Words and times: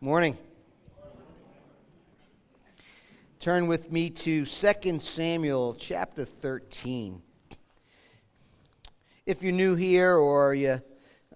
Morning. 0.00 0.38
Turn 3.40 3.66
with 3.66 3.90
me 3.90 4.10
to 4.10 4.46
2 4.46 5.00
Samuel 5.00 5.74
chapter 5.74 6.24
13. 6.24 7.20
If 9.26 9.42
you're 9.42 9.50
new 9.50 9.74
here 9.74 10.14
or 10.14 10.54
you 10.54 10.80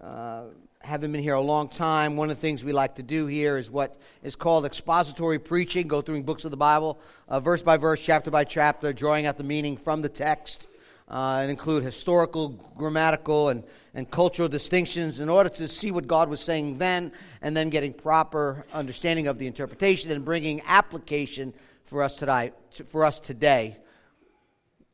uh, 0.01 0.43
haven't 0.79 1.11
been 1.11 1.21
here 1.21 1.33
a 1.33 1.41
long 1.41 1.67
time, 1.67 2.15
one 2.15 2.29
of 2.29 2.37
the 2.37 2.41
things 2.41 2.63
we 2.63 2.71
like 2.71 2.95
to 2.95 3.03
do 3.03 3.27
here 3.27 3.57
is 3.57 3.69
what 3.69 3.97
is 4.23 4.37
called 4.37 4.63
expository 4.63 5.39
preaching, 5.39 5.89
go 5.89 6.01
through 6.01 6.23
books 6.23 6.45
of 6.45 6.51
the 6.51 6.55
Bible, 6.55 7.01
uh, 7.27 7.41
verse 7.41 7.61
by 7.61 7.75
verse, 7.75 7.99
chapter 8.01 8.31
by 8.31 8.45
chapter, 8.45 8.93
drawing 8.93 9.25
out 9.25 9.37
the 9.37 9.43
meaning 9.43 9.75
from 9.75 10.01
the 10.01 10.07
text 10.07 10.69
uh, 11.09 11.39
and 11.41 11.51
include 11.51 11.83
historical, 11.83 12.49
grammatical, 12.75 13.49
and, 13.49 13.63
and 13.93 14.09
cultural 14.09 14.47
distinctions 14.47 15.19
in 15.19 15.29
order 15.29 15.49
to 15.49 15.67
see 15.67 15.91
what 15.91 16.07
God 16.07 16.29
was 16.29 16.41
saying 16.41 16.77
then, 16.77 17.11
and 17.41 17.55
then 17.55 17.69
getting 17.69 17.93
proper 17.93 18.65
understanding 18.73 19.27
of 19.27 19.37
the 19.37 19.47
interpretation 19.47 20.11
and 20.11 20.23
bringing 20.23 20.61
application 20.65 21.53
for 21.85 22.01
us 22.01 22.15
today. 22.15 22.51
For 22.85 23.05
us 23.05 23.19
today, 23.19 23.77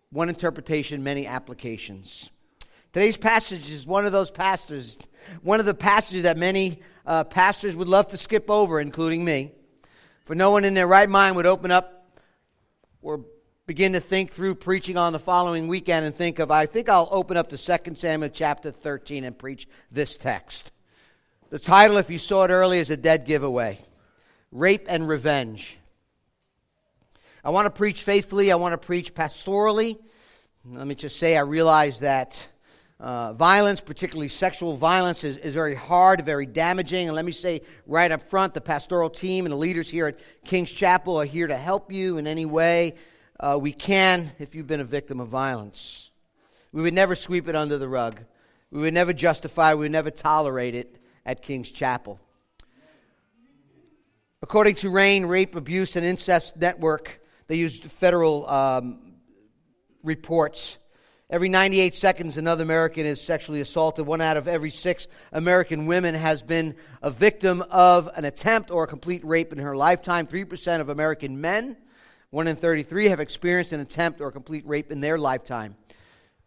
one 0.10 0.30
interpretation, 0.30 1.04
many 1.04 1.28
applications. 1.28 2.32
Today's 2.92 3.18
passage 3.18 3.70
is 3.70 3.86
one 3.86 4.06
of 4.06 4.12
those 4.12 4.32
passages, 4.32 4.98
one 5.44 5.60
of 5.60 5.68
the 5.68 5.76
passages 5.76 6.24
that 6.24 6.38
many 6.38 6.82
uh, 7.06 7.24
pastors 7.24 7.76
would 7.76 7.88
love 7.88 8.08
to 8.08 8.18
skip 8.18 8.50
over, 8.50 8.80
including 8.80 9.24
me. 9.24 9.52
For 10.26 10.34
no 10.36 10.52
one 10.52 10.66
in 10.66 10.74
their 10.74 10.88
right 10.88 11.08
mind 11.08 11.36
would 11.36 11.46
open 11.46 11.70
up 11.70 12.18
or 13.02 13.26
begin 13.70 13.94
to 13.94 14.00
think 14.00 14.32
through 14.32 14.56
preaching 14.56 14.98
on 14.98 15.14
the 15.14 15.20
following 15.20 15.68
weekend 15.68 16.04
and 16.04 16.16
think 16.16 16.40
of, 16.40 16.50
I 16.50 16.66
think 16.66 16.90
I'll 16.90 17.08
open 17.12 17.38
up 17.38 17.50
to 17.50 17.56
2 17.56 17.94
Samuel 17.94 18.32
chapter 18.34 18.72
13 18.72 19.24
and 19.24 19.38
preach 19.38 19.68
this 19.92 20.18
text. 20.18 20.72
The 21.52 21.60
title, 21.60 21.98
if 21.98 22.10
you 22.10 22.18
saw 22.18 22.46
it 22.46 22.50
earlier, 22.50 22.82
is 22.82 22.90
A 22.90 22.98
Dead 22.98 23.28
Giveaway 23.28 23.78
Rape 24.52 24.88
and 24.90 25.08
Revenge. 25.08 25.78
I 27.44 27.52
want 27.52 27.68
to 27.68 27.70
preach 27.70 28.02
faithfully, 28.02 28.52
I 28.52 28.56
want 28.56 28.74
to 28.74 28.84
preach 28.84 29.14
pastorally. 29.14 30.00
Let 30.66 30.88
me 30.88 30.96
just 30.96 31.20
say, 31.20 31.38
I 31.38 31.42
realize 31.42 32.00
that 32.00 32.48
uh, 33.00 33.34
violence, 33.34 33.82
particularly 33.82 34.30
sexual 34.30 34.78
violence, 34.78 35.24
is, 35.24 35.38
is 35.38 35.54
very 35.54 35.76
hard, 35.76 36.26
very 36.26 36.48
damaging. 36.48 37.06
And 37.06 37.16
let 37.16 37.24
me 37.24 37.32
say 37.32 37.62
right 37.86 38.12
up 38.12 38.24
front 38.24 38.56
the 38.56 38.62
pastoral 38.62 39.12
team 39.12 39.46
and 39.46 39.52
the 39.52 39.58
leaders 39.58 39.92
here 39.92 40.08
at 40.08 40.18
King's 40.44 40.72
Chapel 40.72 41.22
are 41.22 41.26
here 41.26 41.46
to 41.46 41.56
help 41.56 41.92
you 41.92 42.18
in 42.18 42.26
any 42.26 42.48
way 42.48 42.96
uh, 43.40 43.58
we 43.62 43.72
can 43.72 44.32
if 44.40 44.56
you've 44.56 44.68
been 44.68 44.82
a 44.82 44.86
victim 44.86 45.20
of 45.20 45.30
violence. 45.30 46.12
We 46.72 46.82
would 46.82 46.94
never 46.94 47.16
sweep 47.16 47.48
it 47.48 47.56
under 47.56 47.78
the 47.78 47.88
rug. 47.88 48.22
We 48.72 48.82
would 48.82 48.94
never 48.94 49.14
justify, 49.14 49.74
we 49.74 49.82
would 49.82 49.92
never 49.92 50.12
tolerate 50.12 50.76
it 50.76 51.02
at 51.26 51.42
King's 51.42 51.72
Chapel. 51.72 52.20
According 54.42 54.76
to 54.76 54.90
RAINN, 54.90 55.26
Rape, 55.26 55.56
Abuse, 55.56 55.96
and 55.96 56.06
Incest 56.06 56.56
Network, 56.56 57.20
they 57.48 57.56
used 57.56 57.84
federal 57.86 58.48
um, 58.50 59.16
reports. 60.04 60.78
Every 61.30 61.50
98 61.50 61.94
seconds, 61.94 62.38
another 62.38 62.64
American 62.64 63.06
is 63.06 63.22
sexually 63.22 63.62
assaulted. 63.62 64.06
One 64.06 64.22
out 64.22 64.38
of 64.38 64.48
every 64.48 64.70
six 64.70 65.08
American 65.32 65.88
women 65.88 66.16
has 66.16 66.42
been 66.42 66.76
a 67.02 67.12
victim 67.12 67.64
of 67.70 68.10
an 68.16 68.26
attempt 68.26 68.72
or 68.72 68.84
a 68.84 68.88
complete 68.88 69.26
rape 69.26 69.52
in 69.52 69.60
her 69.60 69.76
lifetime. 69.76 70.26
3% 70.26 70.80
of 70.80 70.90
American 70.90 71.42
men 71.42 71.76
one 72.32 72.48
in 72.48 72.56
33 72.56 73.06
have 73.06 73.20
experienced 73.20 73.74
an 73.74 73.80
attempt 73.80 74.22
or 74.22 74.32
complete 74.32 74.66
rape 74.68 74.92
in 74.92 75.02
their 75.02 75.18
lifetime. 75.18 75.76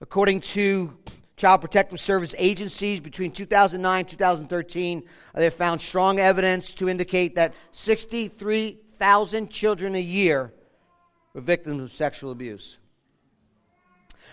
According 0.01 0.43
to 0.43 0.97
Child 1.37 1.61
Protective 1.61 1.99
Service 1.99 2.35
agencies, 2.39 3.01
between 3.01 3.33
2009 3.33 4.01
and 4.01 4.09
2013, 4.09 5.03
uh, 5.35 5.39
they 5.39 5.45
have 5.45 5.55
found 5.55 5.81
strong 5.81 6.21
evidence 6.21 6.75
to 6.75 6.89
indicate 6.89 7.35
that 7.35 7.55
63,000 7.73 9.51
children 9.51 9.95
a 9.97 10.01
year 10.01 10.53
were 11.35 11.41
victims 11.41 11.83
of 11.83 11.93
sexual 11.93 12.31
abuse. 12.31 12.79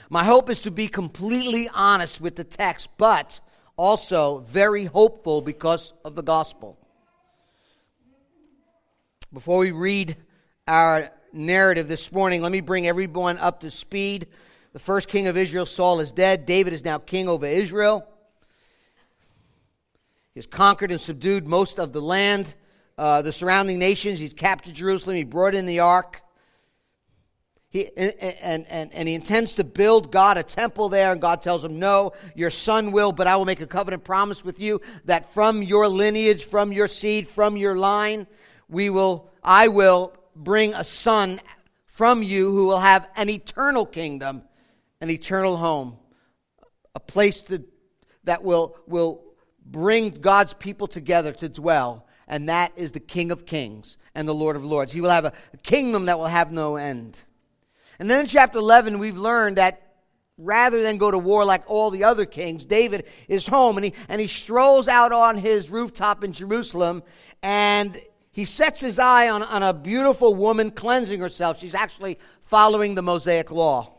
My 0.09 0.23
hope 0.23 0.49
is 0.49 0.59
to 0.59 0.71
be 0.71 0.87
completely 0.87 1.67
honest 1.73 2.21
with 2.21 2.35
the 2.35 2.43
text, 2.43 2.89
but 2.97 3.39
also 3.75 4.39
very 4.39 4.85
hopeful 4.85 5.41
because 5.41 5.93
of 6.05 6.13
the 6.13 6.23
gospel. 6.23 6.77
Before 9.33 9.59
we 9.59 9.71
read 9.71 10.15
our 10.67 11.11
narrative 11.33 11.87
this 11.87 12.11
morning, 12.11 12.41
let 12.41 12.51
me 12.51 12.61
bring 12.61 12.87
everyone 12.87 13.37
up 13.37 13.61
to 13.61 13.71
speed. 13.71 14.27
The 14.73 14.79
first 14.79 15.07
king 15.07 15.27
of 15.27 15.37
Israel, 15.37 15.65
Saul, 15.65 15.99
is 15.99 16.11
dead. 16.11 16.45
David 16.45 16.73
is 16.73 16.85
now 16.85 16.99
king 16.99 17.27
over 17.27 17.45
Israel. 17.45 18.07
He 20.33 20.39
has 20.39 20.47
conquered 20.47 20.91
and 20.91 21.01
subdued 21.01 21.47
most 21.47 21.79
of 21.79 21.91
the 21.91 22.01
land, 22.01 22.53
uh, 22.97 23.21
the 23.21 23.33
surrounding 23.33 23.79
nations. 23.79 24.19
He's 24.19 24.33
captured 24.33 24.75
Jerusalem. 24.75 25.15
He 25.15 25.23
brought 25.23 25.55
in 25.55 25.65
the 25.65 25.79
ark. 25.79 26.21
He, 27.71 27.87
and, 27.95 28.13
and, 28.19 28.65
and, 28.67 28.93
and 28.93 29.07
he 29.07 29.13
intends 29.13 29.53
to 29.53 29.63
build 29.63 30.11
God 30.11 30.37
a 30.37 30.43
temple 30.43 30.89
there, 30.89 31.11
and 31.11 31.21
God 31.21 31.43
tells 31.43 31.63
him, 31.63 31.77
No, 31.77 32.13
your 32.35 32.49
son 32.49 32.91
will, 32.91 33.11
but 33.11 33.27
I 33.27 33.35
will 33.35 33.45
make 33.45 33.61
a 33.61 33.67
covenant 33.67 34.03
promise 34.03 34.43
with 34.43 34.59
you 34.59 34.81
that 35.05 35.31
from 35.33 35.61
your 35.61 35.87
lineage, 35.87 36.45
from 36.45 36.71
your 36.71 36.87
seed, 36.87 37.27
from 37.27 37.57
your 37.57 37.75
line, 37.75 38.25
we 38.69 38.89
will, 38.89 39.29
I 39.43 39.67
will 39.67 40.13
bring 40.39 40.73
a 40.73 40.83
son 40.83 41.39
from 41.85 42.23
you 42.23 42.51
who 42.51 42.65
will 42.65 42.79
have 42.79 43.07
an 43.15 43.29
eternal 43.29 43.85
kingdom, 43.85 44.41
an 45.01 45.09
eternal 45.09 45.57
home, 45.57 45.97
a 46.95 46.99
place 46.99 47.41
to, 47.41 47.63
that 48.23 48.43
will, 48.43 48.77
will 48.87 49.21
bring 49.65 50.09
God's 50.11 50.53
people 50.53 50.87
together 50.87 51.33
to 51.33 51.49
dwell, 51.49 52.07
and 52.27 52.49
that 52.49 52.71
is 52.77 52.93
the 52.93 52.99
King 52.99 53.31
of 53.31 53.45
Kings 53.45 53.97
and 54.15 54.27
the 54.27 54.33
Lord 54.33 54.55
of 54.55 54.63
Lords. 54.63 54.93
He 54.93 55.01
will 55.01 55.09
have 55.09 55.25
a, 55.25 55.33
a 55.53 55.57
kingdom 55.57 56.05
that 56.05 56.17
will 56.17 56.27
have 56.27 56.51
no 56.51 56.77
end. 56.77 57.21
And 57.99 58.09
then 58.09 58.21
in 58.21 58.27
chapter 58.27 58.59
11, 58.59 58.97
we've 58.97 59.17
learned 59.17 59.57
that 59.57 59.89
rather 60.37 60.81
than 60.81 60.97
go 60.97 61.11
to 61.11 61.17
war 61.19 61.43
like 61.43 61.69
all 61.69 61.91
the 61.91 62.05
other 62.05 62.25
kings, 62.25 62.63
David 62.63 63.05
is 63.27 63.45
home 63.45 63.77
and 63.77 63.83
he, 63.83 63.93
and 64.07 64.21
he 64.21 64.27
strolls 64.27 64.87
out 64.87 65.11
on 65.11 65.37
his 65.37 65.69
rooftop 65.69 66.23
in 66.23 66.31
Jerusalem 66.31 67.03
and 67.43 67.99
he 68.39 68.45
sets 68.45 68.79
his 68.79 68.99
eye 68.99 69.27
on, 69.27 69.43
on 69.43 69.63
a 69.63 69.73
beautiful 69.73 70.33
woman 70.33 70.71
cleansing 70.71 71.19
herself. 71.19 71.59
She's 71.59 71.75
actually 71.75 72.17
following 72.41 72.95
the 72.95 73.01
Mosaic 73.01 73.51
law. 73.51 73.91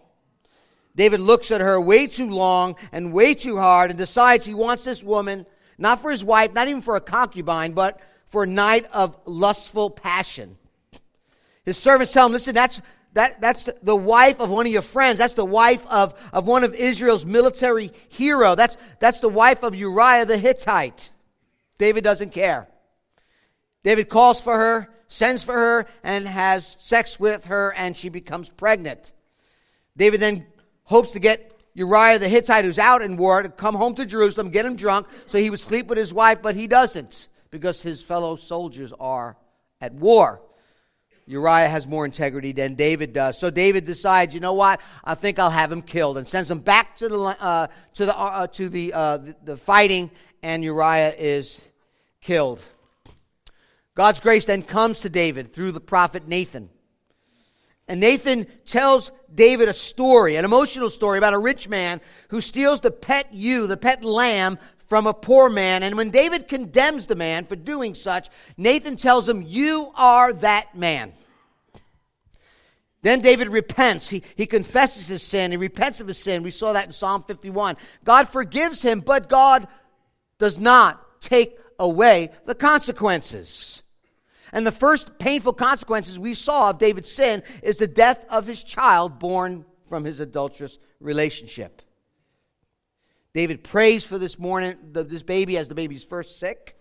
David 0.97 1.21
looks 1.21 1.51
at 1.51 1.61
her 1.61 1.79
way 1.79 2.07
too 2.07 2.31
long 2.31 2.77
and 2.91 3.13
way 3.13 3.35
too 3.35 3.59
hard 3.59 3.91
and 3.91 3.99
decides 3.99 4.47
he 4.47 4.55
wants 4.55 4.83
this 4.83 5.03
woman, 5.03 5.45
not 5.77 6.01
for 6.01 6.11
his 6.11 6.25
wife, 6.25 6.55
not 6.55 6.69
even 6.69 6.81
for 6.81 6.97
a 6.97 7.03
concubine, 7.03 7.73
but 7.73 8.01
for 8.29 8.45
a 8.45 8.47
night 8.47 8.87
of 8.95 9.15
lustful 9.27 9.91
passion. 9.91 10.57
His 11.67 11.77
servants 11.77 12.11
tell 12.11 12.25
him, 12.25 12.33
listen, 12.33 12.55
that's, 12.55 12.81
that, 13.13 13.43
that's 13.43 13.69
the 13.83 13.95
wife 13.95 14.41
of 14.41 14.49
one 14.49 14.65
of 14.65 14.73
your 14.73 14.81
friends. 14.81 15.19
That's 15.19 15.35
the 15.35 15.45
wife 15.45 15.87
of, 15.87 16.19
of 16.33 16.47
one 16.47 16.65
of 16.65 16.75
Israel's 16.75 17.27
military 17.27 17.93
hero. 18.09 18.55
That's, 18.55 18.79
that's 19.01 19.21
the 19.21 19.29
wife 19.29 19.63
of 19.63 19.75
Uriah 19.75 20.25
the 20.25 20.39
Hittite. 20.39 21.11
David 21.77 22.05
doesn't 22.05 22.33
care. 22.33 22.70
David 23.83 24.09
calls 24.09 24.41
for 24.41 24.57
her, 24.57 24.89
sends 25.09 25.43
for 25.43 25.55
her, 25.55 25.87
and 26.03 26.27
has 26.27 26.77
sex 26.79 27.19
with 27.19 27.47
her, 27.47 27.73
and 27.75 27.97
she 27.97 28.09
becomes 28.09 28.49
pregnant. 28.49 29.13
David 29.97 30.21
then 30.21 30.47
hopes 30.85 31.13
to 31.13 31.19
get 31.19 31.59
Uriah 31.75 32.19
the 32.19 32.29
Hittite, 32.29 32.65
who's 32.65 32.79
out 32.79 33.03
in 33.03 33.17
war, 33.17 33.43
to 33.43 33.49
come 33.49 33.75
home 33.75 33.95
to 33.95 34.07
Jerusalem, 34.07 34.51
get 34.51 34.67
him 34.67 34.77
drunk, 34.77 35.07
so 35.27 35.39
he 35.39 35.51
would 35.51 35.61
sleep 35.61 35.87
with 35.87 35.99
his 35.99 36.13
wife, 36.13 36.39
but 36.43 36.55
he 36.55 36.67
doesn't 36.67 37.29
because 37.51 37.83
his 37.83 38.03
fellow 38.03 38.37
soldiers 38.37 38.93
are 38.99 39.37
at 39.81 39.95
war. 39.95 40.43
Uriah 41.27 41.69
has 41.69 41.87
more 41.87 42.05
integrity 42.05 42.51
than 42.51 42.75
David 42.75 43.13
does. 43.13 43.39
So 43.39 43.51
David 43.51 43.85
decides, 43.85 44.35
you 44.35 44.41
know 44.41 44.55
what? 44.55 44.81
I 45.05 45.15
think 45.15 45.39
I'll 45.39 45.49
have 45.49 45.71
him 45.71 45.81
killed, 45.81 46.19
and 46.19 46.27
sends 46.27 46.51
him 46.51 46.59
back 46.59 46.97
to 46.97 47.09
the 47.09 47.19
uh, 47.19 47.69
to 47.95 48.07
the 48.07 48.19
uh, 48.19 48.47
to 48.49 48.69
the, 48.69 48.93
uh, 48.93 49.17
the 49.19 49.37
the 49.45 49.57
fighting, 49.57 50.11
and 50.43 50.65
Uriah 50.65 51.15
is 51.17 51.65
killed. 52.21 52.61
God's 53.95 54.21
grace 54.21 54.45
then 54.45 54.63
comes 54.63 55.01
to 55.01 55.09
David 55.09 55.53
through 55.53 55.73
the 55.73 55.81
prophet 55.81 56.29
Nathan. 56.29 56.71
And 57.89 58.01
Nathan 58.01 58.47
tells 58.67 59.11
David 59.35 59.69
a 59.69 59.73
story, 59.73 60.37
an 60.37 60.45
emotional 60.45 60.91
story 60.91 61.19
about 61.19 61.35
a 61.35 61.39
rich 61.39 61.69
man 61.69 62.01
who 62.29 62.41
steals 62.41 62.81
the 62.81 62.93
pet 62.93 63.29
ewe, 63.33 63.67
the 63.67 63.77
pet 63.77 64.05
lamb, 64.05 64.59
from 64.91 65.07
a 65.07 65.15
poor 65.15 65.49
man. 65.49 65.85
And 65.85 65.97
when 65.97 66.11
David 66.11 66.49
condemns 66.49 67.07
the 67.07 67.15
man 67.15 67.47
for 67.47 67.55
doing 67.55 67.95
such, 67.95 68.29
Nathan 68.57 68.97
tells 68.97 69.29
him, 69.29 69.43
You 69.43 69.93
are 69.95 70.33
that 70.33 70.75
man. 70.75 71.13
Then 73.03 73.21
David 73.21 73.49
repents. 73.49 74.09
He, 74.09 74.23
he 74.35 74.47
confesses 74.47 75.07
his 75.07 75.23
sin. 75.23 75.53
He 75.53 75.57
repents 75.57 76.01
of 76.01 76.09
his 76.09 76.19
sin. 76.19 76.43
We 76.43 76.51
saw 76.51 76.73
that 76.73 76.87
in 76.87 76.93
Psalm 76.93 77.23
51. 77.23 77.77
God 78.05 78.29
forgives 78.29 78.83
him, 78.83 78.99
but 78.99 79.29
God 79.29 79.69
does 80.39 80.59
not 80.59 81.21
take 81.21 81.60
away 81.81 82.31
the 82.45 82.55
consequences. 82.55 83.83
And 84.53 84.65
the 84.65 84.73
first 84.73 85.19
painful 85.19 85.55
consequences 85.55 86.19
we 86.19 86.35
saw 86.35 86.71
of 86.71 86.79
David's 86.79 87.11
sin 87.11 87.43
is 87.63 87.79
the 87.79 87.89
death 87.89 88.25
of 88.29 88.47
his 88.47 88.63
child 88.63 89.19
born 89.19 89.65
from 89.89 90.05
his 90.05 90.21
adulterous 90.21 90.79
relationship. 91.01 91.83
David 93.33 93.65
prays 93.65 94.05
for 94.05 94.19
this 94.19 94.39
morning, 94.39 94.77
this 94.93 95.23
baby 95.23 95.57
as 95.57 95.69
the 95.69 95.75
baby's 95.75 96.05
first 96.05 96.39
sick. 96.39 96.77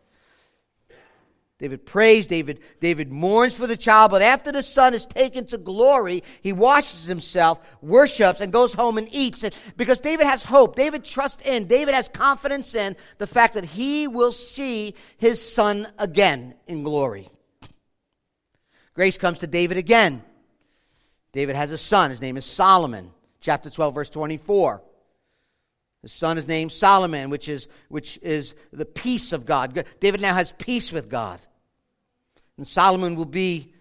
David 1.59 1.85
prays, 1.85 2.25
David, 2.25 2.61
David 2.79 3.11
mourns 3.11 3.53
for 3.53 3.67
the 3.67 3.75
child, 3.75 4.11
but 4.11 4.21
after 4.21 4.49
the 4.49 4.63
son 4.63 4.93
is 4.93 5.05
taken 5.05 5.45
to 5.47 5.57
glory, 5.57 6.23
he 6.41 6.53
washes 6.53 7.05
himself, 7.05 7.59
worships, 7.81 8.39
and 8.39 8.53
goes 8.53 8.73
home 8.73 8.97
and 8.97 9.09
eats. 9.11 9.43
And 9.43 9.53
because 9.75 9.99
David 9.99 10.25
has 10.25 10.41
hope, 10.41 10.77
David 10.77 11.03
trusts 11.03 11.45
in, 11.45 11.67
David 11.67 11.93
has 11.93 12.07
confidence 12.07 12.75
in 12.75 12.95
the 13.17 13.27
fact 13.27 13.55
that 13.55 13.65
he 13.65 14.07
will 14.07 14.31
see 14.31 14.95
his 15.17 15.41
son 15.41 15.89
again 15.97 16.55
in 16.65 16.83
glory. 16.83 17.27
Grace 18.93 19.17
comes 19.17 19.39
to 19.39 19.47
David 19.47 19.77
again. 19.77 20.23
David 21.33 21.57
has 21.57 21.71
a 21.71 21.77
son. 21.77 22.09
His 22.09 22.21
name 22.21 22.37
is 22.37 22.45
Solomon. 22.45 23.11
Chapter 23.41 23.69
12, 23.69 23.95
verse 23.95 24.09
24. 24.09 24.81
His 26.01 26.11
son 26.13 26.37
is 26.37 26.47
named 26.47 26.71
Solomon, 26.71 27.29
which 27.29 27.49
is, 27.49 27.67
which 27.89 28.17
is 28.21 28.55
the 28.71 28.85
peace 28.85 29.33
of 29.33 29.45
God. 29.45 29.85
David 29.99 30.21
now 30.21 30.33
has 30.33 30.53
peace 30.53 30.93
with 30.93 31.09
God. 31.09 31.39
And 32.59 32.67
Solomon 32.67 33.15
will 33.15 33.23
be 33.23 33.71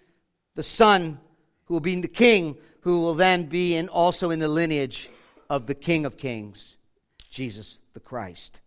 the 0.54 0.62
son 0.62 1.18
who 1.64 1.74
will 1.74 1.80
be 1.80 2.00
the 2.00 2.06
king, 2.06 2.56
who 2.82 3.00
will 3.00 3.14
then 3.14 3.46
be 3.46 3.74
in, 3.74 3.88
also 3.88 4.30
in 4.30 4.38
the 4.38 4.46
lineage 4.46 5.10
of 5.50 5.66
the 5.66 5.74
King 5.74 6.06
of 6.06 6.16
Kings, 6.16 6.76
Jesus 7.28 7.80
the 7.92 7.98
Christ. 7.98 8.62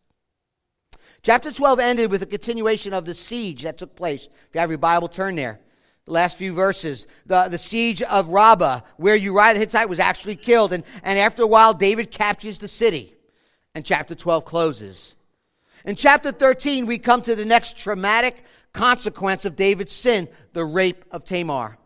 Chapter 1.23 1.49
12 1.49 1.79
ended 1.79 2.11
with 2.11 2.21
a 2.21 2.25
continuation 2.25 2.93
of 2.93 3.05
the 3.05 3.13
siege 3.13 3.63
that 3.63 3.77
took 3.77 3.95
place. 3.95 4.25
If 4.25 4.53
you 4.53 4.59
have 4.59 4.69
your 4.69 4.79
Bible, 4.79 5.07
turn 5.07 5.37
there. 5.37 5.61
The 6.03 6.11
last 6.11 6.37
few 6.37 6.51
verses. 6.53 7.07
The, 7.25 7.47
the 7.47 7.57
siege 7.57 8.01
of 8.01 8.27
Rabbah, 8.27 8.81
where 8.97 9.15
Uriah 9.15 9.53
the 9.53 9.61
Hittite 9.61 9.87
was 9.87 10.01
actually 10.01 10.35
killed. 10.35 10.73
And, 10.73 10.83
and 11.03 11.17
after 11.19 11.43
a 11.43 11.47
while, 11.47 11.73
David 11.73 12.11
captures 12.11 12.57
the 12.57 12.67
city 12.67 13.15
and 13.73 13.85
chapter 13.85 14.13
12 14.13 14.43
closes. 14.43 15.15
In 15.85 15.95
chapter 15.95 16.33
13, 16.33 16.85
we 16.85 16.97
come 16.97 17.21
to 17.21 17.33
the 17.33 17.45
next 17.45 17.77
traumatic 17.77 18.43
consequence 18.73 19.45
of 19.45 19.55
David's 19.55 19.93
sin 19.93 20.27
the 20.53 20.65
rape 20.65 21.05
of 21.11 21.25
Tamar, 21.25 21.77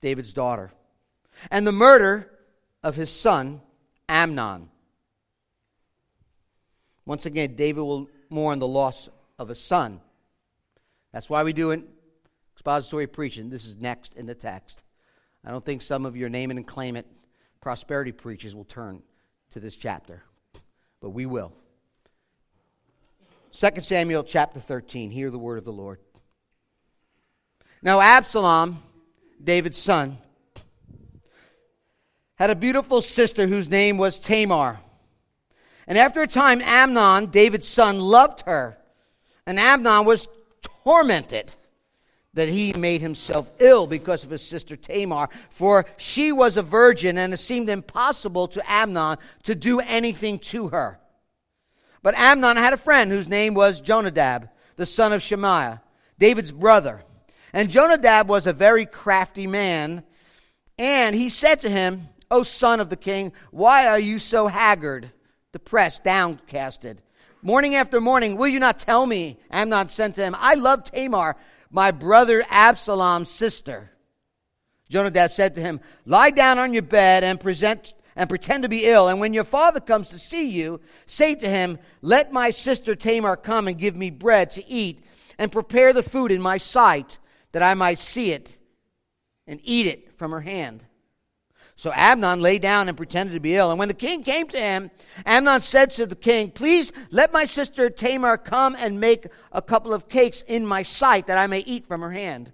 David's 0.00 0.32
daughter, 0.32 0.72
and 1.50 1.66
the 1.66 1.72
murder 1.72 2.30
of 2.82 2.96
his 2.96 3.10
son, 3.10 3.60
Amnon. 4.08 4.68
Once 7.04 7.26
again, 7.26 7.54
David 7.54 7.82
will 7.82 8.08
mourn 8.30 8.58
the 8.58 8.66
loss 8.66 9.08
of 9.38 9.50
a 9.50 9.54
son. 9.54 10.00
That's 11.12 11.30
why 11.30 11.42
we 11.44 11.52
do 11.52 11.70
it 11.70 11.84
expository 12.54 13.06
preaching. 13.06 13.50
This 13.50 13.66
is 13.66 13.76
next 13.76 14.14
in 14.14 14.26
the 14.26 14.34
text. 14.34 14.82
I 15.44 15.50
don't 15.50 15.64
think 15.64 15.82
some 15.82 16.06
of 16.06 16.16
your 16.16 16.28
name 16.28 16.50
and 16.50 16.66
claim 16.66 16.96
it 16.96 17.06
prosperity 17.60 18.12
preachers 18.12 18.54
will 18.54 18.64
turn 18.64 19.02
to 19.50 19.60
this 19.60 19.76
chapter 19.76 20.22
but 21.00 21.10
we 21.10 21.26
will. 21.26 21.52
2 23.52 23.80
Samuel 23.80 24.24
chapter 24.24 24.60
13. 24.60 25.10
Hear 25.10 25.30
the 25.30 25.38
word 25.38 25.58
of 25.58 25.64
the 25.64 25.72
Lord. 25.72 26.00
Now, 27.82 28.00
Absalom, 28.00 28.82
David's 29.42 29.78
son, 29.78 30.18
had 32.36 32.50
a 32.50 32.54
beautiful 32.54 33.00
sister 33.00 33.46
whose 33.46 33.68
name 33.68 33.98
was 33.98 34.18
Tamar. 34.18 34.80
And 35.86 35.96
after 35.96 36.22
a 36.22 36.26
time, 36.26 36.60
Amnon, 36.62 37.26
David's 37.26 37.68
son, 37.68 38.00
loved 38.00 38.42
her. 38.42 38.76
And 39.46 39.58
Amnon 39.58 40.04
was 40.04 40.28
tormented 40.84 41.54
that 42.34 42.48
he 42.48 42.72
made 42.74 43.00
himself 43.00 43.50
ill 43.60 43.86
because 43.86 44.22
of 44.22 44.30
his 44.30 44.42
sister 44.42 44.76
Tamar, 44.76 45.28
for 45.48 45.86
she 45.96 46.32
was 46.32 46.56
a 46.56 46.62
virgin, 46.62 47.16
and 47.16 47.32
it 47.32 47.38
seemed 47.38 47.70
impossible 47.70 48.48
to 48.48 48.70
Amnon 48.70 49.16
to 49.44 49.54
do 49.54 49.80
anything 49.80 50.38
to 50.40 50.68
her. 50.68 51.00
But 52.02 52.14
Amnon 52.16 52.58
had 52.58 52.74
a 52.74 52.78
friend 52.78 53.10
whose 53.10 53.28
name 53.28 53.54
was 53.54 53.80
Jonadab, 53.80 54.50
the 54.76 54.86
son 54.86 55.12
of 55.12 55.22
Shemaiah, 55.22 55.80
David's 56.18 56.52
brother. 56.52 57.02
And 57.56 57.70
Jonadab 57.70 58.28
was 58.28 58.46
a 58.46 58.52
very 58.52 58.84
crafty 58.84 59.46
man, 59.46 60.04
and 60.76 61.16
he 61.16 61.30
said 61.30 61.60
to 61.60 61.70
him, 61.70 62.02
O 62.30 62.42
son 62.42 62.80
of 62.80 62.90
the 62.90 62.98
king, 62.98 63.32
why 63.50 63.86
are 63.86 63.98
you 63.98 64.18
so 64.18 64.46
haggard, 64.46 65.10
depressed, 65.52 66.04
downcasted? 66.04 66.98
Morning 67.40 67.74
after 67.74 67.98
morning, 67.98 68.36
will 68.36 68.46
you 68.46 68.60
not 68.60 68.78
tell 68.78 69.06
me? 69.06 69.38
Amnon 69.50 69.88
said 69.88 70.14
to 70.16 70.22
him, 70.22 70.36
I 70.38 70.52
love 70.52 70.84
Tamar 70.84 71.34
my 71.70 71.92
brother 71.92 72.44
Absalom's 72.50 73.30
sister. 73.30 73.90
Jonadab 74.90 75.30
said 75.30 75.54
to 75.54 75.62
him, 75.62 75.80
Lie 76.04 76.32
down 76.32 76.58
on 76.58 76.74
your 76.74 76.82
bed 76.82 77.24
and 77.24 77.40
present 77.40 77.94
and 78.16 78.28
pretend 78.28 78.64
to 78.64 78.68
be 78.68 78.84
ill. 78.84 79.08
And 79.08 79.18
when 79.18 79.32
your 79.32 79.44
father 79.44 79.80
comes 79.80 80.10
to 80.10 80.18
see 80.18 80.50
you, 80.50 80.82
say 81.06 81.34
to 81.34 81.48
him, 81.48 81.78
Let 82.02 82.34
my 82.34 82.50
sister 82.50 82.94
Tamar 82.94 83.36
come 83.38 83.66
and 83.66 83.78
give 83.78 83.96
me 83.96 84.10
bread 84.10 84.50
to 84.50 84.68
eat, 84.68 85.02
and 85.38 85.50
prepare 85.50 85.94
the 85.94 86.02
food 86.02 86.30
in 86.30 86.42
my 86.42 86.58
sight, 86.58 87.18
that 87.52 87.62
I 87.62 87.74
might 87.74 87.98
see 87.98 88.32
it 88.32 88.56
and 89.46 89.60
eat 89.62 89.86
it 89.86 90.16
from 90.18 90.32
her 90.32 90.40
hand. 90.40 90.82
So 91.78 91.92
Amnon 91.94 92.40
lay 92.40 92.58
down 92.58 92.88
and 92.88 92.96
pretended 92.96 93.34
to 93.34 93.40
be 93.40 93.54
ill. 93.54 93.70
And 93.70 93.78
when 93.78 93.88
the 93.88 93.94
king 93.94 94.22
came 94.22 94.48
to 94.48 94.58
him, 94.58 94.90
Amnon 95.26 95.60
said 95.60 95.90
to 95.92 96.06
the 96.06 96.16
king, 96.16 96.50
Please 96.50 96.90
let 97.10 97.34
my 97.34 97.44
sister 97.44 97.90
Tamar 97.90 98.38
come 98.38 98.74
and 98.78 98.98
make 98.98 99.26
a 99.52 99.60
couple 99.60 99.92
of 99.92 100.08
cakes 100.08 100.40
in 100.40 100.64
my 100.64 100.82
sight 100.82 101.26
that 101.26 101.36
I 101.36 101.46
may 101.46 101.60
eat 101.60 101.86
from 101.86 102.00
her 102.00 102.12
hand. 102.12 102.50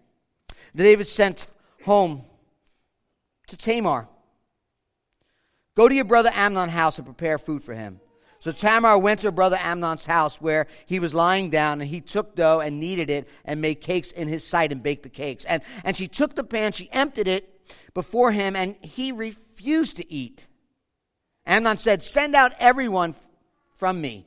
David 0.74 1.06
sent 1.06 1.46
home 1.84 2.22
to 3.46 3.56
Tamar. 3.56 4.08
Go 5.76 5.88
to 5.88 5.94
your 5.94 6.04
brother 6.04 6.30
Amnon's 6.34 6.72
house 6.72 6.98
and 6.98 7.06
prepare 7.06 7.38
food 7.38 7.62
for 7.62 7.74
him. 7.74 8.00
So 8.42 8.50
Tamar 8.50 8.98
went 8.98 9.20
to 9.20 9.28
her 9.28 9.30
brother 9.30 9.56
Amnon's 9.60 10.04
house 10.04 10.40
where 10.40 10.66
he 10.86 10.98
was 10.98 11.14
lying 11.14 11.48
down, 11.48 11.80
and 11.80 11.88
he 11.88 12.00
took 12.00 12.34
dough 12.34 12.58
and 12.58 12.80
kneaded 12.80 13.08
it 13.08 13.28
and 13.44 13.60
made 13.60 13.76
cakes 13.76 14.10
in 14.10 14.26
his 14.26 14.42
sight 14.42 14.72
and 14.72 14.82
baked 14.82 15.04
the 15.04 15.10
cakes. 15.10 15.44
And, 15.44 15.62
and 15.84 15.96
she 15.96 16.08
took 16.08 16.34
the 16.34 16.42
pan, 16.42 16.72
she 16.72 16.90
emptied 16.90 17.28
it 17.28 17.64
before 17.94 18.32
him, 18.32 18.56
and 18.56 18.74
he 18.80 19.12
refused 19.12 19.94
to 19.98 20.12
eat. 20.12 20.48
Amnon 21.46 21.78
said, 21.78 22.02
Send 22.02 22.34
out 22.34 22.50
everyone 22.58 23.14
from 23.76 24.00
me. 24.00 24.26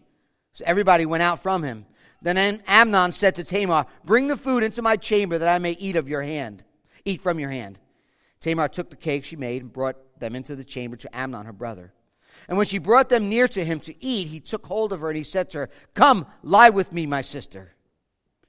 So 0.53 0.63
everybody 0.65 1.05
went 1.05 1.23
out 1.23 1.43
from 1.43 1.63
him. 1.63 1.85
Then 2.21 2.61
Amnon 2.67 3.11
said 3.11 3.35
to 3.35 3.43
Tamar, 3.43 3.85
Bring 4.05 4.29
the 4.29 4.37
food 4.37 4.63
into 4.63 4.81
my 4.81 4.95
chamber 4.95 5.37
that 5.37 5.53
I 5.53 5.59
may 5.59 5.71
eat 5.71 5.97
of 5.97 6.07
your 6.07 6.21
hand, 6.21 6.63
eat 7.03 7.19
from 7.19 7.37
your 7.37 7.51
hand. 7.51 7.81
Tamar 8.39 8.69
took 8.69 8.89
the 8.89 8.95
cake 8.95 9.25
she 9.25 9.35
made 9.35 9.61
and 9.61 9.73
brought 9.73 9.97
them 10.21 10.37
into 10.37 10.55
the 10.55 10.63
chamber 10.63 10.95
to 10.95 11.13
Amnon, 11.13 11.45
her 11.47 11.51
brother. 11.51 11.91
And 12.47 12.57
when 12.57 12.67
she 12.67 12.77
brought 12.77 13.09
them 13.09 13.29
near 13.29 13.47
to 13.47 13.65
him 13.65 13.79
to 13.81 14.05
eat, 14.05 14.27
he 14.27 14.39
took 14.39 14.65
hold 14.65 14.93
of 14.93 15.01
her 15.01 15.09
and 15.09 15.17
he 15.17 15.23
said 15.23 15.49
to 15.51 15.59
her, 15.59 15.69
Come, 15.93 16.27
lie 16.43 16.69
with 16.69 16.91
me, 16.91 17.05
my 17.05 17.21
sister. 17.21 17.71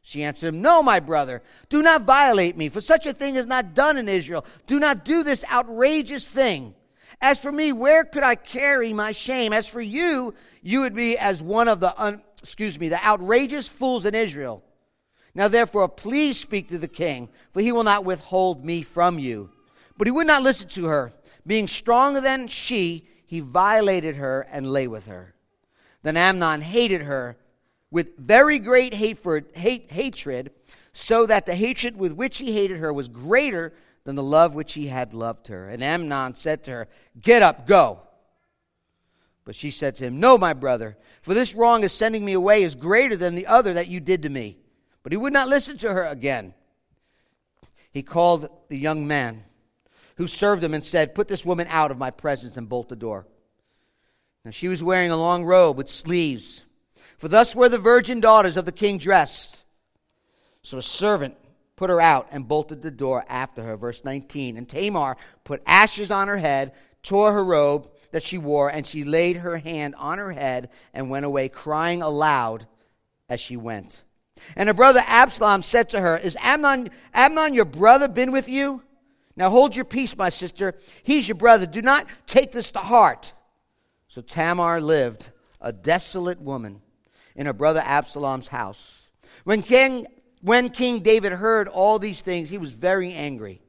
She 0.03 0.23
answered 0.23 0.49
him, 0.49 0.63
No, 0.63 0.83
my 0.83 1.01
brother, 1.01 1.43
do 1.69 1.83
not 1.83 2.03
violate 2.03 2.57
me, 2.57 2.69
for 2.69 2.81
such 2.81 3.07
a 3.07 3.13
thing 3.13 3.37
is 3.37 3.47
not 3.47 3.75
done 3.75 3.97
in 3.97 4.09
Israel. 4.09 4.45
Do 4.67 4.79
not 4.79 5.05
do 5.05 5.25
this 5.25 5.45
outrageous 5.51 6.29
thing. 6.29 6.75
As 7.21 7.39
for 7.39 7.51
me, 7.51 7.73
where 7.73 8.05
could 8.05 8.23
I 8.23 8.35
carry 8.35 8.93
my 8.93 9.13
shame? 9.13 9.53
As 9.53 9.67
for 9.67 9.81
you, 9.81 10.35
you 10.63 10.81
would 10.81 10.95
be 10.95 11.17
as 11.19 11.43
one 11.43 11.67
of 11.67 11.81
the, 11.81 12.01
un, 12.01 12.23
excuse 12.41 12.79
me, 12.79 12.89
the 12.89 13.05
outrageous 13.05 13.67
fools 13.67 14.07
in 14.07 14.15
Israel. 14.15 14.63
Now 15.35 15.49
therefore, 15.49 15.89
please 15.89 16.39
speak 16.39 16.69
to 16.69 16.79
the 16.79 16.89
king, 16.89 17.29
for 17.53 17.61
he 17.61 17.73
will 17.73 17.85
not 17.85 18.05
withhold 18.05 18.65
me 18.65 18.83
from 18.83 19.19
you. 19.19 19.51
But 19.99 20.07
he 20.07 20.13
would 20.13 20.27
not 20.27 20.43
listen 20.43 20.69
to 20.71 20.87
her. 20.87 21.13
Being 21.47 21.69
stronger 21.69 22.21
than 22.21 22.49
she, 22.49 23.09
he 23.27 23.41
violated 23.41 24.17
her 24.17 24.47
and 24.51 24.71
lay 24.71 24.87
with 24.87 25.07
her. 25.07 25.35
Then 26.03 26.17
Amnon 26.17 26.63
hated 26.63 27.03
her 27.03 27.37
with 27.91 28.17
very 28.17 28.59
great 28.59 28.95
hate, 28.95 29.91
hatred, 29.91 30.53
so 30.93 31.27
that 31.27 31.47
the 31.47 31.55
hatred 31.55 31.97
with 31.97 32.13
which 32.13 32.39
he 32.39 32.53
hated 32.53 32.79
her 32.79 32.93
was 32.93 33.09
greater 33.09 33.73
than 34.05 34.15
the 34.15 34.23
love 34.23 34.55
which 34.55 34.75
he 34.75 34.87
had 34.87 35.13
loved 35.13 35.49
her. 35.49 35.69
And 35.69 35.83
Amnon 35.83 36.37
said 36.37 36.63
to 36.65 36.71
her, 36.71 36.89
Get 37.21 37.43
up, 37.43 37.67
go. 37.67 38.01
But 39.45 39.57
she 39.57 39.71
said 39.71 39.97
to 39.97 40.05
him, 40.05 40.21
No, 40.21 40.39
my 40.39 40.53
brother, 40.53 40.97
for 41.23 41.35
this 41.35 41.55
wrong 41.55 41.85
of 41.85 41.91
sending 41.91 42.25
me 42.25 42.33
away 42.33 42.63
is 42.63 42.75
greater 42.75 43.17
than 43.17 43.35
the 43.35 43.47
other 43.47 43.75
that 43.75 43.89
you 43.89 44.01
did 44.01 44.23
to 44.23 44.29
me. 44.29 44.59
But 45.03 45.13
he 45.13 45.17
would 45.17 45.33
not 45.33 45.49
listen 45.49 45.77
to 45.79 45.93
her 45.93 46.05
again. 46.05 46.55
He 47.91 48.03
called 48.03 48.49
the 48.69 48.79
young 48.79 49.07
man 49.07 49.45
who 50.17 50.27
served 50.27 50.63
him 50.63 50.75
and 50.75 50.85
said, 50.85 51.15
Put 51.15 51.29
this 51.29 51.45
woman 51.45 51.67
out 51.71 51.91
of 51.91 51.99
my 51.99 52.11
presence 52.11 52.57
and 52.57 52.69
bolt 52.69 52.89
the 52.89 52.97
door. 52.97 53.27
Now 54.45 54.51
she 54.51 54.69
was 54.69 54.83
wearing 54.83 55.11
a 55.11 55.17
long 55.17 55.45
robe 55.45 55.77
with 55.77 55.89
sleeves 55.89 56.63
for 57.19 57.29
thus 57.29 57.55
were 57.55 57.69
the 57.69 57.79
virgin 57.79 58.21
daughters 58.21 58.57
of 58.57 58.65
the 58.65 58.73
king 58.73 58.99
dressed. 58.99 59.65
So 60.63 60.79
a 60.79 60.83
servant 60.83 61.37
put 61.77 61.91
her 61.91 62.01
out 62.01 62.29
and 62.31 62.49
bolted 62.49 62.83
the 62.83 62.91
door 62.91 63.25
after 63.29 63.63
her. 63.63 63.77
Verse 63.77 64.05
19. 64.05 64.57
And 64.57 64.69
Tamar 64.69 65.17
put 65.45 65.63
ashes 65.67 66.11
on 66.11 66.29
her 66.29 66.39
head, 66.39 66.73
tore 67.03 67.33
her 67.33 67.45
robe 67.45 67.89
that 68.13 68.23
she 68.23 68.39
wore, 68.39 68.69
and 68.69 68.87
she 68.87 69.05
laid 69.05 69.37
her 69.37 69.59
hand 69.59 69.95
on 69.97 70.19
her 70.19 70.33
head 70.33 70.71
and 70.93 71.11
went 71.11 71.27
away, 71.27 71.49
crying 71.49 72.03
aloud 72.03 72.67
as 73.29 73.41
she 73.41 73.57
went. 73.57 74.03
And 74.55 74.69
her 74.69 74.75
brother 74.75 75.03
Absalom 75.07 75.63
said 75.63 75.91
to 75.91 76.01
her, 76.01 76.17
Is 76.17 76.37
Amnon, 76.41 76.91
Amnon 77.15 77.55
your 77.55 77.65
brother 77.65 78.09
been 78.09 78.33
with 78.33 78.49
you? 78.49 78.83
Now 79.37 79.51
hold 79.51 79.77
your 79.77 79.85
peace, 79.85 80.17
my 80.17 80.31
sister. 80.31 80.75
He's 81.03 81.29
your 81.29 81.35
brother. 81.35 81.67
Do 81.67 81.83
not 81.83 82.07
take 82.27 82.53
this 82.53 82.71
to 82.71 82.79
heart. 82.79 83.35
So 84.09 84.23
Tamar 84.23 84.81
lived, 84.81 85.31
a 85.61 85.73
desolate 85.73 86.41
woman 86.41 86.81
in 87.35 87.47
her 87.47 87.53
brother 87.53 87.83
Absalom's 87.85 88.49
house. 88.49 89.09
When 89.45 89.63
King 89.63 90.07
when 90.43 90.71
King 90.71 91.01
David 91.01 91.33
heard 91.33 91.67
all 91.67 91.99
these 91.99 92.21
things, 92.21 92.49
he 92.49 92.59
was 92.59 92.73
very 92.73 93.13
angry. 93.13 93.61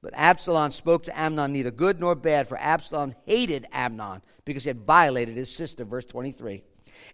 But 0.00 0.14
Absalom 0.14 0.70
spoke 0.70 1.02
to 1.04 1.18
Amnon 1.18 1.52
neither 1.52 1.70
good 1.70 2.00
nor 2.00 2.14
bad, 2.14 2.48
for 2.48 2.56
Absalom 2.58 3.14
hated 3.26 3.66
Amnon 3.72 4.22
because 4.44 4.64
he 4.64 4.68
had 4.68 4.86
violated 4.86 5.36
his 5.36 5.54
sister. 5.54 5.84
Verse 5.84 6.04
23. 6.04 6.62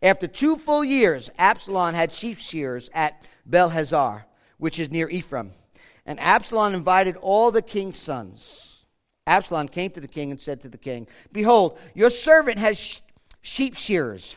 After 0.02 0.26
two 0.26 0.56
full 0.56 0.84
years, 0.84 1.30
Absalom 1.38 1.94
had 1.94 2.12
sheep 2.12 2.38
shears 2.38 2.90
at 2.94 3.26
Baal-hazor, 3.46 4.26
which 4.58 4.78
is 4.78 4.90
near 4.90 5.08
Ephraim. 5.08 5.52
And 6.10 6.18
Absalom 6.18 6.74
invited 6.74 7.14
all 7.18 7.52
the 7.52 7.62
king's 7.62 7.96
sons. 7.96 8.84
Absalom 9.28 9.68
came 9.68 9.92
to 9.92 10.00
the 10.00 10.08
king 10.08 10.32
and 10.32 10.40
said 10.40 10.60
to 10.62 10.68
the 10.68 10.76
king, 10.76 11.06
Behold, 11.30 11.78
your 11.94 12.10
servant 12.10 12.58
has 12.58 13.00
sheep 13.42 13.76
shearers. 13.76 14.36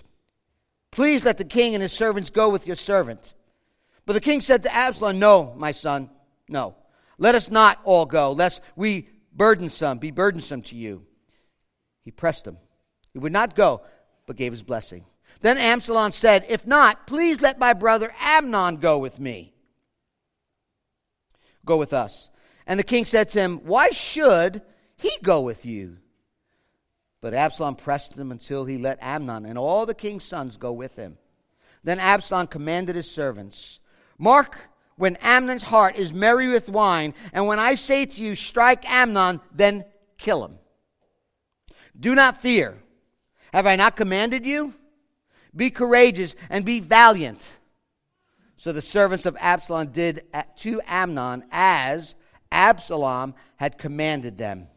Please 0.92 1.25
let 1.25 1.39
the 1.39 1.44
king 1.44 1.74
and 1.74 1.82
his 1.82 1.92
servants 1.92 2.30
go 2.30 2.48
with 2.51 2.68
your 2.68 2.75
servant. 2.75 3.34
But 4.06 4.13
the 4.13 4.22
king 4.22 4.39
said 4.39 4.62
to 4.62 4.72
Absalom, 4.72 5.18
No, 5.18 5.56
my 5.58 5.72
son, 5.72 6.12
no. 6.48 6.75
Let 7.18 7.34
us 7.34 7.50
not 7.50 7.80
all 7.86 8.06
go, 8.06 8.34
lest 8.34 8.62
we 8.75 9.10
burdensome, 9.36 9.98
be 9.98 10.12
burdensome 10.12 10.62
to 10.62 10.75
you. 10.75 11.08
He 12.03 12.12
pressed 12.12 12.46
him. 12.46 12.60
He 13.13 13.18
would 13.18 13.34
not 13.34 13.56
go, 13.56 13.82
but 14.27 14.36
gave 14.36 14.51
his 14.51 14.62
blessing. 14.62 15.06
Then 15.42 15.58
Absalom 15.58 16.12
said, 16.12 16.46
If 16.48 16.68
not, 16.68 17.08
please 17.08 17.42
let 17.42 17.58
my 17.58 17.74
brother 17.74 18.13
Amnon 18.22 18.77
go 18.77 19.00
with 19.00 19.20
me. 19.20 19.52
Go 21.65 21.77
with 21.77 21.93
us. 21.93 22.29
And 22.65 22.79
the 22.79 22.84
king 22.84 23.05
said 23.05 23.29
to 23.29 23.39
him, 23.39 23.58
Why 23.63 23.89
should 23.89 24.62
he 24.96 25.12
go 25.22 25.41
with 25.41 25.65
you? 25.65 25.98
But 27.22 27.34
Absalom 27.34 27.75
pressed 27.75 28.15
him 28.15 28.32
until 28.32 28.65
he 28.65 28.77
let 28.77 29.01
Amnon 29.01 29.46
and 29.46 29.58
all 29.58 29.86
the 29.86 29.93
king's 29.93 30.24
sons 30.24 30.58
go 30.58 30.74
with 30.74 30.96
him. 30.96 31.17
Then 31.84 32.00
Absalom 32.00 32.48
commanded 32.48 32.96
his 32.96 33.10
servants, 33.10 33.79
Mark 34.17 34.58
when 34.96 35.15
Amnon's 35.17 35.63
heart 35.63 35.98
is 35.98 36.13
merry 36.13 36.48
with 36.48 36.70
wine, 36.70 37.13
and 37.32 37.48
when 37.48 37.60
I 37.60 37.75
say 37.75 38.05
to 38.05 38.22
you, 38.22 38.36
strike 38.36 38.89
Amnon, 38.89 39.41
then 39.53 39.86
kill 40.17 40.46
him. 40.46 40.60
Do 42.00 42.15
not 42.15 42.41
fear. 42.41 42.77
Have 43.53 43.67
I 43.67 43.75
not 43.75 43.96
commanded 43.96 44.46
you? 44.46 44.74
Be 45.55 45.70
courageous 45.70 46.36
and 46.50 46.65
be 46.65 46.79
valiant. 46.79 47.48
So 48.63 48.72
the 48.72 48.82
servants 48.82 49.25
of 49.25 49.36
Absalom 49.41 49.88
did 49.88 50.24
to 50.60 50.82
Amnon 50.88 51.43
as 51.51 52.15
Absalom 52.50 53.36
had 53.58 53.77
commanded 53.77 54.38
them. 54.38 54.67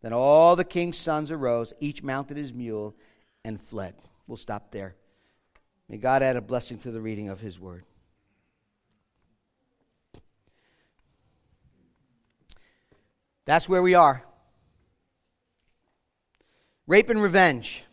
Then 0.00 0.14
all 0.14 0.56
the 0.56 0.64
king's 0.64 0.96
sons 0.96 1.30
arose, 1.30 1.74
each 1.80 2.02
mounted 2.02 2.38
his 2.38 2.54
mule, 2.54 2.96
and 3.44 3.60
fled. 3.60 3.94
We'll 4.26 4.38
stop 4.38 4.70
there. 4.70 4.96
May 5.86 5.98
God 5.98 6.22
add 6.22 6.36
a 6.36 6.40
blessing 6.40 6.78
to 6.78 6.90
the 6.90 7.00
reading 7.02 7.28
of 7.28 7.40
his 7.40 7.60
word. 7.60 7.84
That's 13.44 13.68
where 13.68 13.82
we 13.82 13.94
are. 13.94 14.24
Rape 16.86 17.10
and 17.10 17.20
revenge. 17.20 17.84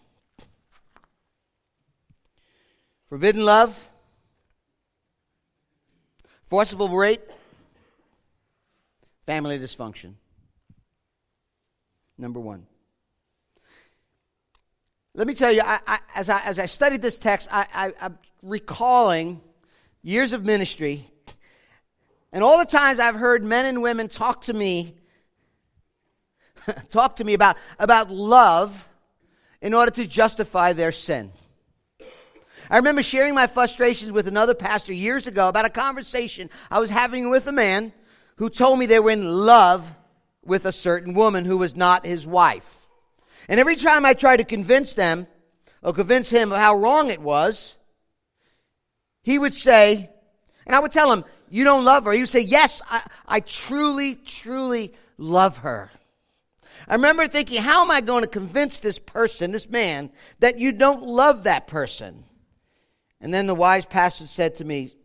Forbidden 3.09 3.43
love. 3.43 3.89
Forcible 6.51 6.89
rape. 6.89 7.23
Family 9.25 9.57
dysfunction. 9.57 10.15
Number 12.17 12.41
one. 12.41 12.67
Let 15.13 15.27
me 15.27 15.33
tell 15.33 15.49
you, 15.49 15.61
I, 15.63 15.79
I, 15.87 15.99
as, 16.13 16.27
I, 16.27 16.41
as 16.41 16.59
I 16.59 16.65
studied 16.65 17.01
this 17.01 17.17
text, 17.17 17.47
I, 17.49 17.93
I'm 18.01 18.17
recalling 18.43 19.39
years 20.03 20.33
of 20.33 20.43
ministry 20.43 21.09
and 22.33 22.43
all 22.43 22.57
the 22.57 22.65
times 22.65 22.99
I've 22.99 23.15
heard 23.15 23.45
men 23.45 23.65
and 23.65 23.81
women 23.81 24.09
talk 24.09 24.41
to 24.41 24.53
me 24.53 24.97
talk 26.89 27.15
to 27.15 27.23
me 27.23 27.33
about, 27.33 27.55
about 27.79 28.11
love 28.11 28.89
in 29.61 29.73
order 29.73 29.91
to 29.91 30.05
justify 30.05 30.73
their 30.73 30.91
sin. 30.91 31.31
I 32.71 32.77
remember 32.77 33.03
sharing 33.03 33.35
my 33.35 33.47
frustrations 33.47 34.13
with 34.13 34.29
another 34.29 34.55
pastor 34.55 34.93
years 34.93 35.27
ago 35.27 35.49
about 35.49 35.65
a 35.65 35.69
conversation 35.69 36.49
I 36.71 36.79
was 36.79 36.89
having 36.89 37.29
with 37.29 37.45
a 37.47 37.51
man 37.51 37.91
who 38.37 38.49
told 38.49 38.79
me 38.79 38.85
they 38.85 39.01
were 39.01 39.11
in 39.11 39.27
love 39.27 39.93
with 40.45 40.65
a 40.65 40.71
certain 40.71 41.13
woman 41.13 41.43
who 41.43 41.57
was 41.57 41.75
not 41.75 42.05
his 42.05 42.25
wife. 42.25 42.87
And 43.49 43.59
every 43.59 43.75
time 43.75 44.05
I 44.05 44.13
tried 44.13 44.37
to 44.37 44.45
convince 44.45 44.93
them 44.93 45.27
or 45.83 45.91
convince 45.91 46.29
him 46.29 46.53
of 46.53 46.59
how 46.59 46.77
wrong 46.77 47.09
it 47.09 47.19
was, 47.19 47.75
he 49.21 49.37
would 49.37 49.53
say, 49.53 50.09
and 50.65 50.73
I 50.73 50.79
would 50.79 50.93
tell 50.93 51.11
him, 51.11 51.25
You 51.49 51.65
don't 51.65 51.83
love 51.83 52.05
her. 52.05 52.13
He 52.13 52.21
would 52.21 52.29
say, 52.29 52.39
Yes, 52.39 52.81
I, 52.89 53.05
I 53.27 53.39
truly, 53.41 54.15
truly 54.15 54.93
love 55.17 55.57
her. 55.57 55.91
I 56.87 56.95
remember 56.95 57.27
thinking, 57.27 57.61
how 57.61 57.83
am 57.83 57.91
I 57.91 57.99
going 57.99 58.23
to 58.23 58.29
convince 58.29 58.79
this 58.79 58.97
person, 58.97 59.51
this 59.51 59.69
man, 59.69 60.09
that 60.39 60.57
you 60.57 60.71
don't 60.71 61.03
love 61.03 61.43
that 61.43 61.67
person? 61.67 62.23
And 63.21 63.33
then 63.33 63.45
the 63.45 63.55
wise 63.55 63.85
pastor 63.85 64.27
said 64.27 64.55
to 64.55 64.65
me, 64.65 64.95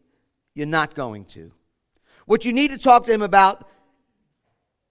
You're 0.54 0.66
not 0.66 0.94
going 0.94 1.26
to. 1.26 1.52
What 2.24 2.44
you 2.44 2.52
need 2.52 2.70
to 2.70 2.78
talk 2.78 3.04
to 3.06 3.12
him 3.12 3.22
about 3.22 3.68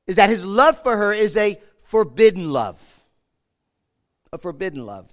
is 0.08 0.16
that 0.18 0.30
his 0.30 0.46
love 0.46 0.82
for 0.82 0.96
her 0.96 1.12
is 1.12 1.36
a 1.36 1.60
forbidden 1.82 2.52
love. 2.52 3.04
A 4.32 4.38
forbidden 4.38 4.86
love. 4.86 5.12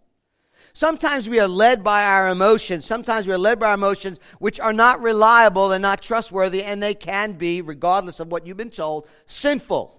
Sometimes 0.75 1.28
we 1.28 1.40
are 1.40 1.49
led 1.49 1.83
by 1.83 2.04
our 2.04 2.28
emotions. 2.28 2.87
Sometimes 2.87 3.26
we 3.26 3.33
are 3.33 3.38
led 3.38 3.59
by 3.59 3.69
our 3.69 3.75
emotions 3.75 4.21
which 4.38 4.61
are 4.61 4.73
not 4.73 5.02
reliable 5.02 5.73
and 5.73 5.83
not 5.83 6.00
trustworthy, 6.00 6.62
and 6.62 6.83
they 6.83 6.95
can 6.95 7.33
be, 7.33 7.61
regardless 7.61 8.21
of 8.21 8.28
what 8.28 8.47
you've 8.47 8.57
been 8.57 8.71
told, 8.71 9.07
sinful. 9.26 9.99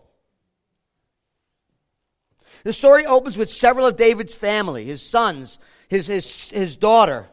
The 2.63 2.73
story 2.73 3.05
opens 3.05 3.37
with 3.37 3.49
several 3.49 3.85
of 3.85 3.97
David's 3.97 4.33
family, 4.33 4.85
his 4.85 5.01
sons, 5.01 5.59
his, 5.89 6.07
his, 6.07 6.49
his 6.49 6.75
daughter, 6.75 7.27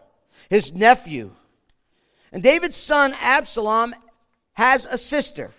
his 0.51 0.75
nephew. 0.75 1.31
And 2.33 2.43
David's 2.43 2.77
son, 2.77 3.15
Absalom, 3.21 3.95
has 4.53 4.85
a 4.85 4.99
sister, 4.99 5.53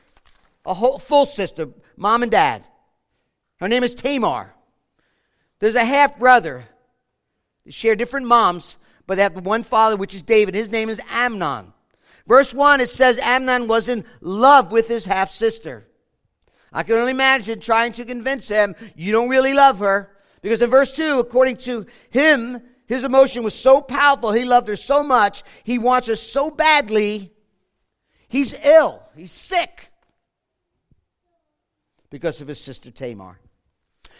a 0.65 0.73
whole, 0.73 0.99
full 0.99 1.25
sister, 1.25 1.69
mom 1.97 2.21
and 2.21 2.31
dad. 2.31 2.63
Her 3.59 3.67
name 3.67 3.83
is 3.83 3.95
Tamar. 3.95 4.53
There's 5.59 5.75
a 5.75 5.85
half 5.85 6.19
brother. 6.19 6.65
They 7.65 7.71
share 7.71 7.95
different 7.95 8.27
moms, 8.27 8.77
but 9.07 9.15
they 9.15 9.23
have 9.23 9.45
one 9.45 9.63
father, 9.63 9.95
which 9.97 10.13
is 10.13 10.21
David. 10.21 10.53
His 10.53 10.69
name 10.69 10.89
is 10.89 11.01
Amnon. 11.09 11.73
Verse 12.27 12.53
1, 12.53 12.81
it 12.81 12.89
says 12.89 13.19
Amnon 13.19 13.67
was 13.67 13.87
in 13.87 14.05
love 14.19 14.71
with 14.71 14.87
his 14.87 15.05
half 15.05 15.31
sister. 15.31 15.87
I 16.71 16.83
can 16.83 16.95
only 16.95 17.11
imagine 17.11 17.59
trying 17.59 17.91
to 17.93 18.05
convince 18.05 18.47
him 18.47 18.75
you 18.95 19.11
don't 19.11 19.29
really 19.29 19.53
love 19.53 19.79
her. 19.79 20.15
Because 20.41 20.61
in 20.61 20.69
verse 20.69 20.93
2, 20.93 21.19
according 21.19 21.57
to 21.57 21.85
him, 22.09 22.61
his 22.91 23.05
emotion 23.05 23.41
was 23.41 23.57
so 23.57 23.79
powerful. 23.79 24.33
He 24.33 24.43
loved 24.43 24.67
her 24.67 24.75
so 24.75 25.01
much. 25.01 25.43
He 25.63 25.77
wants 25.77 26.09
her 26.09 26.17
so 26.17 26.51
badly. 26.51 27.31
He's 28.27 28.53
ill. 28.53 29.01
He's 29.15 29.31
sick 29.31 29.91
because 32.09 32.41
of 32.41 32.49
his 32.49 32.59
sister 32.59 32.91
Tamar. 32.91 33.39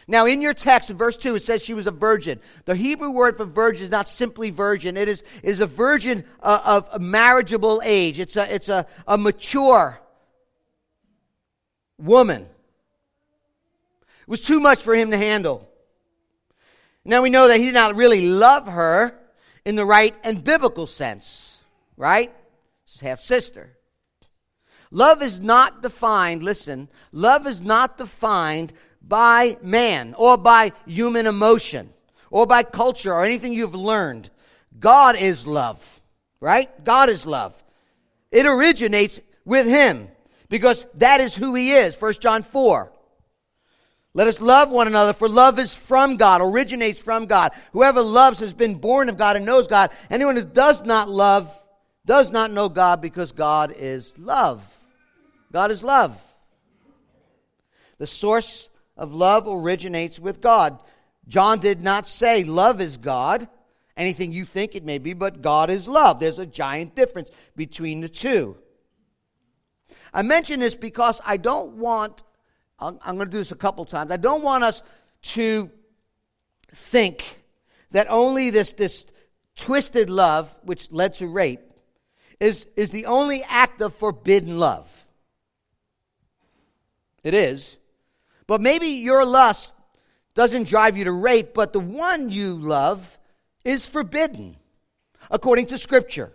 Now, 0.08 0.26
in 0.26 0.42
your 0.42 0.54
text, 0.54 0.90
in 0.90 0.96
verse 0.96 1.18
2, 1.18 1.36
it 1.36 1.42
says 1.42 1.62
she 1.62 1.74
was 1.74 1.86
a 1.86 1.92
virgin. 1.92 2.40
The 2.64 2.76
Hebrew 2.76 3.12
word 3.12 3.36
for 3.36 3.44
virgin 3.44 3.84
is 3.84 3.92
not 3.92 4.08
simply 4.08 4.52
virgin, 4.52 4.96
it 4.96 5.10
is, 5.10 5.26
is 5.44 5.60
a 5.60 5.68
virgin 5.68 6.24
uh, 6.42 6.62
of 6.66 6.88
a 6.94 7.00
marriageable 7.00 7.82
age. 7.84 8.22
It's 8.22 8.38
a, 8.38 8.56
it's 8.56 8.70
a, 8.70 8.88
a 9.06 9.18
mature 9.18 10.00
woman. 11.98 12.44
It 14.22 14.28
was 14.30 14.40
too 14.40 14.62
much 14.62 14.80
for 14.80 14.96
him 14.96 15.12
to 15.12 15.18
handle. 15.18 15.68
Now 17.04 17.22
we 17.22 17.30
know 17.30 17.48
that 17.48 17.60
he 17.60 17.66
did 17.66 17.74
not 17.74 17.96
really 17.96 18.28
love 18.28 18.68
her 18.68 19.18
in 19.66 19.76
the 19.76 19.86
right 19.86 20.16
and 20.24 20.44
biblical 20.44 20.88
sense, 20.88 21.60
right? 21.98 22.34
His 22.86 23.00
half 23.00 23.22
sister. 23.22 23.78
Love 24.92 25.22
is 25.22 25.40
not 25.40 25.82
defined, 25.82 26.44
listen, 26.44 26.90
love 27.12 27.48
is 27.48 27.62
not 27.62 27.98
defined 27.98 28.74
by 29.02 29.58
man 29.62 30.14
or 30.18 30.38
by 30.38 30.74
human 30.86 31.26
emotion 31.26 31.92
or 32.30 32.46
by 32.46 32.64
culture 32.64 33.14
or 33.14 33.24
anything 33.24 33.54
you've 33.54 33.76
learned. 33.76 34.30
God 34.80 35.16
is 35.16 35.48
love, 35.48 36.02
right? 36.40 36.84
God 36.84 37.10
is 37.10 37.26
love. 37.26 37.64
It 38.32 38.46
originates 38.46 39.22
with 39.46 39.66
Him 39.66 40.10
because 40.52 40.86
that 40.96 41.22
is 41.22 41.34
who 41.34 41.56
he 41.56 41.72
is. 41.72 42.00
1 42.00 42.14
John 42.20 42.44
4. 42.44 42.92
Let 44.14 44.28
us 44.28 44.42
love 44.42 44.70
one 44.70 44.88
another, 44.88 45.14
for 45.14 45.30
love 45.30 45.58
is 45.58 45.74
from 45.74 46.18
God, 46.18 46.42
originates 46.42 47.00
from 47.00 47.28
God. 47.28 47.54
Whoever 47.72 48.02
loves 48.02 48.40
has 48.40 48.54
been 48.54 48.76
born 48.76 49.08
of 49.08 49.18
God 49.18 49.38
and 49.38 49.46
knows 49.46 49.68
God. 49.68 49.92
Anyone 50.10 50.36
who 50.36 50.44
does 50.44 50.84
not 50.84 51.10
love 51.10 51.58
does 52.06 52.32
not 52.32 52.52
know 52.52 52.68
God 52.68 53.02
because 53.02 53.32
God 53.32 53.74
is 53.78 54.18
love. 54.18 54.64
God 55.52 55.72
is 55.72 55.82
love. 55.82 56.22
The 58.00 58.08
source 58.08 58.70
of 58.98 59.14
love 59.14 59.48
originates 59.48 60.20
with 60.20 60.42
God. 60.42 60.80
John 61.28 61.60
did 61.60 61.82
not 61.82 62.08
say 62.08 62.44
love 62.44 62.82
is 62.82 62.98
God, 62.98 63.48
anything 63.96 64.32
you 64.32 64.44
think 64.44 64.76
it 64.76 64.84
may 64.84 64.98
be, 64.98 65.14
but 65.14 65.42
God 65.42 65.70
is 65.70 65.88
love. 65.88 66.20
There's 66.20 66.40
a 66.40 66.46
giant 66.46 66.96
difference 66.96 67.30
between 67.56 68.02
the 68.02 68.10
two. 68.10 68.58
I 70.14 70.24
mention 70.24 70.60
this 70.60 70.76
because 70.76 71.22
I 71.26 71.38
don't 71.38 71.78
want, 71.78 72.24
I'm 72.82 72.98
going 73.16 73.20
to 73.20 73.26
do 73.26 73.38
this 73.38 73.52
a 73.52 73.56
couple 73.56 73.86
times, 73.86 74.12
I 74.12 74.18
don't 74.18 74.44
want 74.44 74.64
us 74.64 74.82
to 75.22 75.70
think 76.74 77.44
that 77.92 78.08
only 78.10 78.50
this, 78.50 78.72
this 78.72 79.06
twisted 79.56 80.10
love, 80.10 80.58
which 80.64 80.92
led 80.92 81.14
to 81.14 81.28
rape, 81.28 81.62
is, 82.40 82.68
is 82.76 82.90
the 82.90 83.06
only 83.06 83.44
act 83.44 83.82
of 83.82 83.94
forbidden 83.94 84.58
love. 84.58 85.06
It 87.24 87.34
is. 87.34 87.78
But 88.48 88.62
maybe 88.62 88.88
your 88.88 89.24
lust 89.26 89.74
doesn't 90.34 90.68
drive 90.68 90.98
you 90.98 91.04
to 91.04 91.12
rape, 91.12 91.54
but 91.54 91.74
the 91.74 91.80
one 91.80 92.30
you 92.30 92.56
love 92.56 93.20
is 93.64 93.86
forbidden 93.86 94.56
according 95.30 95.68
to 95.68 95.78
Scripture. 95.78 96.32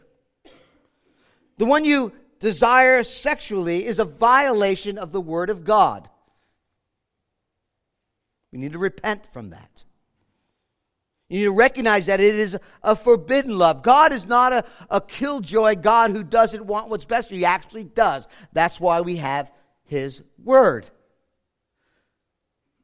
The 1.59 1.65
one 1.65 1.85
you 1.85 2.12
desire 2.38 3.03
sexually 3.03 3.87
is 3.87 3.99
a 3.99 4.05
violation 4.05 4.99
of 4.99 5.11
the 5.11 5.21
Word 5.21 5.50
of 5.50 5.65
God. 5.65 6.09
We 8.53 8.59
need 8.59 8.73
to 8.73 8.79
repent 8.79 9.26
from 9.33 9.50
that. 9.50 9.85
You 11.29 11.38
need 11.38 11.45
to 11.45 11.53
recognize 11.53 12.07
that 12.07 12.21
it 12.21 12.35
is 12.35 12.57
a 12.83 12.95
forbidden 12.95 13.59
love. 13.59 13.83
God 13.83 14.12
is 14.12 14.26
not 14.26 14.53
a, 14.53 14.65
a 14.88 15.00
killjoy 15.00 15.75
God 15.76 16.12
who 16.12 16.23
doesn't 16.23 16.65
want 16.65 16.88
what's 16.88 17.05
best 17.05 17.29
for 17.29 17.35
you. 17.35 17.41
He 17.41 17.47
actually 17.47 17.85
does. 17.85 18.29
That's 18.53 18.81
why 18.81 19.00
we 19.00 19.17
have 19.17 19.50
His 19.85 20.23
Word. 20.43 20.88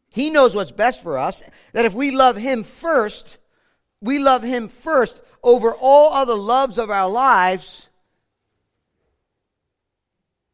He 0.08 0.28
knows 0.28 0.54
what's 0.54 0.72
best 0.72 1.02
for 1.02 1.16
us, 1.16 1.42
that 1.72 1.86
if 1.86 1.94
we 1.94 2.10
love 2.10 2.36
Him 2.36 2.64
first, 2.64 3.38
we 4.00 4.18
love 4.18 4.42
Him 4.42 4.68
first 4.68 5.22
over 5.42 5.72
all 5.72 6.12
other 6.12 6.34
loves 6.34 6.78
of 6.78 6.90
our 6.90 7.08
lives, 7.08 7.88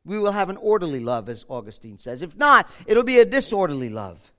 we 0.05 0.19
will 0.19 0.33
have 0.33 0.49
an 0.49 0.57
orderly 0.57 1.01
love, 1.01 1.29
as 1.29 1.45
Augustine 1.49 1.99
says. 1.99 2.23
If 2.23 2.37
not, 2.37 2.69
it'll 2.87 3.03
be 3.03 3.19
a 3.19 3.25
disorderly 3.25 3.91
love. 3.91 4.33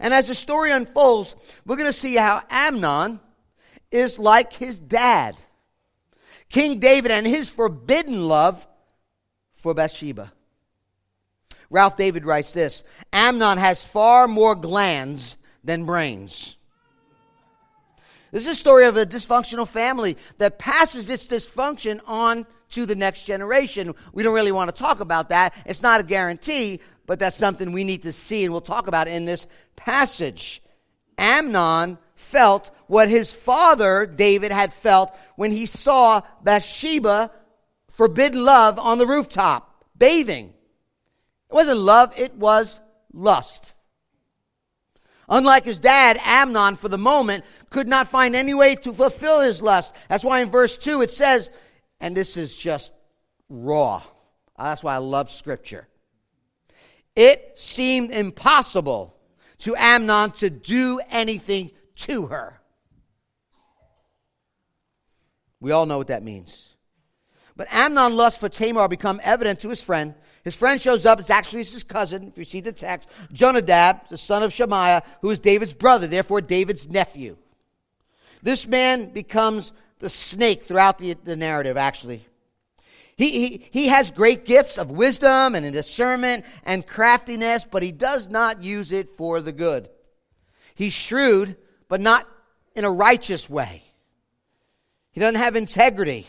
And 0.00 0.14
as 0.14 0.28
the 0.28 0.34
story 0.34 0.70
unfolds, 0.70 1.36
we're 1.66 1.76
going 1.76 1.86
to 1.86 1.92
see 1.92 2.16
how 2.16 2.42
Amnon 2.48 3.20
is 3.92 4.18
like 4.18 4.54
his 4.54 4.78
dad, 4.78 5.36
King 6.48 6.80
David, 6.80 7.10
and 7.10 7.26
his 7.26 7.50
forbidden 7.50 8.26
love 8.26 8.66
for 9.54 9.74
Bathsheba. 9.74 10.32
Ralph 11.68 11.96
Davis 11.96 12.24
writes 12.24 12.52
this 12.52 12.82
Amnon 13.12 13.58
has 13.58 13.84
far 13.84 14.26
more 14.26 14.54
glands 14.54 15.36
than 15.62 15.84
brains. 15.84 16.56
This 18.32 18.46
is 18.46 18.52
a 18.52 18.54
story 18.54 18.86
of 18.86 18.96
a 18.96 19.04
dysfunctional 19.04 19.68
family 19.68 20.16
that 20.38 20.58
passes 20.58 21.10
its 21.10 21.26
dysfunction 21.26 22.00
on 22.06 22.46
to 22.70 22.86
the 22.86 22.94
next 22.94 23.24
generation. 23.24 23.94
We 24.12 24.22
don't 24.22 24.34
really 24.34 24.52
want 24.52 24.74
to 24.74 24.82
talk 24.82 25.00
about 25.00 25.30
that. 25.30 25.54
It's 25.66 25.82
not 25.82 26.00
a 26.00 26.04
guarantee, 26.04 26.80
but 27.10 27.18
that's 27.18 27.34
something 27.34 27.72
we 27.72 27.82
need 27.82 28.04
to 28.04 28.12
see, 28.12 28.44
and 28.44 28.52
we'll 28.52 28.60
talk 28.60 28.86
about 28.86 29.08
in 29.08 29.24
this 29.24 29.48
passage. 29.74 30.62
Amnon 31.18 31.98
felt 32.14 32.70
what 32.86 33.08
his 33.08 33.32
father, 33.32 34.06
David, 34.06 34.52
had 34.52 34.72
felt 34.72 35.10
when 35.34 35.50
he 35.50 35.66
saw 35.66 36.20
Bathsheba, 36.44 37.32
forbidden 37.88 38.44
love, 38.44 38.78
on 38.78 38.98
the 38.98 39.08
rooftop, 39.08 39.86
bathing. 39.98 40.54
It 41.50 41.52
wasn't 41.52 41.80
love, 41.80 42.16
it 42.16 42.36
was 42.36 42.78
lust. 43.12 43.74
Unlike 45.28 45.64
his 45.64 45.80
dad, 45.80 46.16
Amnon, 46.22 46.76
for 46.76 46.88
the 46.88 46.96
moment, 46.96 47.44
could 47.70 47.88
not 47.88 48.06
find 48.06 48.36
any 48.36 48.54
way 48.54 48.76
to 48.76 48.92
fulfill 48.92 49.40
his 49.40 49.60
lust. 49.60 49.92
That's 50.08 50.22
why 50.22 50.42
in 50.42 50.48
verse 50.48 50.78
2 50.78 51.02
it 51.02 51.10
says, 51.10 51.50
and 51.98 52.16
this 52.16 52.36
is 52.36 52.54
just 52.54 52.92
raw. 53.48 54.00
That's 54.56 54.84
why 54.84 54.94
I 54.94 54.98
love 54.98 55.28
scripture. 55.28 55.88
It 57.16 57.58
seemed 57.58 58.10
impossible 58.10 59.16
to 59.58 59.76
Amnon 59.76 60.30
to 60.32 60.50
do 60.50 61.00
anything 61.10 61.70
to 61.96 62.26
her. 62.26 62.60
We 65.60 65.72
all 65.72 65.86
know 65.86 65.98
what 65.98 66.08
that 66.08 66.22
means. 66.22 66.74
But 67.56 67.68
Amnon's 67.70 68.14
lust 68.14 68.40
for 68.40 68.48
Tamar 68.48 68.88
become 68.88 69.20
evident 69.22 69.60
to 69.60 69.68
his 69.68 69.82
friend. 69.82 70.14
His 70.44 70.54
friend 70.54 70.80
shows 70.80 71.04
up. 71.04 71.20
It's 71.20 71.28
actually 71.28 71.58
his 71.58 71.84
cousin, 71.84 72.28
if 72.28 72.38
you 72.38 72.46
see 72.46 72.60
the 72.60 72.72
text. 72.72 73.10
Jonadab, 73.32 74.08
the 74.08 74.16
son 74.16 74.42
of 74.42 74.54
Shemaiah, 74.54 75.02
who 75.20 75.28
is 75.28 75.38
David's 75.38 75.74
brother, 75.74 76.06
therefore 76.06 76.40
David's 76.40 76.88
nephew. 76.88 77.36
This 78.42 78.66
man 78.66 79.10
becomes 79.10 79.72
the 79.98 80.08
snake 80.08 80.62
throughout 80.62 80.96
the, 80.96 81.14
the 81.24 81.36
narrative, 81.36 81.76
actually. 81.76 82.26
He, 83.20 83.32
he, 83.32 83.68
he 83.70 83.88
has 83.88 84.10
great 84.10 84.46
gifts 84.46 84.78
of 84.78 84.90
wisdom 84.90 85.54
and 85.54 85.70
discernment 85.74 86.42
and 86.64 86.86
craftiness, 86.86 87.66
but 87.70 87.82
he 87.82 87.92
does 87.92 88.30
not 88.30 88.62
use 88.64 88.92
it 88.92 89.10
for 89.10 89.42
the 89.42 89.52
good. 89.52 89.90
He's 90.74 90.94
shrewd, 90.94 91.58
but 91.86 92.00
not 92.00 92.26
in 92.74 92.86
a 92.86 92.90
righteous 92.90 93.50
way. 93.50 93.82
He 95.12 95.20
doesn't 95.20 95.38
have 95.38 95.54
integrity. 95.54 96.26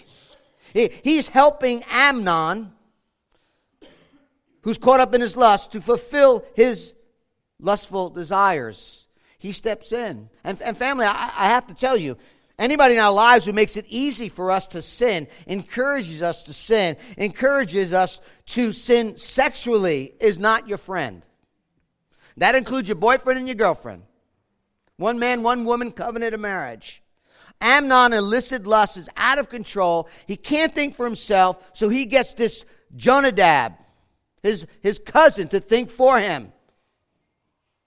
He, 0.73 0.91
he's 1.01 1.29
helping 1.29 1.81
Amnon, 1.89 2.73
who's 4.63 4.77
caught 4.77 4.99
up 4.99 5.15
in 5.15 5.21
his 5.21 5.37
lust, 5.37 5.71
to 5.71 5.79
fulfill 5.79 6.43
his 6.55 6.93
lustful 7.57 8.09
desires. 8.09 9.07
He 9.37 9.53
steps 9.53 9.93
in. 9.93 10.29
And, 10.43 10.61
and 10.61 10.75
family, 10.75 11.05
I, 11.05 11.31
I 11.37 11.47
have 11.51 11.67
to 11.67 11.73
tell 11.73 11.95
you, 11.95 12.17
Anybody 12.61 12.93
in 12.93 12.99
our 12.99 13.11
lives 13.11 13.43
who 13.43 13.53
makes 13.53 13.75
it 13.75 13.87
easy 13.89 14.29
for 14.29 14.51
us 14.51 14.67
to 14.67 14.83
sin, 14.83 15.27
encourages 15.47 16.21
us 16.21 16.43
to 16.43 16.53
sin, 16.53 16.95
encourages 17.17 17.91
us 17.91 18.21
to 18.45 18.71
sin 18.71 19.17
sexually 19.17 20.13
is 20.21 20.37
not 20.37 20.67
your 20.67 20.77
friend. 20.77 21.25
That 22.37 22.53
includes 22.53 22.87
your 22.87 22.97
boyfriend 22.97 23.39
and 23.39 23.47
your 23.47 23.55
girlfriend. 23.55 24.03
One 24.97 25.17
man, 25.17 25.41
one 25.41 25.65
woman, 25.65 25.91
covenant 25.91 26.35
of 26.35 26.39
marriage. 26.39 27.01
Amnon 27.61 28.13
illicit 28.13 28.67
lust 28.67 28.95
is 28.95 29.09
out 29.17 29.39
of 29.39 29.49
control. 29.49 30.07
He 30.27 30.35
can't 30.35 30.75
think 30.75 30.93
for 30.93 31.03
himself, 31.03 31.71
so 31.73 31.89
he 31.89 32.05
gets 32.05 32.35
this 32.35 32.63
Jonadab, 32.95 33.73
his, 34.43 34.67
his 34.81 34.99
cousin, 34.99 35.47
to 35.47 35.59
think 35.59 35.89
for 35.89 36.19
him. 36.19 36.53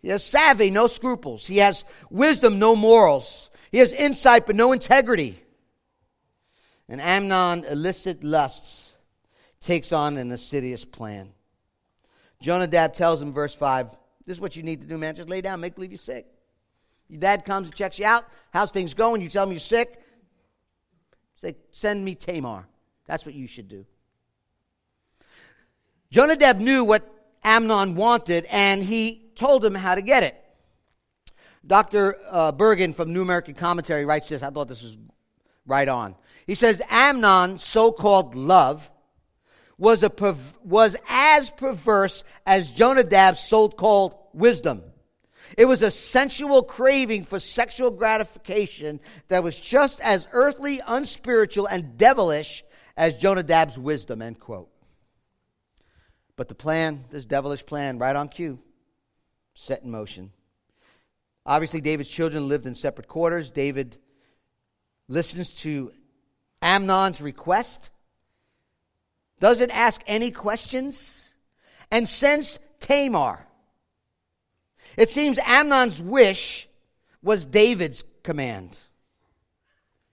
He 0.03 0.09
has 0.09 0.25
savvy, 0.25 0.73
no 0.73 0.89
scruples. 0.89 1.47
He 1.47 1.59
has 1.59 1.85
wisdom, 2.11 2.59
no 2.59 2.75
morals. 2.75 3.51
He 3.75 3.81
has 3.81 3.93
insight 3.93 4.47
but 4.47 4.55
no 4.55 4.71
integrity. 4.71 5.43
And 6.89 7.01
Amnon 7.01 7.65
illicit 7.65 8.23
lusts 8.23 8.93
takes 9.61 9.91
on 9.91 10.17
an 10.17 10.31
assiduous 10.31 10.85
plan. 10.85 11.33
Jonadab 12.41 12.95
tells 12.95 13.21
him, 13.21 13.33
verse 13.33 13.53
5, 13.53 13.89
this 14.27 14.37
is 14.37 14.41
what 14.41 14.55
you 14.55 14.63
need 14.63 14.81
to 14.83 14.87
do, 14.87 14.97
man. 14.97 15.17
Just 15.17 15.29
lay 15.29 15.41
down, 15.41 15.61
make 15.61 15.75
believe 15.75 15.91
you're 15.91 15.99
sick. 15.99 16.25
Your 17.09 17.19
dad 17.19 17.45
comes 17.45 17.67
and 17.67 17.75
checks 17.75 17.99
you 17.99 18.07
out. 18.07 18.25
How's 18.53 18.71
things 18.71 18.95
going? 18.95 19.21
You 19.21 19.29
tell 19.29 19.43
him 19.43 19.51
you're 19.51 19.59
sick. 19.59 20.01
Say, 21.35 21.57
send 21.73 22.05
me 22.05 22.15
Tamar. 22.15 22.69
That's 23.07 23.27
what 23.27 23.35
you 23.35 23.49
should 23.49 23.67
do. 23.67 23.85
Jonadab 26.13 26.61
knew 26.61 26.85
what 26.85 27.13
Amnon 27.43 27.97
wanted, 27.97 28.45
and 28.45 28.85
he 28.85 29.33
told 29.35 29.65
him 29.65 29.75
how 29.75 29.97
to 29.97 30.01
get 30.01 30.23
it. 30.23 30.43
Dr. 31.66 32.18
Uh, 32.29 32.53
Bergen 32.53 32.92
from 32.92 33.12
New 33.12 33.22
American 33.22 33.55
Commentary 33.55 34.05
writes 34.05 34.29
this. 34.29 34.42
I 34.42 34.50
thought 34.50 34.68
this 34.68 34.83
was 34.83 34.98
right 35.66 35.88
on. 35.88 36.14
He 36.46 36.55
says 36.55 36.83
Amnon's 36.90 37.64
so-called 37.64 38.35
love 38.35 38.90
was 39.79 40.03
a 40.03 40.37
was 40.62 40.96
as 41.09 41.50
perverse 41.50 42.22
as 42.46 42.70
Jonadab's 42.70 43.40
so-called 43.40 44.14
wisdom. 44.33 44.83
It 45.59 45.66
was 45.66 45.83
a 45.83 45.90
sensual 45.90 46.62
craving 46.62 47.24
for 47.24 47.38
sexual 47.38 47.90
gratification 47.90 49.00
that 49.29 49.42
was 49.42 49.59
just 49.59 50.00
as 50.00 50.29
earthly, 50.33 50.81
unspiritual, 50.87 51.66
and 51.66 51.98
devilish 51.98 52.64
as 52.96 53.14
Jonadab's 53.14 53.79
wisdom. 53.79 54.22
End 54.22 54.40
quote. 54.40 54.70
But 56.37 56.48
the 56.48 56.55
plan, 56.55 57.05
this 57.11 57.24
devilish 57.24 57.64
plan, 57.64 57.98
right 57.98 58.16
on 58.16 58.29
cue, 58.29 58.59
set 59.55 59.83
in 59.83 59.90
motion. 59.90 60.33
Obviously, 61.46 61.80
David's 61.80 62.09
children 62.09 62.48
lived 62.48 62.66
in 62.66 62.74
separate 62.74 63.09
quarters. 63.09 63.50
David 63.50 63.98
listens 65.09 65.52
to 65.62 65.92
Amnon's 66.62 67.20
request, 67.20 67.90
doesn't 69.40 69.70
ask 69.70 70.00
any 70.07 70.30
questions, 70.30 71.35
and 71.90 72.09
sends 72.09 72.59
Tamar. 72.80 73.46
It 74.96 75.11
seems 75.11 75.38
Amnon's 75.44 76.00
wish 76.00 76.68
was 77.22 77.44
David's 77.44 78.04
command. 78.22 78.78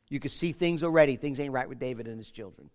You 0.09 0.19
can 0.19 0.29
see 0.29 0.51
things 0.51 0.83
already. 0.83 1.15
Things 1.15 1.39
ain't 1.39 1.53
right 1.53 1.69
with 1.69 1.79
David 1.79 2.07
and 2.07 2.17
his 2.17 2.29
children. 2.29 2.69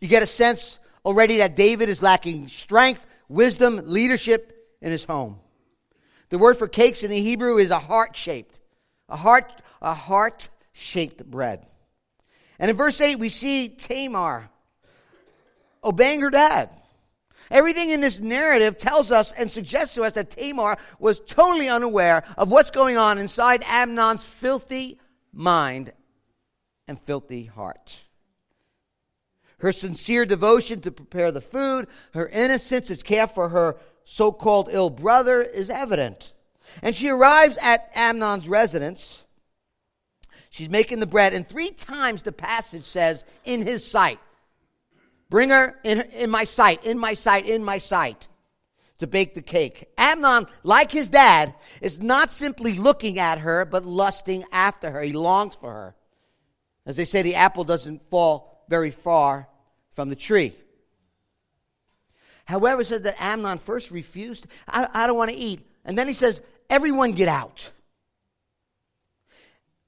You 0.00 0.08
get 0.08 0.22
a 0.22 0.26
sense 0.26 0.78
already 1.04 1.38
that 1.38 1.54
David 1.56 1.90
is 1.90 2.02
lacking 2.02 2.48
strength, 2.48 3.06
wisdom, 3.28 3.82
leadership 3.84 4.56
in 4.80 4.90
his 4.90 5.04
home. 5.04 5.38
The 6.28 6.38
word 6.38 6.56
for 6.56 6.68
cakes 6.68 7.02
in 7.02 7.10
the 7.10 7.20
Hebrew 7.20 7.58
is 7.58 7.70
a 7.70 7.78
heart 7.78 8.16
shaped, 8.16 8.60
a 9.08 9.16
heart, 9.16 9.52
a 9.80 9.94
heart 9.94 10.48
shaped 10.72 11.24
bread. 11.24 11.66
And 12.58 12.70
in 12.70 12.76
verse 12.76 13.00
8, 13.00 13.16
we 13.16 13.28
see 13.28 13.68
Tamar 13.68 14.48
obeying 15.82 16.20
her 16.20 16.30
dad. 16.30 16.70
Everything 17.50 17.90
in 17.90 18.00
this 18.00 18.20
narrative 18.20 18.78
tells 18.78 19.12
us 19.12 19.32
and 19.32 19.50
suggests 19.50 19.94
to 19.94 20.02
us 20.02 20.12
that 20.12 20.30
Tamar 20.30 20.78
was 20.98 21.20
totally 21.20 21.68
unaware 21.68 22.24
of 22.38 22.50
what's 22.50 22.70
going 22.70 22.96
on 22.96 23.18
inside 23.18 23.62
Amnon's 23.66 24.24
filthy 24.24 24.98
mind 25.32 25.92
and 26.88 26.98
filthy 26.98 27.44
heart. 27.44 28.02
Her 29.58 29.72
sincere 29.72 30.26
devotion 30.26 30.80
to 30.82 30.90
prepare 30.90 31.32
the 31.32 31.40
food, 31.40 31.86
her 32.12 32.28
innocence 32.28 32.88
to 32.88 32.96
care 32.96 33.26
for 33.26 33.50
her 33.50 33.76
so 34.04 34.32
called 34.32 34.68
ill 34.70 34.90
brother 34.90 35.42
is 35.42 35.70
evident. 35.70 36.32
And 36.82 36.94
she 36.94 37.08
arrives 37.08 37.58
at 37.60 37.90
Amnon's 37.94 38.48
residence. 38.48 39.24
She's 40.50 40.68
making 40.68 41.00
the 41.00 41.06
bread, 41.06 41.34
and 41.34 41.46
three 41.46 41.70
times 41.70 42.22
the 42.22 42.32
passage 42.32 42.84
says, 42.84 43.24
in 43.44 43.62
his 43.62 43.88
sight. 43.88 44.20
Bring 45.28 45.50
her 45.50 45.80
in, 45.82 46.02
in 46.12 46.30
my 46.30 46.44
sight, 46.44 46.84
in 46.84 46.98
my 46.98 47.14
sight, 47.14 47.46
in 47.46 47.64
my 47.64 47.78
sight 47.78 48.28
to 48.98 49.06
bake 49.06 49.34
the 49.34 49.42
cake. 49.42 49.88
Amnon, 49.98 50.46
like 50.62 50.90
his 50.90 51.10
dad, 51.10 51.54
is 51.80 52.00
not 52.00 52.30
simply 52.30 52.78
looking 52.78 53.18
at 53.18 53.38
her, 53.38 53.64
but 53.64 53.84
lusting 53.84 54.44
after 54.52 54.90
her. 54.90 55.02
He 55.02 55.12
longs 55.12 55.54
for 55.56 55.72
her. 55.72 55.94
As 56.86 56.96
they 56.96 57.04
say, 57.04 57.22
the 57.22 57.34
apple 57.34 57.64
doesn't 57.64 58.02
fall 58.02 58.64
very 58.68 58.90
far 58.90 59.48
from 59.92 60.08
the 60.08 60.16
tree. 60.16 60.54
However, 62.44 62.82
it 62.82 62.86
said 62.86 63.04
that 63.04 63.20
Amnon 63.22 63.58
first 63.58 63.90
refused. 63.90 64.46
I, 64.68 64.88
I 64.92 65.06
don't 65.06 65.16
want 65.16 65.30
to 65.30 65.36
eat. 65.36 65.60
And 65.84 65.96
then 65.96 66.08
he 66.08 66.14
says, 66.14 66.40
Everyone 66.70 67.12
get 67.12 67.28
out. 67.28 67.70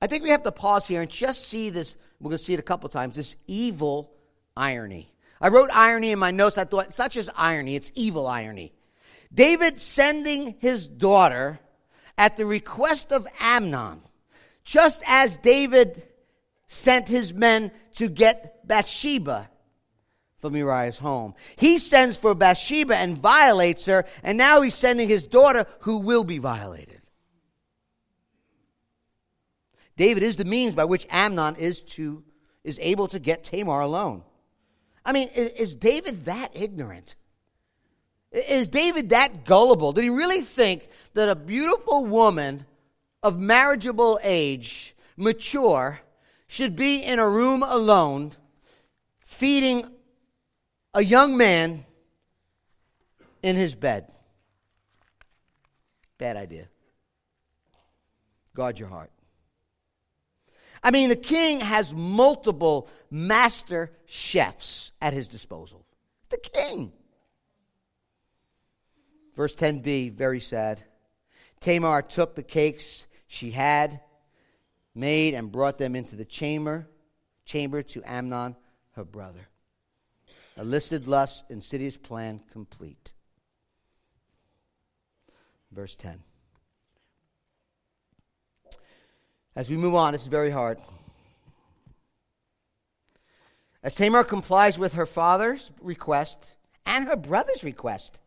I 0.01 0.07
think 0.07 0.23
we 0.23 0.31
have 0.31 0.43
to 0.43 0.53
pause 0.53 0.87
here 0.87 1.01
and 1.03 1.11
just 1.11 1.49
see 1.49 1.71
this. 1.71 1.97
We're 2.21 2.31
going 2.31 2.39
to 2.39 2.45
see 2.45 2.55
it 2.55 2.61
a 2.61 2.63
couple 2.63 2.89
times 2.89 3.17
this 3.17 3.37
evil 3.47 4.13
irony. 4.57 5.13
I 5.41 5.49
wrote 5.49 5.71
irony 5.73 6.13
in 6.13 6.19
my 6.19 6.31
notes. 6.31 6.59
I 6.59 6.65
thought 6.65 6.97
not 6.99 7.11
just 7.11 7.31
irony, 7.37 7.77
it's 7.77 7.93
evil 7.95 8.27
irony. 8.27 8.73
David 9.33 9.81
sending 9.81 10.57
his 10.61 10.87
daughter 10.87 11.59
at 12.17 12.37
the 12.37 12.47
request 12.47 13.13
of 13.13 13.27
Amnon, 13.41 14.01
just 14.65 15.03
as 15.07 15.37
David 15.39 16.03
sent 16.69 17.09
his 17.09 17.33
men 17.33 17.71
to 17.95 18.09
get 18.09 18.67
Bathsheba 18.67 19.49
from 20.39 20.57
Uriah's 20.57 20.99
home. 20.99 21.35
He 21.57 21.79
sends 21.79 22.17
for 22.17 22.35
Bathsheba 22.35 22.97
and 22.97 23.17
violates 23.17 23.87
her, 23.87 24.05
and 24.23 24.37
now 24.37 24.61
he's 24.61 24.75
sending 24.75 25.09
his 25.09 25.27
daughter 25.27 25.67
who 25.81 25.99
will 25.99 26.25
be 26.25 26.39
violated. 26.39 27.01
David 29.97 30.23
is 30.23 30.37
the 30.37 30.45
means 30.45 30.75
by 30.75 30.85
which 30.85 31.07
Amnon 31.11 31.57
is 31.57 31.83
to 31.83 32.23
is 32.65 32.79
able 32.83 33.07
to 33.09 33.21
get 33.21 33.45
Tamar 33.45 33.81
alone. 33.81 34.23
I 35.05 35.13
mean, 35.13 35.29
is, 35.37 35.51
is 35.51 35.75
David 35.75 36.25
that 36.25 36.51
ignorant? 36.53 37.15
Is 38.33 38.69
David 38.69 39.11
that 39.11 39.45
gullible? 39.45 39.93
Did 39.93 40.03
he 40.03 40.11
really 40.11 40.41
think 40.41 40.89
that 41.15 41.29
a 41.29 41.37
beautiful 41.37 42.05
woman 42.05 42.67
of 43.23 43.39
marriageable 43.39 44.19
age, 44.23 44.97
mature, 45.17 46.01
should 46.49 46.75
be 46.75 46.97
in 46.97 47.19
a 47.19 47.29
room 47.29 47.63
alone, 47.63 48.33
feeding 49.21 49.89
a 50.97 51.05
young 51.05 51.37
man 51.37 51.85
in 53.43 53.55
his 53.55 53.75
bed? 53.75 54.11
Bad 56.17 56.39
idea. 56.39 56.69
Guard 58.55 58.79
your 58.79 58.89
heart. 58.89 59.11
I 60.83 60.91
mean, 60.91 61.11
the 61.11 61.17
king 61.17 61.61
has 61.61 61.93
multiple 61.93 62.89
master 63.11 63.93
chefs 64.07 64.93
at 65.03 65.13
his 65.13 65.29
disposal. 65.29 65.85
The 66.31 66.39
king. 66.39 66.93
Verse 69.35 69.55
10b, 69.55 70.15
very 70.15 70.41
sad. 70.41 70.83
Tamar 71.61 72.01
took 72.01 72.37
the 72.37 72.43
cakes 72.43 73.07
she 73.27 73.51
had 73.51 74.01
made 74.95 75.35
and 75.35 75.53
brought 75.53 75.77
them 75.77 75.95
into 75.95 76.17
the 76.17 76.25
chamber, 76.25 76.89
chamber 77.45 77.83
to 77.83 78.03
Amnon, 78.07 78.57
her 78.93 79.05
brother. 79.05 79.47
Illicit 80.59 81.07
lust, 81.07 81.45
insidious 81.51 81.97
plan 81.97 82.41
complete. 82.51 83.13
Verse 85.71 85.95
10. 85.97 86.23
As 89.55 89.71
we 89.71 89.77
move 89.77 89.95
on, 89.95 90.13
this 90.13 90.23
is 90.23 90.29
very 90.29 90.51
hard. 90.51 90.79
As 93.83 93.95
Tamar 93.95 94.25
complies 94.25 94.79
with 94.79 94.95
her 94.95 95.07
father's 95.07 95.71
request 95.81 96.55
and 96.85 97.07
her 97.07 97.17
brother's 97.17 97.63
request, 97.63 98.21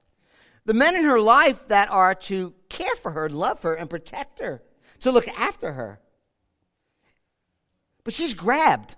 the 0.66 0.74
men 0.74 0.96
in 0.96 1.04
her 1.04 1.20
life 1.20 1.68
that 1.68 1.90
are 1.90 2.14
to 2.14 2.54
care 2.70 2.96
for 3.02 3.12
her, 3.12 3.30
love 3.30 3.64
her, 3.64 3.74
and 3.74 3.90
protect 3.90 4.40
her, 4.40 4.62
to 5.00 5.12
look 5.12 5.28
after 5.30 5.74
her. 5.74 6.00
But 8.04 8.14
she's 8.14 8.34
grabbed 8.34 8.96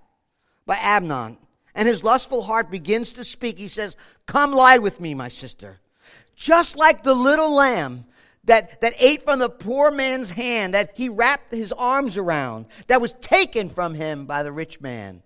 by 0.66 0.78
Amnon, 0.80 1.38
and 1.76 1.88
his 1.88 2.04
lustful 2.04 2.42
heart 2.44 2.70
begins 2.70 3.14
to 3.14 3.24
speak. 3.24 3.58
He 3.58 3.68
says, 3.68 3.98
Come 4.26 4.52
lie 4.52 4.78
with 4.78 5.00
me, 5.00 5.14
my 5.14 5.30
sister. 5.30 5.80
Just 6.36 6.76
like 6.76 7.04
the 7.04 7.14
little 7.14 7.54
lamb 7.54 8.06
that, 8.46 8.82
that 8.82 8.94
ate 9.00 9.24
from 9.24 9.40
the 9.40 9.50
poor 9.50 9.92
man's 9.92 10.30
hand, 10.30 10.74
that 10.74 10.92
he 10.96 11.10
wrapped 11.10 11.54
his 11.54 11.72
arms 11.72 12.18
around, 12.18 12.66
that 12.88 13.02
was 13.02 13.14
taken 13.14 13.70
from 13.70 13.94
him 13.94 14.26
by 14.26 14.44
the 14.44 14.52
rich 14.52 14.82
man. 14.82 15.22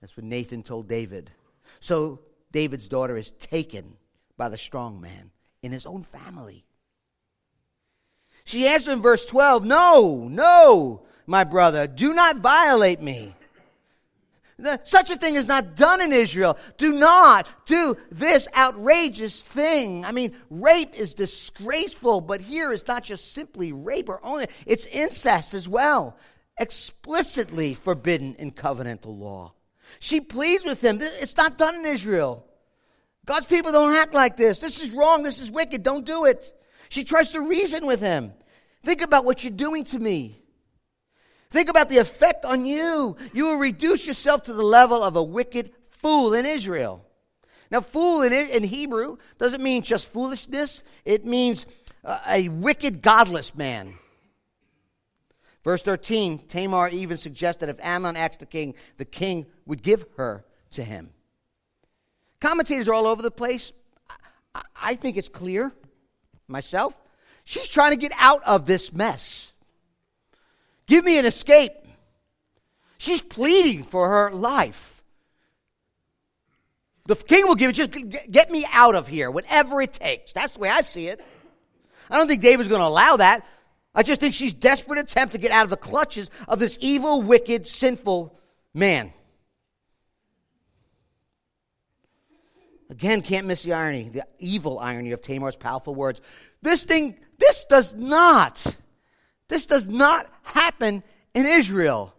That's 0.00 0.16
what 0.16 0.24
Nathan 0.24 0.62
told 0.62 0.88
David. 0.88 1.30
So 1.80 2.20
David's 2.52 2.88
daughter 2.88 3.16
is 3.16 3.30
taken 3.32 3.96
by 4.36 4.48
the 4.48 4.58
strong 4.58 5.00
man 5.00 5.30
in 5.62 5.72
his 5.72 5.86
own 5.86 6.02
family. 6.02 6.64
She 8.44 8.68
answered 8.68 8.92
in 8.92 9.02
verse 9.02 9.26
12 9.26 9.64
No, 9.64 10.28
no, 10.28 11.02
my 11.26 11.44
brother, 11.44 11.86
do 11.86 12.14
not 12.14 12.38
violate 12.38 13.00
me. 13.00 13.34
Such 14.84 15.10
a 15.10 15.16
thing 15.16 15.34
is 15.34 15.46
not 15.46 15.76
done 15.76 16.00
in 16.00 16.12
Israel. 16.12 16.56
Do 16.78 16.92
not 16.92 17.46
do 17.66 17.96
this 18.10 18.48
outrageous 18.56 19.42
thing. 19.42 20.04
I 20.04 20.12
mean, 20.12 20.34
rape 20.48 20.94
is 20.94 21.14
disgraceful, 21.14 22.22
but 22.22 22.40
here 22.40 22.72
it's 22.72 22.86
not 22.86 23.02
just 23.02 23.34
simply 23.34 23.72
rape 23.72 24.08
or 24.08 24.18
only, 24.24 24.46
it's 24.64 24.86
incest 24.86 25.52
as 25.52 25.68
well, 25.68 26.16
explicitly 26.58 27.74
forbidden 27.74 28.34
in 28.36 28.50
covenantal 28.50 29.18
law. 29.18 29.52
She 29.98 30.20
pleads 30.20 30.64
with 30.64 30.82
him. 30.82 30.98
It's 31.00 31.36
not 31.36 31.58
done 31.58 31.74
in 31.74 31.84
Israel. 31.84 32.46
God's 33.26 33.46
people 33.46 33.72
don't 33.72 33.94
act 33.94 34.14
like 34.14 34.38
this. 34.38 34.60
This 34.60 34.82
is 34.82 34.90
wrong. 34.90 35.22
This 35.22 35.40
is 35.40 35.50
wicked. 35.50 35.82
Don't 35.82 36.06
do 36.06 36.24
it. 36.24 36.50
She 36.88 37.04
tries 37.04 37.32
to 37.32 37.40
reason 37.40 37.84
with 37.84 38.00
him. 38.00 38.32
Think 38.84 39.02
about 39.02 39.24
what 39.24 39.44
you're 39.44 39.50
doing 39.50 39.84
to 39.86 39.98
me. 39.98 40.40
Think 41.50 41.68
about 41.68 41.88
the 41.88 41.98
effect 41.98 42.44
on 42.44 42.66
you. 42.66 43.16
You 43.32 43.46
will 43.46 43.56
reduce 43.56 44.06
yourself 44.06 44.42
to 44.44 44.52
the 44.52 44.62
level 44.62 45.02
of 45.02 45.16
a 45.16 45.22
wicked 45.22 45.70
fool 45.88 46.34
in 46.34 46.44
Israel. 46.44 47.04
Now, 47.70 47.80
fool 47.80 48.22
in, 48.22 48.32
in 48.32 48.64
Hebrew 48.64 49.16
doesn't 49.38 49.62
mean 49.62 49.82
just 49.82 50.10
foolishness, 50.12 50.82
it 51.04 51.24
means 51.24 51.66
uh, 52.04 52.18
a 52.28 52.48
wicked, 52.48 53.02
godless 53.02 53.54
man. 53.54 53.94
Verse 55.64 55.82
13 55.82 56.46
Tamar 56.46 56.88
even 56.90 57.16
suggests 57.16 57.60
that 57.60 57.68
if 57.68 57.78
Amnon 57.80 58.16
asked 58.16 58.38
the 58.38 58.46
king, 58.46 58.74
the 58.98 59.04
king 59.04 59.46
would 59.66 59.82
give 59.82 60.04
her 60.16 60.44
to 60.72 60.84
him. 60.84 61.10
Commentators 62.40 62.86
are 62.86 62.94
all 62.94 63.06
over 63.06 63.22
the 63.22 63.30
place. 63.30 63.72
I 64.80 64.94
think 64.94 65.16
it's 65.16 65.28
clear, 65.28 65.72
myself. 66.46 66.96
She's 67.44 67.68
trying 67.68 67.90
to 67.90 67.96
get 67.96 68.12
out 68.16 68.42
of 68.44 68.66
this 68.66 68.92
mess. 68.92 69.52
Give 70.86 71.04
me 71.04 71.18
an 71.18 71.24
escape. 71.24 71.72
She's 72.98 73.20
pleading 73.20 73.82
for 73.82 74.08
her 74.08 74.30
life. 74.30 75.02
The 77.06 77.16
king 77.16 77.46
will 77.46 77.54
give 77.54 77.70
it, 77.70 77.74
just 77.74 77.92
get 78.30 78.50
me 78.50 78.66
out 78.72 78.94
of 78.94 79.06
here, 79.06 79.30
whatever 79.30 79.80
it 79.80 79.92
takes. 79.92 80.32
That's 80.32 80.54
the 80.54 80.60
way 80.60 80.68
I 80.68 80.82
see 80.82 81.08
it. 81.08 81.20
I 82.10 82.18
don't 82.18 82.28
think 82.28 82.42
David's 82.42 82.68
going 82.68 82.80
to 82.80 82.86
allow 82.86 83.16
that. 83.16 83.46
I 83.94 84.02
just 84.02 84.20
think 84.20 84.34
she's 84.34 84.52
desperate 84.52 84.98
attempt 84.98 85.32
to 85.32 85.38
get 85.38 85.52
out 85.52 85.64
of 85.64 85.70
the 85.70 85.76
clutches 85.76 86.30
of 86.48 86.58
this 86.58 86.76
evil, 86.80 87.22
wicked, 87.22 87.66
sinful 87.66 88.38
man. 88.74 89.12
Again, 92.90 93.22
can't 93.22 93.46
miss 93.46 93.62
the 93.62 93.72
irony, 93.72 94.10
the 94.10 94.26
evil 94.38 94.78
irony 94.78 95.12
of 95.12 95.20
Tamar's 95.20 95.56
powerful 95.56 95.94
words. 95.94 96.20
This 96.62 96.84
thing, 96.84 97.16
this 97.38 97.64
does 97.64 97.94
not 97.94 98.64
this 99.48 99.66
does 99.66 99.88
not 99.88 100.26
happen 100.42 101.02
in 101.34 101.46
Israel, 101.46 102.14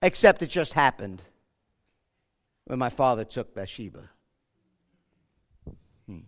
except 0.00 0.42
it 0.42 0.50
just 0.50 0.72
happened 0.72 1.22
when 2.64 2.78
my 2.78 2.88
father 2.88 3.24
took 3.24 3.54
Bathsheba. 3.54 4.10
Hmm. 6.06 6.18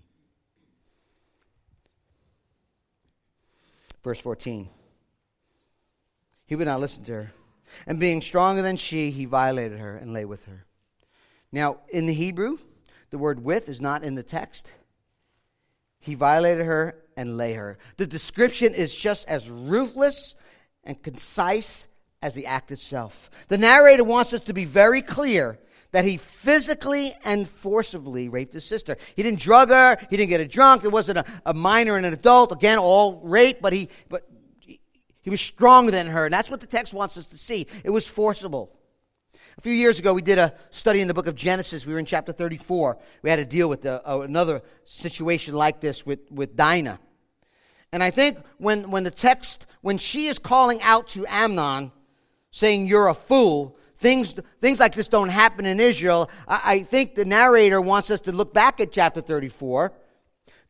Verse 4.03 4.21
14. 4.21 4.69
He 6.47 6.57
would 6.57 6.67
not 6.67 6.81
listen 6.81 7.05
to 7.05 7.13
her. 7.13 7.33
And 7.87 7.99
being 7.99 8.21
stronger 8.21 8.63
than 8.63 8.77
she, 8.77 9.11
he 9.11 9.25
violated 9.25 9.79
her 9.79 9.97
and 9.97 10.13
lay 10.13 10.25
with 10.25 10.45
her. 10.45 10.67
Now, 11.51 11.79
in 11.89 12.07
the 12.07 12.13
Hebrew, 12.13 12.59
the 13.11 13.19
word 13.19 13.45
with 13.45 13.69
is 13.69 13.81
not 13.81 14.05
in 14.05 14.15
the 14.15 14.23
text. 14.23 14.73
He 16.01 16.15
violated 16.15 16.67
her 16.67 17.04
and 17.17 17.37
lay 17.37 17.55
her. 17.55 17.79
The 17.97 18.07
description 18.07 18.75
is 18.75 18.95
just 18.95 19.29
as 19.29 19.49
ruthless 19.49 20.35
and 20.85 21.03
concise 21.03 21.87
as 22.23 22.35
the 22.35 22.47
act 22.47 22.71
itself. 22.71 23.31
The 23.49 23.59
narrator 23.59 24.05
wants 24.05 24.33
us 24.33 24.41
to 24.43 24.55
be 24.55 24.65
very 24.65 25.03
clear 25.03 25.59
that 25.93 26.05
he 26.05 26.17
physically 26.17 27.15
and 27.25 27.49
forcibly 27.49 28.29
raped 28.29 28.55
his 28.55 28.65
sister. 28.65 28.97
He 29.15 29.23
didn't 29.23 29.41
drug 29.41 29.69
her, 29.69 29.97
he 30.11 30.17
didn't 30.17 30.31
get 30.31 30.41
her 30.41 30.47
drunk, 30.47 30.85
it 30.85 30.91
wasn't 30.91 31.19
a, 31.19 31.25
a 31.47 31.55
minor 31.55 31.97
and 31.97 32.05
an 32.05 32.13
adult, 32.13 32.51
again, 32.51 32.79
all 32.79 33.21
rape, 33.23 33.59
but 33.61 33.73
he 33.73 33.89
but 34.09 34.29
he 35.25 35.31
was 35.31 35.41
stronger 35.41 35.91
than 35.91 36.09
her, 36.09 36.27
and 36.27 36.33
that's 36.33 36.51
what 36.51 36.61
the 36.61 36.67
text 36.67 36.93
wants 36.93 37.17
us 37.17 37.29
to 37.29 37.39
see. 37.39 37.67
It 37.83 37.91
was 37.91 38.07
forcible. 38.07 38.77
A 39.57 39.61
few 39.61 39.73
years 39.73 39.99
ago, 39.99 40.13
we 40.13 40.21
did 40.21 40.39
a 40.39 40.53
study 40.71 41.01
in 41.01 41.09
the 41.09 41.15
book 41.15 41.29
of 41.29 41.35
Genesis. 41.35 41.87
We 41.87 41.93
were 41.93 41.99
in 41.99 42.07
chapter 42.07 42.33
34. 42.33 42.99
We 43.23 43.31
had 43.31 43.37
to 43.37 43.45
deal 43.45 43.69
with 43.69 43.83
the, 43.83 44.07
uh, 44.07 44.21
another 44.21 44.63
situation 44.85 45.55
like 45.55 45.81
this 45.81 46.05
with, 46.05 46.31
with 46.31 46.57
Dinah. 46.57 46.99
And 47.95 48.03
I 48.03 48.11
think 48.11 48.39
when, 48.59 48.91
when 48.91 49.05
the 49.05 49.11
text, 49.13 49.67
when 49.81 49.99
she 49.99 50.27
is 50.27 50.41
calling 50.41 50.83
out 50.83 51.07
to 51.11 51.25
Amnon, 51.29 51.93
saying, 52.51 52.89
You're 52.89 53.07
a 53.07 53.15
fool, 53.15 53.79
things, 53.95 54.35
things 54.61 54.81
like 54.81 54.97
this 54.97 55.07
don't 55.07 55.29
happen 55.29 55.65
in 55.65 55.79
Israel. 55.79 56.29
I, 56.49 56.61
I 56.65 56.79
think 56.81 57.15
the 57.15 57.25
narrator 57.25 57.81
wants 57.81 58.11
us 58.11 58.19
to 58.23 58.33
look 58.33 58.53
back 58.53 58.81
at 58.81 58.91
chapter 58.91 59.21
34 59.21 59.93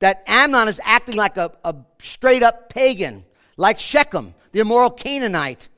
that 0.00 0.22
Amnon 0.26 0.68
is 0.68 0.78
acting 0.84 1.16
like 1.16 1.38
a, 1.38 1.50
a 1.64 1.74
straight 1.98 2.42
up 2.42 2.68
pagan, 2.68 3.24
like 3.56 3.78
Shechem, 3.78 4.34
the 4.52 4.60
immoral 4.60 4.90
Canaanite, 4.90 5.70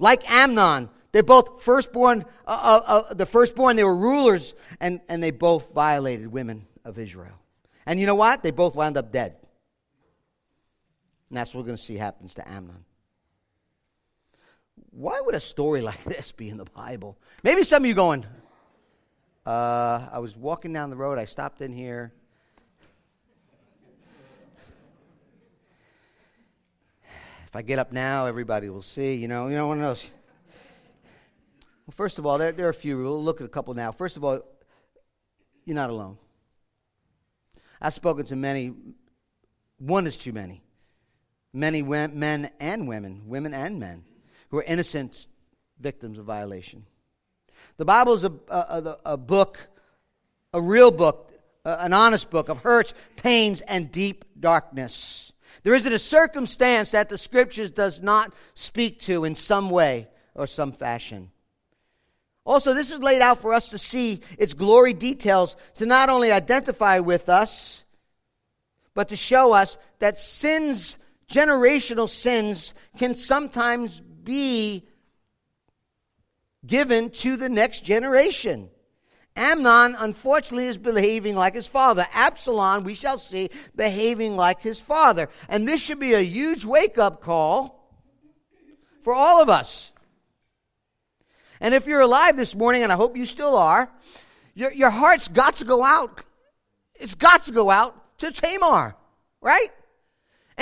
like 0.00 0.28
Amnon, 0.28 0.90
they're 1.12 1.22
both 1.22 1.62
firstborn, 1.62 2.24
uh, 2.44 2.80
uh, 2.88 3.04
uh, 3.08 3.14
the 3.14 3.26
firstborn, 3.26 3.76
they 3.76 3.84
were 3.84 3.94
rulers, 3.94 4.54
and, 4.80 5.00
and 5.08 5.22
they 5.22 5.30
both 5.30 5.72
violated 5.72 6.26
women 6.26 6.66
of 6.84 6.98
Israel. 6.98 7.38
And 7.86 8.00
you 8.00 8.06
know 8.06 8.16
what? 8.16 8.42
They 8.42 8.50
both 8.50 8.74
wound 8.74 8.96
up 8.96 9.12
dead. 9.12 9.36
And 11.32 11.38
that's 11.38 11.54
what 11.54 11.62
we're 11.62 11.68
going 11.68 11.78
to 11.78 11.82
see 11.82 11.96
happens 11.96 12.34
to 12.34 12.46
Amnon. 12.46 12.84
Why 14.90 15.18
would 15.18 15.34
a 15.34 15.40
story 15.40 15.80
like 15.90 16.04
this 16.04 16.30
be 16.30 16.50
in 16.50 16.58
the 16.58 16.66
Bible? 16.66 17.16
Maybe 17.42 17.64
some 17.64 17.84
of 17.84 17.88
you 17.88 17.94
going, 17.94 18.26
uh, 19.46 20.08
I 20.12 20.18
was 20.18 20.36
walking 20.36 20.74
down 20.74 20.90
the 20.90 20.96
road, 20.96 21.18
I 21.18 21.24
stopped 21.24 21.62
in 21.62 21.72
here. 21.72 22.12
If 27.46 27.56
I 27.56 27.62
get 27.62 27.78
up 27.78 27.92
now, 27.92 28.26
everybody 28.26 28.68
will 28.68 28.82
see. 28.82 29.14
You 29.14 29.26
know, 29.26 29.48
you 29.48 29.56
know, 29.56 29.68
one 29.68 29.78
of 29.78 29.84
those. 29.84 30.10
Well, 31.86 31.92
first 31.92 32.18
of 32.18 32.26
all, 32.26 32.36
there, 32.36 32.52
there 32.52 32.66
are 32.66 32.70
a 32.70 32.74
few. 32.74 32.98
We'll 32.98 33.24
look 33.24 33.40
at 33.40 33.46
a 33.46 33.48
couple 33.48 33.72
now. 33.72 33.90
First 33.90 34.18
of 34.18 34.24
all, 34.24 34.42
you're 35.64 35.76
not 35.76 35.88
alone. 35.88 36.18
I've 37.80 37.94
spoken 37.94 38.26
to 38.26 38.36
many. 38.36 38.74
One 39.78 40.06
is 40.06 40.18
too 40.18 40.34
many. 40.34 40.62
Many 41.52 41.82
men 41.82 42.50
and 42.60 42.88
women, 42.88 43.22
women 43.26 43.52
and 43.52 43.78
men, 43.78 44.04
who 44.50 44.58
are 44.58 44.62
innocent 44.62 45.26
victims 45.78 46.18
of 46.18 46.24
violation. 46.24 46.86
The 47.76 47.84
Bible 47.84 48.14
is 48.14 48.24
a, 48.24 48.32
a, 48.48 48.98
a 49.04 49.16
book, 49.16 49.68
a 50.52 50.60
real 50.60 50.90
book, 50.90 51.32
an 51.64 51.92
honest 51.92 52.30
book 52.30 52.48
of 52.48 52.58
hurts, 52.58 52.94
pains, 53.16 53.60
and 53.62 53.90
deep 53.90 54.24
darkness. 54.38 55.32
There 55.62 55.74
isn't 55.74 55.92
a 55.92 55.98
circumstance 55.98 56.90
that 56.92 57.08
the 57.08 57.18
Scriptures 57.18 57.70
does 57.70 58.02
not 58.02 58.32
speak 58.54 59.00
to 59.02 59.24
in 59.24 59.34
some 59.34 59.70
way 59.70 60.08
or 60.34 60.46
some 60.46 60.72
fashion. 60.72 61.30
Also, 62.44 62.74
this 62.74 62.90
is 62.90 62.98
laid 63.00 63.22
out 63.22 63.40
for 63.40 63.52
us 63.52 63.68
to 63.70 63.78
see 63.78 64.20
its 64.38 64.54
glory 64.54 64.92
details, 64.92 65.54
to 65.76 65.86
not 65.86 66.08
only 66.08 66.32
identify 66.32 66.98
with 66.98 67.28
us, 67.28 67.84
but 68.94 69.08
to 69.08 69.16
show 69.16 69.52
us 69.52 69.78
that 70.00 70.18
sins, 70.18 70.98
generational 71.32 72.08
sins, 72.08 72.74
can 72.98 73.14
sometimes 73.14 74.00
be 74.00 74.86
given 76.64 77.10
to 77.10 77.36
the 77.36 77.48
next 77.48 77.84
generation. 77.84 78.68
Amnon, 79.34 79.96
unfortunately, 79.98 80.66
is 80.66 80.76
behaving 80.76 81.34
like 81.34 81.54
his 81.54 81.66
father. 81.66 82.06
Absalom, 82.12 82.84
we 82.84 82.94
shall 82.94 83.18
see, 83.18 83.48
behaving 83.74 84.36
like 84.36 84.60
his 84.60 84.78
father. 84.78 85.28
And 85.48 85.66
this 85.66 85.82
should 85.82 85.98
be 85.98 86.12
a 86.12 86.20
huge 86.20 86.64
wake 86.64 86.98
up 86.98 87.22
call 87.22 87.90
for 89.00 89.14
all 89.14 89.40
of 89.42 89.48
us. 89.48 89.90
And 91.60 91.74
if 91.74 91.86
you're 91.86 92.00
alive 92.00 92.36
this 92.36 92.54
morning, 92.54 92.82
and 92.82 92.92
I 92.92 92.96
hope 92.96 93.16
you 93.16 93.24
still 93.24 93.56
are, 93.56 93.90
your, 94.54 94.72
your 94.72 94.90
heart's 94.90 95.28
got 95.28 95.56
to 95.56 95.64
go 95.64 95.82
out. 95.82 96.22
It's 96.94 97.14
got 97.14 97.44
to 97.44 97.52
go 97.52 97.70
out 97.70 98.18
to 98.18 98.30
Tamar, 98.30 98.94
right? 99.40 99.70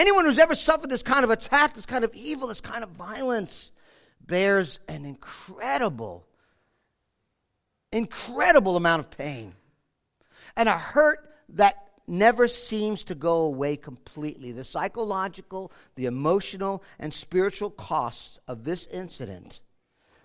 Anyone 0.00 0.24
who's 0.24 0.38
ever 0.38 0.54
suffered 0.54 0.88
this 0.88 1.02
kind 1.02 1.24
of 1.24 1.30
attack, 1.30 1.74
this 1.74 1.84
kind 1.84 2.04
of 2.04 2.14
evil, 2.14 2.48
this 2.48 2.62
kind 2.62 2.82
of 2.82 2.88
violence, 2.88 3.70
bears 4.18 4.80
an 4.88 5.04
incredible, 5.04 6.26
incredible 7.92 8.78
amount 8.78 9.00
of 9.00 9.10
pain 9.10 9.52
and 10.56 10.70
a 10.70 10.78
hurt 10.78 11.30
that 11.50 11.90
never 12.06 12.48
seems 12.48 13.04
to 13.04 13.14
go 13.14 13.42
away 13.42 13.76
completely. 13.76 14.52
The 14.52 14.64
psychological, 14.64 15.70
the 15.96 16.06
emotional, 16.06 16.82
and 16.98 17.12
spiritual 17.12 17.68
costs 17.68 18.38
of 18.48 18.64
this 18.64 18.86
incident 18.86 19.60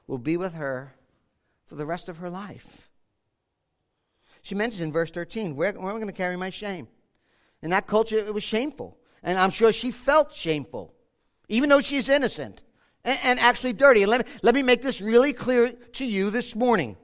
will 0.07 0.19
be 0.19 0.37
with 0.37 0.53
her 0.53 0.95
for 1.65 1.75
the 1.75 1.85
rest 1.85 2.07
of 2.07 2.19
her 2.19 2.29
life. 2.29 2.89
She 4.41 4.55
mentions 4.55 4.79
in 4.79 4.93
verse 4.93 5.11
13, 5.11 5.57
where, 5.57 5.73
where 5.73 5.89
am 5.89 5.97
I 5.97 5.99
going 5.99 6.07
to 6.07 6.13
carry 6.13 6.37
my 6.37 6.49
shame? 6.49 6.87
In 7.61 7.71
that 7.71 7.87
culture, 7.87 8.15
it 8.15 8.33
was 8.33 8.41
shameful. 8.41 8.97
And 9.25 9.39
I'm 9.39 9.49
sure 9.49 9.73
she 9.73 9.89
felt 9.89 10.33
shameful, 10.33 10.93
even 11.49 11.67
though 11.67 11.81
she's 11.81 12.07
innocent 12.07 12.63
and, 13.03 13.19
and 13.23 13.39
actually 13.39 13.73
dirty. 13.73 14.03
And 14.03 14.11
let 14.11 14.25
me, 14.25 14.33
let 14.43 14.55
me 14.55 14.61
make 14.61 14.83
this 14.83 15.01
really 15.01 15.33
clear 15.33 15.71
to 15.93 16.05
you 16.05 16.29
this 16.29 16.55
morning. 16.55 16.95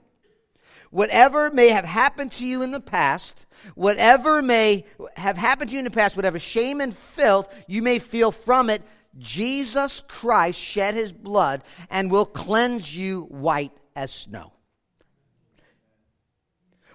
Whatever 0.92 1.50
may 1.50 1.70
have 1.70 1.86
happened 1.86 2.32
to 2.34 2.46
you 2.46 2.62
in 2.62 2.72
the 2.72 2.80
past, 2.80 3.48
whatever 3.76 4.42
may 4.42 4.86
have 5.16 5.38
happened 5.38 5.72
to 5.72 5.74
you 5.74 5.80
in 5.80 5.86
the 5.86 5.92
past, 5.92 6.16
whatever 6.16 6.38
shame 6.38 6.80
and 6.80 6.96
filth 6.96 7.52
you 7.68 7.82
may 7.82 7.98
feel 7.98 8.32
from 8.32 8.70
it, 8.70 8.84
Jesus 9.18 10.04
Christ 10.08 10.60
shed 10.60 10.94
his 10.94 11.12
blood 11.12 11.64
and 11.90 12.12
will 12.12 12.26
cleanse 12.26 12.96
you 12.96 13.22
white 13.24 13.72
as 13.96 14.14
snow. 14.14 14.54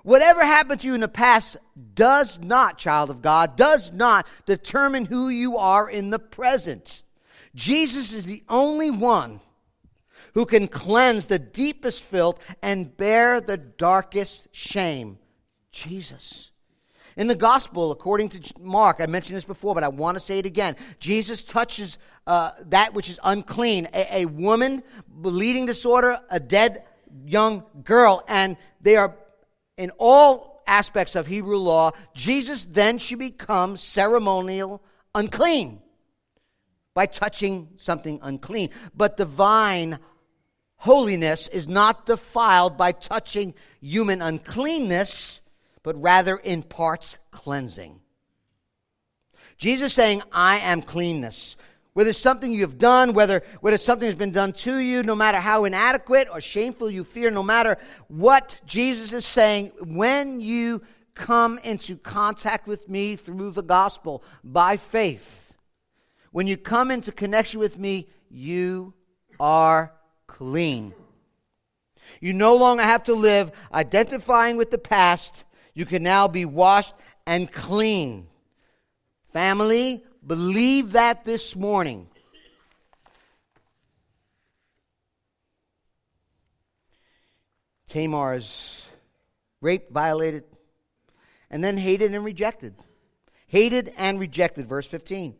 Whatever 0.07 0.45
happened 0.45 0.83
to 0.83 0.87
you 0.87 0.95
in 0.95 1.01
the 1.01 1.09
past 1.09 1.57
does 1.95 2.39
not, 2.39 2.79
child 2.79 3.11
of 3.11 3.23
God, 3.23 3.57
does 3.57 3.91
not 3.91 4.29
determine 4.47 5.05
who 5.05 5.29
you 5.29 5.57
are 5.57 5.91
in 5.91 6.11
the 6.11 6.21
present. 6.21 7.03
Jesus 7.57 8.13
is 8.13 8.25
the 8.25 8.45
only 8.49 8.89
one 8.89 9.41
who 10.35 10.47
can 10.47 10.69
cleanse 10.69 11.27
the 11.27 11.41
deepest 11.41 12.05
filth 12.05 12.39
and 12.63 12.97
bear 12.97 13.41
the 13.41 13.57
darkest 13.57 14.47
shame. 14.53 15.19
Jesus. 15.73 16.53
In 17.17 17.27
the 17.27 17.35
gospel, 17.35 17.91
according 17.91 18.29
to 18.29 18.55
Mark, 18.61 18.99
I 19.01 19.07
mentioned 19.07 19.37
this 19.37 19.45
before, 19.45 19.75
but 19.75 19.83
I 19.83 19.89
want 19.89 20.15
to 20.17 20.21
say 20.21 20.39
it 20.39 20.47
again. 20.47 20.77
Jesus 21.01 21.43
touches 21.43 21.99
uh, 22.29 22.53
that 22.67 22.95
which 22.95 23.11
is 23.11 23.19
unclean 23.25 23.89
a, 23.93 24.19
a 24.19 24.27
woman, 24.27 24.85
bleeding 25.09 25.67
disorder, 25.67 26.21
a 26.31 26.39
dead 26.39 26.85
young 27.25 27.65
girl, 27.83 28.23
and 28.29 28.57
they 28.81 28.95
are 28.95 29.17
in 29.77 29.91
all 29.99 30.63
aspects 30.67 31.15
of 31.15 31.27
Hebrew 31.27 31.57
law. 31.57 31.93
Jesus 32.15 32.65
then 32.65 32.99
should 32.99 33.19
become 33.19 33.77
ceremonial 33.77 34.83
unclean 35.15 35.81
by 36.95 37.07
touching 37.07 37.69
something 37.77 38.19
unclean. 38.23 38.71
But 38.95 39.17
divine 39.17 39.99
holiness 40.77 41.49
is 41.49 41.69
not 41.69 42.07
defiled 42.07 42.77
by 42.77 42.93
touching 42.93 43.55
human 43.81 44.23
uncleanness 44.23 45.41
but 45.83 46.03
rather 46.03 46.41
imparts 46.43 47.19
cleansing. 47.31 48.01
Jesus 49.57 49.95
saying, 49.95 50.21
I 50.33 50.59
am 50.59 50.83
cleanness. 50.83 51.57
Whether 51.97 52.11
it's 52.11 52.19
something 52.19 52.53
you've 52.53 52.77
done, 52.77 53.15
whether, 53.15 53.43
whether 53.63 53.79
something 53.79 54.05
has 54.05 54.15
been 54.15 54.31
done 54.31 54.53
to 54.53 54.77
you, 54.77 55.03
no 55.03 55.15
matter 55.15 55.41
how 55.41 55.65
inadequate 55.65 56.29
or 56.31 56.43
shameful 56.43 56.91
you 56.91 57.05
fear, 57.05 57.31
no 57.31 57.43
matter 57.43 57.79
what 58.09 58.61
Jesus 58.67 59.15
is 59.15 59.25
saying, 59.25 59.73
when 59.81 60.39
you 60.39 60.83
come 61.15 61.59
into 61.65 61.97
contact 61.97 62.67
with 62.67 62.87
me 62.87 63.17
through 63.17 63.53
the 63.53 63.63
gospel 63.63 64.23
by 64.45 64.77
faith, 64.77 65.57
when 66.33 66.47
you 66.47 66.59
come 66.59 66.91
into 66.91 67.13
connection 67.13 67.61
with 67.61 67.79
me, 67.79 68.09
you 68.29 68.93
are 69.41 69.95
clean. 70.27 70.93
You 72.21 72.35
no 72.35 72.57
longer 72.57 72.83
have 72.83 73.05
to 73.05 73.15
live 73.15 73.53
identifying 73.73 74.59
with 74.59 74.71
the 74.71 74.77
past 74.77 75.47
you 75.73 75.87
can 75.87 76.03
now 76.03 76.29
be 76.29 76.45
washed 76.45 76.95
and 77.27 77.51
clean. 77.51 78.27
Family, 79.33 80.05
believe 80.27 80.93
that 80.93 81.25
this 81.25 81.55
morning. 81.55 82.09
Tamar 87.87 88.35
is 88.35 88.87
raped, 89.61 89.93
violated, 89.93 90.45
and 91.51 91.63
then 91.63 91.77
hated 91.77 92.13
and 92.13 92.25
rejected. 92.25 92.75
Hated 93.47 93.93
and 93.97 94.19
rejected, 94.19 94.67
verse 94.67 94.87
15. 94.87 95.35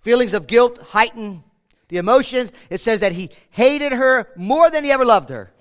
Feelings 0.00 0.34
of 0.34 0.46
guilt 0.46 0.78
heighten 0.78 1.42
the 1.88 1.96
emotions. 1.96 2.52
It 2.68 2.80
says 2.80 3.00
that 3.00 3.12
he 3.12 3.30
hated 3.50 3.92
her 3.92 4.28
more 4.36 4.70
than 4.70 4.84
he 4.84 4.92
ever 4.92 5.04
loved 5.04 5.30
her. 5.30 5.52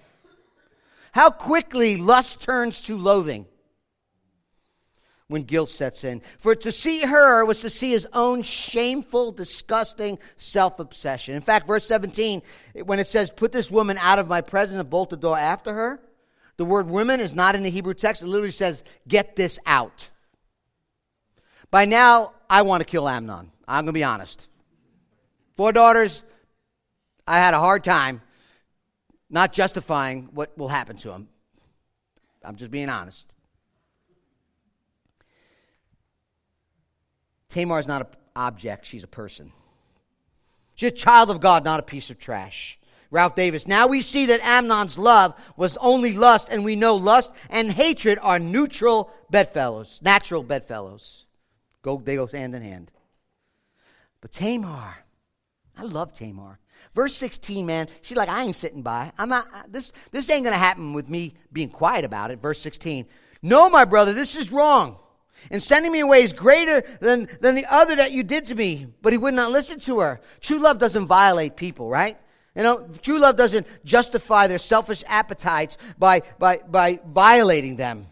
How 1.13 1.31
quickly 1.31 1.97
lust 1.97 2.41
turns 2.41 2.81
to 2.81 2.97
loathing 2.97 3.45
when 5.29 5.43
guilt 5.43 5.69
sets 5.69 6.03
in. 6.03 6.21
For 6.39 6.55
to 6.55 6.71
see 6.71 7.01
her 7.01 7.45
was 7.45 7.61
to 7.61 7.69
see 7.69 7.91
his 7.91 8.07
own 8.13 8.41
shameful, 8.41 9.31
disgusting 9.31 10.19
self 10.35 10.79
obsession. 10.79 11.35
In 11.35 11.41
fact, 11.41 11.67
verse 11.67 11.85
17, 11.85 12.41
when 12.83 12.99
it 12.99 13.07
says, 13.07 13.31
Put 13.31 13.51
this 13.51 13.71
woman 13.71 13.97
out 13.99 14.19
of 14.19 14.27
my 14.27 14.41
presence 14.41 14.79
and 14.79 14.89
bolt 14.89 15.11
the 15.11 15.17
door 15.17 15.37
after 15.37 15.71
her, 15.71 16.01
the 16.57 16.65
word 16.65 16.87
woman 16.87 17.19
is 17.19 17.33
not 17.33 17.55
in 17.55 17.63
the 17.63 17.69
Hebrew 17.69 17.93
text. 17.93 18.23
It 18.23 18.27
literally 18.27 18.51
says, 18.51 18.83
Get 19.07 19.35
this 19.35 19.59
out. 19.65 20.09
By 21.71 21.85
now, 21.85 22.33
I 22.49 22.63
want 22.63 22.81
to 22.81 22.85
kill 22.85 23.07
Amnon. 23.07 23.51
I'm 23.67 23.85
going 23.85 23.93
to 23.93 23.93
be 23.93 24.03
honest. 24.03 24.47
Four 25.55 25.71
daughters, 25.71 26.23
I 27.27 27.37
had 27.37 27.53
a 27.53 27.59
hard 27.59 27.83
time 27.83 28.23
not 29.29 29.53
justifying 29.53 30.29
what 30.33 30.57
will 30.57 30.69
happen 30.69 30.97
to 30.97 31.11
him. 31.11 31.27
I'm 32.43 32.55
just 32.55 32.71
being 32.71 32.89
honest. 32.89 33.31
Tamar 37.49 37.79
is 37.79 37.87
not 37.87 38.01
an 38.01 38.07
object, 38.35 38.85
she's 38.85 39.03
a 39.03 39.07
person. 39.07 39.51
She's 40.75 40.91
a 40.91 40.95
child 40.95 41.29
of 41.29 41.41
God, 41.41 41.65
not 41.65 41.79
a 41.79 41.83
piece 41.83 42.09
of 42.09 42.19
trash. 42.19 42.79
Ralph 43.11 43.35
Davis. 43.35 43.67
Now 43.67 43.87
we 43.87 44.01
see 44.01 44.27
that 44.27 44.41
Amnon's 44.41 44.97
love 44.97 45.33
was 45.57 45.77
only 45.77 46.13
lust, 46.13 46.47
and 46.51 46.63
we 46.63 46.75
know 46.75 46.95
lust 46.95 47.33
and 47.49 47.71
hatred 47.71 48.19
are 48.21 48.39
neutral 48.39 49.11
bedfellows, 49.31 49.99
natural 50.03 50.43
bedfellows. 50.43 51.25
Go, 51.81 51.97
they 51.97 52.15
go 52.15 52.27
hand 52.27 52.53
in 52.53 52.61
hand. 52.61 52.91
But 54.21 54.31
Tamar, 54.31 54.97
I 55.77 55.83
love 55.83 56.13
Tamar. 56.13 56.59
Verse 56.93 57.15
16, 57.15 57.65
man, 57.65 57.87
she's 58.01 58.17
like, 58.17 58.29
I 58.29 58.43
ain't 58.43 58.55
sitting 58.55 58.81
by. 58.81 59.11
I'm 59.17 59.29
not, 59.29 59.47
this, 59.71 59.91
this 60.11 60.29
ain't 60.29 60.43
going 60.43 60.53
to 60.53 60.59
happen 60.59 60.93
with 60.93 61.07
me 61.09 61.33
being 61.51 61.69
quiet 61.69 62.05
about 62.05 62.31
it. 62.31 62.41
Verse 62.41 62.59
16, 62.61 63.05
no, 63.41 63.69
my 63.69 63.85
brother, 63.85 64.13
this 64.13 64.35
is 64.35 64.51
wrong. 64.51 64.97
And 65.51 65.61
sending 65.61 65.91
me 65.91 66.01
away 66.01 66.23
is 66.23 66.33
greater 66.33 66.83
than, 66.99 67.27
than 67.41 67.55
the 67.55 67.65
other 67.65 67.95
that 67.95 68.11
you 68.11 68.23
did 68.23 68.45
to 68.45 68.55
me. 68.55 68.87
But 69.01 69.13
he 69.13 69.17
would 69.17 69.33
not 69.33 69.51
listen 69.51 69.79
to 69.81 69.99
her. 69.99 70.21
True 70.41 70.59
love 70.59 70.79
doesn't 70.79 71.05
violate 71.05 71.55
people, 71.55 71.89
right? 71.89 72.17
You 72.55 72.63
know, 72.63 72.89
true 73.01 73.19
love 73.19 73.35
doesn't 73.35 73.67
justify 73.85 74.47
their 74.47 74.57
selfish 74.57 75.03
appetites 75.07 75.77
by, 75.97 76.23
by, 76.39 76.57
by 76.57 76.99
violating 77.05 77.75
them, 77.75 78.07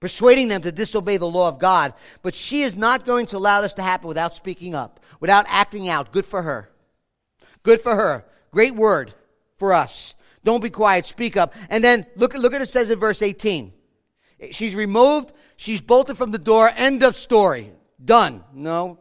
persuading 0.00 0.48
them 0.48 0.62
to 0.62 0.72
disobey 0.72 1.18
the 1.18 1.26
law 1.26 1.48
of 1.48 1.58
God. 1.58 1.94
But 2.22 2.34
she 2.34 2.62
is 2.62 2.74
not 2.74 3.06
going 3.06 3.26
to 3.26 3.36
allow 3.36 3.60
this 3.60 3.74
to 3.74 3.82
happen 3.82 4.08
without 4.08 4.34
speaking 4.34 4.74
up, 4.74 5.00
without 5.20 5.46
acting 5.48 5.88
out. 5.88 6.12
Good 6.12 6.26
for 6.26 6.42
her. 6.42 6.68
Good 7.62 7.80
for 7.80 7.94
her. 7.94 8.24
Great 8.50 8.74
word 8.74 9.14
for 9.58 9.72
us. 9.72 10.14
Don't 10.44 10.62
be 10.62 10.70
quiet. 10.70 11.06
Speak 11.06 11.36
up. 11.36 11.54
And 11.70 11.84
then 11.84 12.06
look, 12.16 12.34
look 12.34 12.54
at 12.54 12.62
it 12.62 12.68
says 12.68 12.90
in 12.90 12.98
verse 12.98 13.22
18. 13.22 13.72
She's 14.50 14.74
removed. 14.74 15.32
She's 15.62 15.80
bolted 15.80 16.18
from 16.18 16.32
the 16.32 16.40
door. 16.40 16.72
End 16.74 17.04
of 17.04 17.14
story. 17.14 17.70
Done. 18.04 18.42
No. 18.52 18.98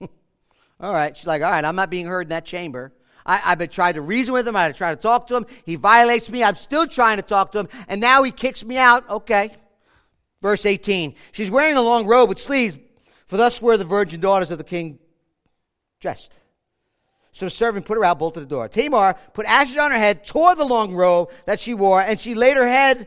all 0.00 0.94
right. 0.94 1.14
She's 1.14 1.26
like, 1.26 1.42
all 1.42 1.50
right, 1.50 1.62
I'm 1.62 1.76
not 1.76 1.90
being 1.90 2.06
heard 2.06 2.22
in 2.22 2.28
that 2.30 2.46
chamber. 2.46 2.94
I, 3.26 3.36
have 3.36 3.58
been 3.58 3.68
trying 3.68 3.94
to 3.94 4.00
reason 4.00 4.32
with 4.32 4.48
him. 4.48 4.56
I've 4.56 4.74
try 4.74 4.94
to 4.94 4.96
talk 4.98 5.26
to 5.26 5.36
him. 5.36 5.46
He 5.66 5.74
violates 5.74 6.30
me. 6.30 6.42
I'm 6.42 6.54
still 6.54 6.86
trying 6.86 7.18
to 7.18 7.22
talk 7.22 7.52
to 7.52 7.58
him. 7.58 7.68
And 7.86 8.00
now 8.00 8.22
he 8.22 8.30
kicks 8.30 8.64
me 8.64 8.78
out. 8.78 9.06
Okay. 9.10 9.50
Verse 10.40 10.64
18. 10.64 11.14
She's 11.32 11.50
wearing 11.50 11.76
a 11.76 11.82
long 11.82 12.06
robe 12.06 12.30
with 12.30 12.38
sleeves, 12.38 12.78
for 13.26 13.36
thus 13.36 13.60
were 13.60 13.76
the 13.76 13.84
virgin 13.84 14.22
daughters 14.22 14.50
of 14.50 14.56
the 14.56 14.64
king 14.64 14.98
dressed. 16.00 16.38
So 17.32 17.44
the 17.44 17.50
servant 17.50 17.84
put 17.84 17.98
her 17.98 18.04
out, 18.06 18.20
bolted 18.20 18.42
the 18.42 18.46
door. 18.46 18.68
Tamar 18.68 19.16
put 19.34 19.44
ashes 19.44 19.76
on 19.76 19.90
her 19.90 19.98
head, 19.98 20.24
tore 20.24 20.56
the 20.56 20.64
long 20.64 20.94
robe 20.94 21.30
that 21.44 21.60
she 21.60 21.74
wore, 21.74 22.00
and 22.00 22.18
she 22.18 22.34
laid 22.34 22.56
her 22.56 22.66
head, 22.66 23.06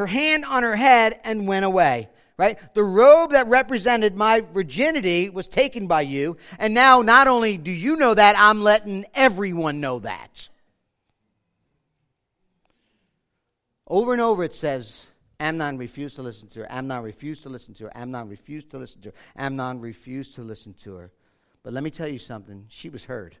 her 0.00 0.06
hand 0.06 0.44
on 0.44 0.62
her 0.62 0.76
head, 0.76 1.20
and 1.24 1.46
went 1.46 1.64
away. 1.64 2.08
Right? 2.36 2.58
The 2.72 2.82
robe 2.82 3.32
that 3.32 3.48
represented 3.48 4.16
my 4.16 4.40
virginity 4.40 5.28
was 5.28 5.46
taken 5.46 5.86
by 5.86 6.00
you, 6.00 6.38
and 6.58 6.72
now 6.72 7.02
not 7.02 7.28
only 7.28 7.58
do 7.58 7.70
you 7.70 7.96
know 7.96 8.14
that, 8.14 8.34
I'm 8.38 8.62
letting 8.62 9.04
everyone 9.14 9.80
know 9.80 9.98
that. 9.98 10.48
Over 13.86 14.14
and 14.14 14.22
over 14.22 14.42
it 14.42 14.54
says, 14.54 15.06
Amnon 15.38 15.76
refused 15.76 16.16
to 16.16 16.22
listen 16.22 16.48
to 16.48 16.60
her. 16.60 16.66
Amnon 16.70 17.02
refused 17.02 17.42
to 17.42 17.50
listen 17.50 17.74
to 17.74 17.84
her. 17.84 17.92
Amnon 17.94 18.28
refused 18.28 18.70
to 18.70 18.78
listen 18.78 19.02
to 19.02 19.08
her. 19.10 19.14
Amnon 19.36 19.80
refused 19.80 20.34
to 20.36 20.42
listen 20.42 20.72
to 20.74 20.94
her. 20.94 21.10
But 21.62 21.74
let 21.74 21.84
me 21.84 21.90
tell 21.90 22.08
you 22.08 22.18
something. 22.18 22.64
She 22.68 22.88
was 22.88 23.04
heard. 23.04 23.36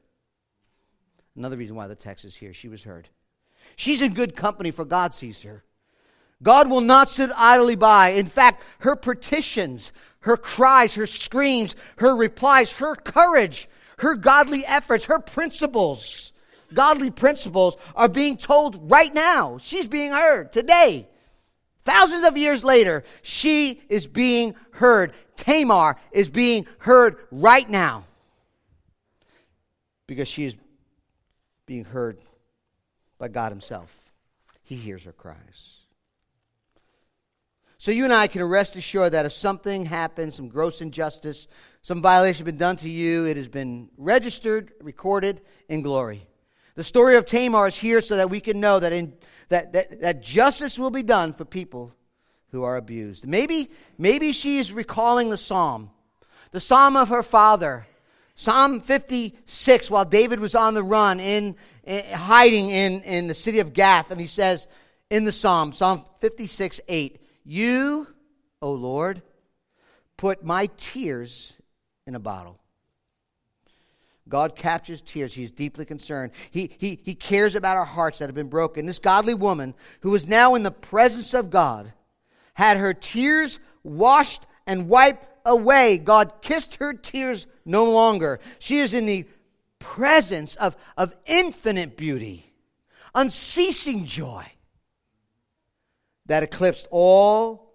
Another 1.36 1.56
reason 1.56 1.74
why 1.74 1.86
the 1.86 1.94
text 1.94 2.26
is 2.26 2.36
here. 2.36 2.52
She 2.52 2.68
was 2.68 2.82
heard. 2.82 3.08
She's 3.76 4.02
in 4.02 4.12
good 4.12 4.36
company, 4.36 4.70
for 4.72 4.84
God 4.84 5.14
sees 5.14 5.42
her. 5.42 5.64
God 6.42 6.70
will 6.70 6.80
not 6.80 7.08
sit 7.08 7.30
idly 7.36 7.76
by. 7.76 8.10
In 8.10 8.26
fact, 8.26 8.62
her 8.80 8.96
petitions, 8.96 9.92
her 10.20 10.36
cries, 10.36 10.94
her 10.94 11.06
screams, 11.06 11.74
her 11.96 12.16
replies, 12.16 12.72
her 12.72 12.94
courage, 12.94 13.68
her 13.98 14.14
godly 14.14 14.64
efforts, 14.64 15.04
her 15.06 15.18
principles, 15.18 16.32
godly 16.72 17.10
principles 17.10 17.76
are 17.94 18.08
being 18.08 18.36
told 18.36 18.90
right 18.90 19.12
now. 19.12 19.58
She's 19.58 19.86
being 19.86 20.12
heard 20.12 20.52
today. 20.52 21.08
Thousands 21.84 22.24
of 22.24 22.36
years 22.36 22.62
later, 22.62 23.04
she 23.22 23.82
is 23.88 24.06
being 24.06 24.54
heard. 24.72 25.12
Tamar 25.36 25.96
is 26.12 26.28
being 26.28 26.66
heard 26.78 27.16
right 27.30 27.68
now 27.68 28.04
because 30.06 30.28
she 30.28 30.44
is 30.44 30.56
being 31.66 31.84
heard 31.84 32.18
by 33.18 33.28
God 33.28 33.52
Himself. 33.52 34.12
He 34.62 34.76
hears 34.76 35.04
her 35.04 35.12
cries. 35.12 35.79
So 37.80 37.92
you 37.92 38.04
and 38.04 38.12
I 38.12 38.26
can 38.26 38.44
rest 38.44 38.76
assured 38.76 39.12
that 39.12 39.24
if 39.24 39.32
something 39.32 39.86
happens, 39.86 40.34
some 40.34 40.48
gross 40.48 40.82
injustice, 40.82 41.48
some 41.80 42.02
violation 42.02 42.44
been 42.44 42.58
done 42.58 42.76
to 42.76 42.90
you, 42.90 43.24
it 43.24 43.38
has 43.38 43.48
been 43.48 43.88
registered, 43.96 44.72
recorded 44.82 45.40
in 45.66 45.80
glory. 45.80 46.28
The 46.74 46.84
story 46.84 47.16
of 47.16 47.24
Tamar 47.24 47.68
is 47.68 47.78
here 47.78 48.02
so 48.02 48.18
that 48.18 48.28
we 48.28 48.38
can 48.38 48.60
know 48.60 48.80
that, 48.80 48.92
in, 48.92 49.14
that, 49.48 49.72
that, 49.72 50.02
that 50.02 50.20
justice 50.20 50.78
will 50.78 50.90
be 50.90 51.02
done 51.02 51.32
for 51.32 51.46
people 51.46 51.94
who 52.50 52.64
are 52.64 52.76
abused. 52.76 53.26
Maybe, 53.26 53.70
maybe 53.96 54.32
she 54.32 54.58
is 54.58 54.74
recalling 54.74 55.30
the 55.30 55.38
psalm, 55.38 55.88
the 56.50 56.60
psalm 56.60 56.96
of 56.96 57.08
her 57.08 57.22
father 57.22 57.86
Psalm 58.34 58.80
56, 58.80 59.90
while 59.90 60.06
David 60.06 60.40
was 60.40 60.54
on 60.54 60.72
the 60.72 60.82
run, 60.82 61.20
in, 61.20 61.56
in, 61.84 62.04
hiding 62.06 62.70
in, 62.70 63.02
in 63.02 63.26
the 63.26 63.34
city 63.34 63.58
of 63.58 63.74
Gath, 63.74 64.10
and 64.10 64.18
he 64.18 64.26
says 64.26 64.66
in 65.10 65.26
the 65.26 65.32
Psalm, 65.32 65.72
Psalm 65.72 66.04
56, 66.20 66.80
8, 66.88 67.19
You, 67.44 68.06
O 68.60 68.72
Lord, 68.72 69.22
put 70.16 70.44
my 70.44 70.68
tears 70.76 71.54
in 72.06 72.14
a 72.14 72.20
bottle. 72.20 72.58
God 74.28 74.54
captures 74.54 75.00
tears. 75.00 75.34
He 75.34 75.42
is 75.42 75.50
deeply 75.50 75.84
concerned. 75.84 76.32
He, 76.50 76.70
he, 76.78 77.00
he 77.02 77.14
cares 77.14 77.54
about 77.54 77.76
our 77.76 77.84
hearts 77.84 78.18
that 78.18 78.28
have 78.28 78.34
been 78.34 78.48
broken. 78.48 78.86
This 78.86 78.98
godly 78.98 79.34
woman, 79.34 79.74
who 80.00 80.14
is 80.14 80.26
now 80.26 80.54
in 80.54 80.62
the 80.62 80.70
presence 80.70 81.34
of 81.34 81.50
God, 81.50 81.92
had 82.54 82.76
her 82.76 82.94
tears 82.94 83.58
washed 83.82 84.46
and 84.66 84.88
wiped 84.88 85.26
away. 85.44 85.98
God 85.98 86.42
kissed 86.42 86.76
her 86.76 86.92
tears 86.92 87.46
no 87.64 87.90
longer. 87.90 88.38
She 88.58 88.78
is 88.78 88.94
in 88.94 89.06
the 89.06 89.26
presence 89.78 90.54
of, 90.56 90.76
of 90.96 91.16
infinite 91.26 91.96
beauty, 91.96 92.52
unceasing 93.14 94.04
joy 94.04 94.46
that 96.30 96.44
eclipsed 96.44 96.86
all 96.92 97.74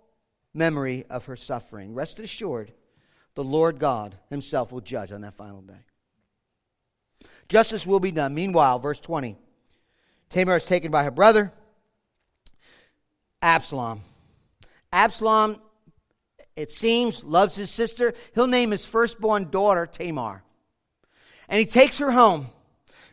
memory 0.53 1.03
of 1.09 1.25
her 1.25 1.35
suffering. 1.35 1.93
Rest 1.93 2.21
assured, 2.21 2.71
the 3.33 3.43
Lord 3.43 3.79
God 3.79 4.15
Himself 4.29 4.71
will 4.71 4.79
judge 4.79 5.11
on 5.11 5.19
that 5.21 5.33
final 5.33 5.59
day. 5.59 5.83
Justice 7.49 7.85
will 7.85 7.99
be 7.99 8.11
done. 8.11 8.33
Meanwhile, 8.33 8.79
verse 8.79 9.01
20 9.01 9.35
Tamar 10.29 10.55
is 10.55 10.63
taken 10.63 10.89
by 10.89 11.03
her 11.03 11.11
brother, 11.11 11.51
Absalom. 13.41 14.03
Absalom 14.93 15.59
it 16.55 16.71
seems, 16.71 17.25
loves 17.25 17.57
his 17.57 17.69
sister. 17.69 18.13
He'll 18.35 18.47
name 18.47 18.71
his 18.71 18.85
firstborn 18.85 19.49
daughter 19.49 19.85
Tamar. 19.85 20.45
And 21.49 21.59
he 21.59 21.65
takes 21.65 21.97
her 21.97 22.11
home. 22.11 22.47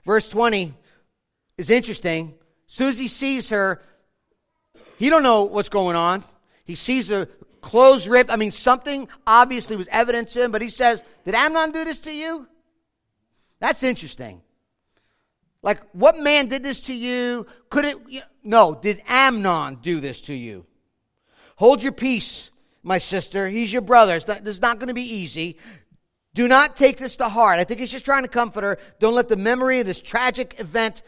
Verse 0.05 0.29
20 0.29 0.73
is 1.59 1.69
interesting. 1.69 2.35
Susie 2.69 3.09
sees 3.09 3.51
her. 3.51 3.83
He 5.03 5.11
don't 5.11 5.25
know 5.25 5.43
what's 5.43 5.69
going 5.69 5.97
on. 5.97 6.23
He 6.65 6.77
sees 6.77 7.09
her 7.09 7.27
clothes 7.61 8.07
ripped. 8.07 8.31
I 8.31 8.37
mean, 8.37 8.53
something 8.53 9.09
obviously 9.27 9.75
was 9.75 9.89
evident 9.89 10.29
to 10.29 10.45
him, 10.45 10.53
but 10.53 10.63
he 10.63 10.69
says, 10.69 11.03
Did 11.25 11.35
Amnon 11.35 11.73
do 11.73 11.85
this 11.85 11.99
to 12.03 12.13
you? 12.15 12.47
That's 13.59 13.83
interesting. 13.83 14.43
Like, 15.61 15.83
what 15.91 16.21
man 16.21 16.47
did 16.47 16.63
this 16.63 16.83
to 16.83 16.95
you? 16.95 17.49
Could 17.69 17.85
it? 17.85 17.97
No, 18.45 18.79
did 18.81 19.03
Amnon 19.09 19.79
do 19.83 19.99
this 19.99 20.21
to 20.21 20.35
you? 20.35 20.67
Hold 21.57 21.83
your 21.83 21.91
peace, 21.91 22.53
my 22.85 22.99
sister. 22.99 23.49
He's 23.49 23.73
your 23.73 23.83
brother. 23.83 24.15
It's 24.15 24.29
not, 24.29 24.47
it's 24.47 24.63
not 24.63 24.79
going 24.79 24.87
to 24.87 24.95
be 24.95 25.03
easy. 25.03 25.59
Do 26.33 26.47
not 26.47 26.77
take 26.77 26.99
this 26.99 27.17
to 27.17 27.29
heart. 27.29 27.59
I 27.59 27.65
think 27.65 27.81
he's 27.81 27.91
just 27.91 28.05
trying 28.05 28.23
to 28.23 28.29
comfort 28.29 28.63
her. 28.63 28.79
Don't 29.01 29.17
let 29.17 29.29
the 29.29 29.37
memory 29.37 29.81
of 29.81 29.87
this 29.87 30.01
tragic 30.01 30.55
event 30.61 31.03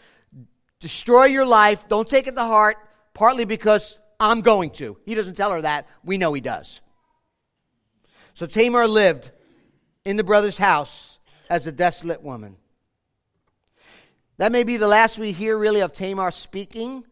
destroy 0.80 1.26
your 1.26 1.46
life. 1.46 1.88
Don't 1.88 2.08
take 2.08 2.26
it 2.26 2.34
to 2.34 2.42
heart, 2.42 2.76
partly 3.14 3.44
because 3.44 3.98
I'm 4.20 4.42
going 4.42 4.70
to. 4.72 4.98
He 5.06 5.14
doesn't 5.14 5.36
tell 5.36 5.52
her 5.52 5.62
that. 5.62 5.86
We 6.04 6.18
know 6.18 6.32
he 6.34 6.40
does. 6.40 6.80
So 8.34 8.46
Tamar 8.46 8.86
lived 8.86 9.30
in 10.04 10.16
the 10.16 10.24
brother's 10.24 10.58
house 10.58 11.18
as 11.48 11.66
a 11.66 11.72
desolate 11.72 12.22
woman. 12.22 12.56
That 14.36 14.50
may 14.50 14.64
be 14.64 14.76
the 14.76 14.88
last 14.88 15.18
we 15.18 15.30
hear, 15.30 15.56
really, 15.56 15.80
of 15.80 15.92
Tamar 15.92 16.32
speaking, 16.32 17.04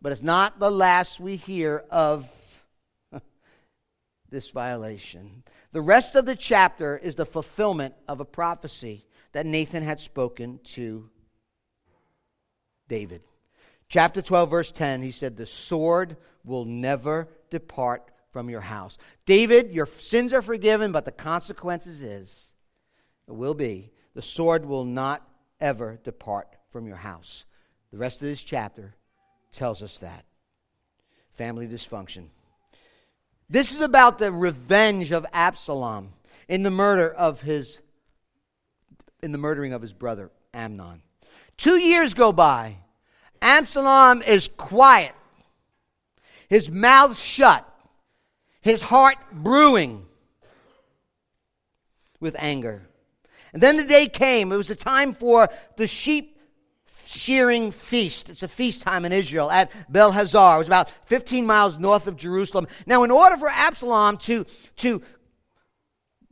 but 0.00 0.12
it's 0.12 0.22
not 0.22 0.60
the 0.60 0.70
last 0.70 1.18
we 1.18 1.34
hear 1.34 1.84
of 1.90 2.30
this 4.30 4.50
violation. 4.50 5.42
The 5.72 5.80
rest 5.80 6.14
of 6.14 6.26
the 6.26 6.36
chapter 6.36 6.96
is 6.96 7.16
the 7.16 7.26
fulfillment 7.26 7.94
of 8.06 8.20
a 8.20 8.24
prophecy 8.24 9.04
that 9.32 9.46
Nathan 9.46 9.82
had 9.82 9.98
spoken 9.98 10.60
to 10.64 11.10
David. 12.88 13.22
Chapter 13.90 14.22
12, 14.22 14.50
verse 14.50 14.72
10, 14.72 15.02
he 15.02 15.10
said, 15.10 15.36
The 15.36 15.44
sword 15.44 16.16
will 16.44 16.64
never 16.64 17.28
depart 17.50 18.08
from 18.32 18.48
your 18.48 18.60
house. 18.60 18.96
David, 19.26 19.74
your 19.74 19.86
sins 19.86 20.32
are 20.32 20.42
forgiven, 20.42 20.92
but 20.92 21.04
the 21.04 21.12
consequences 21.12 22.00
is, 22.02 22.52
it 23.28 23.34
will 23.34 23.54
be, 23.54 23.90
the 24.14 24.22
sword 24.22 24.64
will 24.64 24.84
not 24.84 25.28
ever 25.60 25.98
depart 26.04 26.56
from 26.70 26.86
your 26.86 26.96
house. 26.96 27.44
The 27.90 27.98
rest 27.98 28.22
of 28.22 28.28
this 28.28 28.44
chapter 28.44 28.94
tells 29.50 29.82
us 29.82 29.98
that. 29.98 30.24
Family 31.32 31.66
dysfunction. 31.66 32.26
This 33.48 33.74
is 33.74 33.80
about 33.80 34.18
the 34.18 34.30
revenge 34.30 35.10
of 35.10 35.26
Absalom 35.32 36.12
in 36.48 36.62
the 36.62 36.70
murder 36.70 37.12
of 37.12 37.40
his 37.40 37.80
in 39.22 39.32
the 39.32 39.38
murdering 39.38 39.72
of 39.72 39.82
his 39.82 39.92
brother 39.92 40.30
Amnon. 40.54 41.02
2 41.56 41.76
years 41.76 42.14
go 42.14 42.32
by. 42.32 42.76
Absalom 43.42 44.22
is 44.22 44.48
quiet. 44.56 45.14
His 46.48 46.70
mouth 46.70 47.18
shut. 47.18 47.66
His 48.60 48.82
heart 48.82 49.16
brewing 49.32 50.06
with 52.20 52.36
anger. 52.38 52.82
And 53.52 53.62
then 53.62 53.76
the 53.76 53.86
day 53.86 54.06
came. 54.06 54.52
It 54.52 54.56
was 54.56 54.70
a 54.70 54.74
time 54.74 55.14
for 55.14 55.48
the 55.76 55.86
sheep 55.86 56.38
shearing 57.06 57.72
feast. 57.72 58.30
It's 58.30 58.42
a 58.42 58.48
feast 58.48 58.82
time 58.82 59.04
in 59.04 59.12
Israel 59.12 59.50
at 59.50 59.70
Baal-hazor. 59.90 60.54
It 60.54 60.58
was 60.58 60.66
about 60.68 60.90
15 61.06 61.44
miles 61.46 61.78
north 61.78 62.06
of 62.06 62.16
Jerusalem. 62.16 62.68
Now, 62.86 63.02
in 63.02 63.10
order 63.10 63.36
for 63.36 63.48
Absalom 63.48 64.16
to, 64.18 64.46
to 64.76 65.02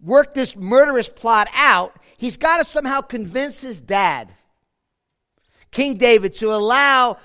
work 0.00 0.34
this 0.34 0.54
murderous 0.54 1.08
plot 1.08 1.48
out, 1.52 1.98
he's 2.16 2.36
got 2.36 2.58
to 2.58 2.64
somehow 2.64 3.00
convince 3.00 3.60
his 3.60 3.80
dad, 3.80 4.32
King 5.70 5.96
David, 5.96 6.34
to 6.34 6.52
allow 6.52 7.18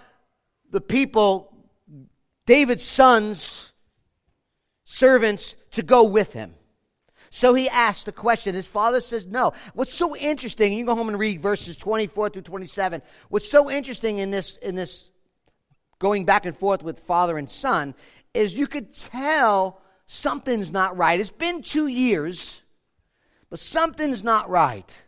the 0.69 0.81
people, 0.81 1.55
David's 2.45 2.83
sons, 2.83 3.73
servants, 4.83 5.55
to 5.71 5.83
go 5.83 6.03
with 6.03 6.33
him. 6.33 6.55
So 7.29 7.55
he 7.55 7.67
asked 7.67 8.05
the 8.05 8.11
question. 8.11 8.53
His 8.53 8.67
father 8.67 9.01
says 9.01 9.25
no. 9.25 9.53
What's 9.73 9.91
so 9.91 10.15
interesting, 10.15 10.73
you 10.73 10.85
go 10.85 10.93
home 10.93 11.09
and 11.09 11.17
read 11.17 11.41
verses 11.41 11.75
24 11.75 12.29
through 12.29 12.43
27. 12.43 13.01
What's 13.29 13.49
so 13.49 13.71
interesting 13.71 14.19
in 14.19 14.29
this, 14.29 14.57
in 14.57 14.75
this 14.75 15.09
going 15.97 16.25
back 16.25 16.45
and 16.45 16.55
forth 16.55 16.83
with 16.83 16.99
father 16.99 17.37
and 17.37 17.49
son 17.49 17.95
is 18.33 18.53
you 18.53 18.67
could 18.67 18.93
tell 18.93 19.81
something's 20.05 20.71
not 20.71 20.95
right. 20.95 21.19
It's 21.19 21.31
been 21.31 21.63
two 21.63 21.87
years, 21.87 22.61
but 23.49 23.57
something's 23.57 24.23
not 24.23 24.49
right. 24.49 25.02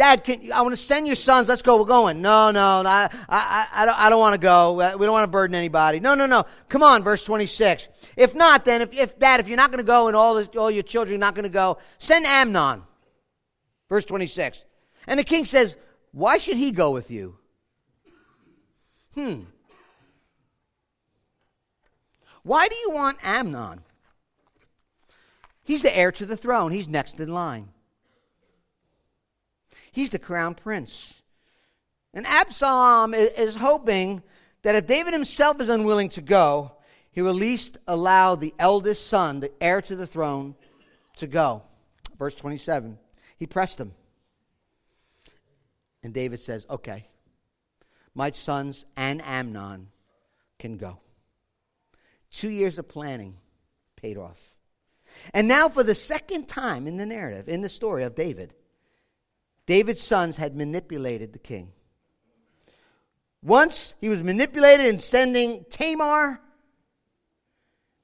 Dad, 0.00 0.24
can, 0.24 0.50
I 0.50 0.62
want 0.62 0.72
to 0.72 0.80
send 0.80 1.06
your 1.06 1.14
sons. 1.14 1.46
Let's 1.46 1.60
go. 1.60 1.78
We're 1.78 1.84
going. 1.84 2.22
No, 2.22 2.50
no, 2.50 2.82
I, 2.86 3.10
I, 3.28 3.66
I 3.70 3.84
don't, 3.84 3.98
I 3.98 4.08
don't 4.08 4.18
want 4.18 4.34
to 4.34 4.40
go. 4.40 4.72
We 4.96 5.04
don't 5.04 5.12
want 5.12 5.24
to 5.24 5.30
burden 5.30 5.54
anybody. 5.54 6.00
No, 6.00 6.14
no, 6.14 6.24
no. 6.24 6.46
Come 6.70 6.82
on, 6.82 7.04
verse 7.04 7.22
26. 7.22 7.90
If 8.16 8.34
not, 8.34 8.64
then, 8.64 8.80
if, 8.80 8.94
if 8.94 9.18
Dad, 9.18 9.40
if 9.40 9.48
you're 9.48 9.58
not 9.58 9.70
going 9.70 9.84
to 9.84 9.86
go 9.86 10.06
and 10.06 10.16
all, 10.16 10.36
this, 10.36 10.48
all 10.56 10.70
your 10.70 10.84
children 10.84 11.16
are 11.16 11.18
not 11.18 11.34
going 11.34 11.42
to 11.42 11.50
go, 11.50 11.76
send 11.98 12.24
Amnon. 12.24 12.82
Verse 13.90 14.06
26. 14.06 14.64
And 15.06 15.20
the 15.20 15.24
king 15.24 15.44
says, 15.44 15.76
Why 16.12 16.38
should 16.38 16.56
he 16.56 16.70
go 16.70 16.92
with 16.92 17.10
you? 17.10 17.36
Hmm. 19.12 19.40
Why 22.42 22.68
do 22.68 22.76
you 22.76 22.90
want 22.92 23.18
Amnon? 23.22 23.82
He's 25.62 25.82
the 25.82 25.94
heir 25.94 26.10
to 26.12 26.24
the 26.24 26.38
throne, 26.38 26.72
he's 26.72 26.88
next 26.88 27.20
in 27.20 27.34
line. 27.34 27.68
He's 29.92 30.10
the 30.10 30.18
crown 30.18 30.54
prince. 30.54 31.22
And 32.12 32.26
Absalom 32.26 33.14
is 33.14 33.54
hoping 33.56 34.22
that 34.62 34.74
if 34.74 34.86
David 34.86 35.12
himself 35.12 35.60
is 35.60 35.68
unwilling 35.68 36.08
to 36.10 36.20
go, 36.20 36.72
he 37.12 37.22
will 37.22 37.30
at 37.30 37.36
least 37.36 37.78
allow 37.86 38.34
the 38.34 38.54
eldest 38.58 39.06
son, 39.06 39.40
the 39.40 39.52
heir 39.60 39.80
to 39.82 39.96
the 39.96 40.06
throne, 40.06 40.54
to 41.16 41.26
go. 41.26 41.62
Verse 42.18 42.34
27. 42.34 42.98
He 43.36 43.46
pressed 43.46 43.80
him. 43.80 43.92
And 46.02 46.14
David 46.14 46.40
says, 46.40 46.66
Okay, 46.68 47.06
my 48.14 48.30
sons 48.30 48.84
and 48.96 49.22
Amnon 49.22 49.88
can 50.58 50.76
go. 50.76 50.98
Two 52.30 52.50
years 52.50 52.78
of 52.78 52.88
planning 52.88 53.36
paid 53.96 54.16
off. 54.16 54.54
And 55.34 55.48
now, 55.48 55.68
for 55.68 55.82
the 55.82 55.94
second 55.94 56.46
time 56.46 56.86
in 56.86 56.96
the 56.96 57.06
narrative, 57.06 57.48
in 57.48 57.62
the 57.62 57.68
story 57.68 58.04
of 58.04 58.14
David, 58.14 58.54
David's 59.66 60.00
sons 60.00 60.36
had 60.36 60.56
manipulated 60.56 61.32
the 61.32 61.38
king. 61.38 61.72
Once 63.42 63.94
he 64.00 64.08
was 64.08 64.22
manipulated 64.22 64.86
in 64.86 64.98
sending 64.98 65.64
Tamar, 65.70 66.40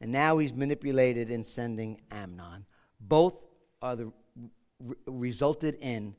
and 0.01 0.13
now 0.13 0.39
he's 0.39 0.53
manipulated 0.53 1.31
in 1.31 1.43
sending 1.45 2.01
Amnon. 2.11 2.67
Both 3.01 3.45
are 3.83 3.97
the, 3.97 4.13
resulted 5.07 5.77
in 5.81 6.15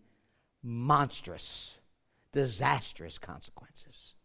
monstrous, 0.63 1.77
disastrous 2.31 3.17
consequences. 3.17 4.15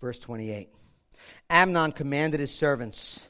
Verse 0.00 0.18
28 0.18 0.68
Amnon 1.48 1.92
commanded 1.92 2.40
his 2.40 2.54
servants. 2.54 3.28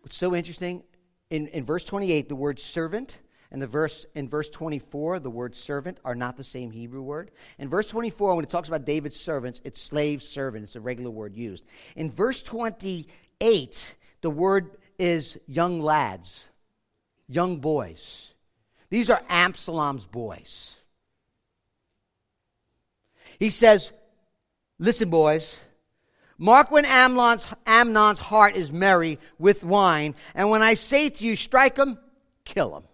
What's 0.00 0.16
so 0.16 0.34
interesting, 0.34 0.82
in, 1.30 1.48
in 1.48 1.64
verse 1.64 1.84
28, 1.84 2.28
the 2.28 2.36
word 2.36 2.58
servant 2.58 3.20
and 3.50 3.62
the 3.62 3.66
verse 3.66 4.04
in 4.14 4.28
verse 4.28 4.50
24, 4.50 5.20
the 5.20 5.30
word 5.30 5.54
servant 5.54 5.98
are 6.04 6.14
not 6.14 6.36
the 6.36 6.44
same 6.44 6.70
Hebrew 6.70 7.00
word. 7.00 7.30
In 7.58 7.68
verse 7.68 7.86
24, 7.86 8.36
when 8.36 8.44
it 8.44 8.50
talks 8.50 8.68
about 8.68 8.84
David's 8.84 9.18
servants, 9.18 9.60
it's 9.64 9.80
slave 9.80 10.22
servant. 10.22 10.64
It's 10.64 10.76
a 10.76 10.80
regular 10.80 11.10
word 11.10 11.34
used. 11.34 11.64
In 11.96 12.10
verse 12.10 12.42
28, 12.42 13.96
the 14.20 14.30
word 14.30 14.76
is 14.98 15.38
young 15.46 15.80
lads, 15.80 16.46
young 17.26 17.58
boys. 17.58 18.34
These 18.90 19.08
are 19.08 19.22
Absalom's 19.28 20.06
boys. 20.06 20.76
He 23.38 23.50
says, 23.50 23.92
Listen, 24.78 25.08
boys, 25.10 25.62
Mark 26.38 26.70
when 26.70 26.84
Amnon's, 26.84 27.46
Amnon's 27.66 28.20
heart 28.20 28.56
is 28.56 28.70
merry 28.70 29.18
with 29.38 29.64
wine, 29.64 30.14
and 30.34 30.50
when 30.50 30.62
I 30.62 30.74
say 30.74 31.08
to 31.08 31.26
you, 31.26 31.34
strike 31.34 31.76
him, 31.76 31.98
kill 32.44 32.76
him. 32.76 32.84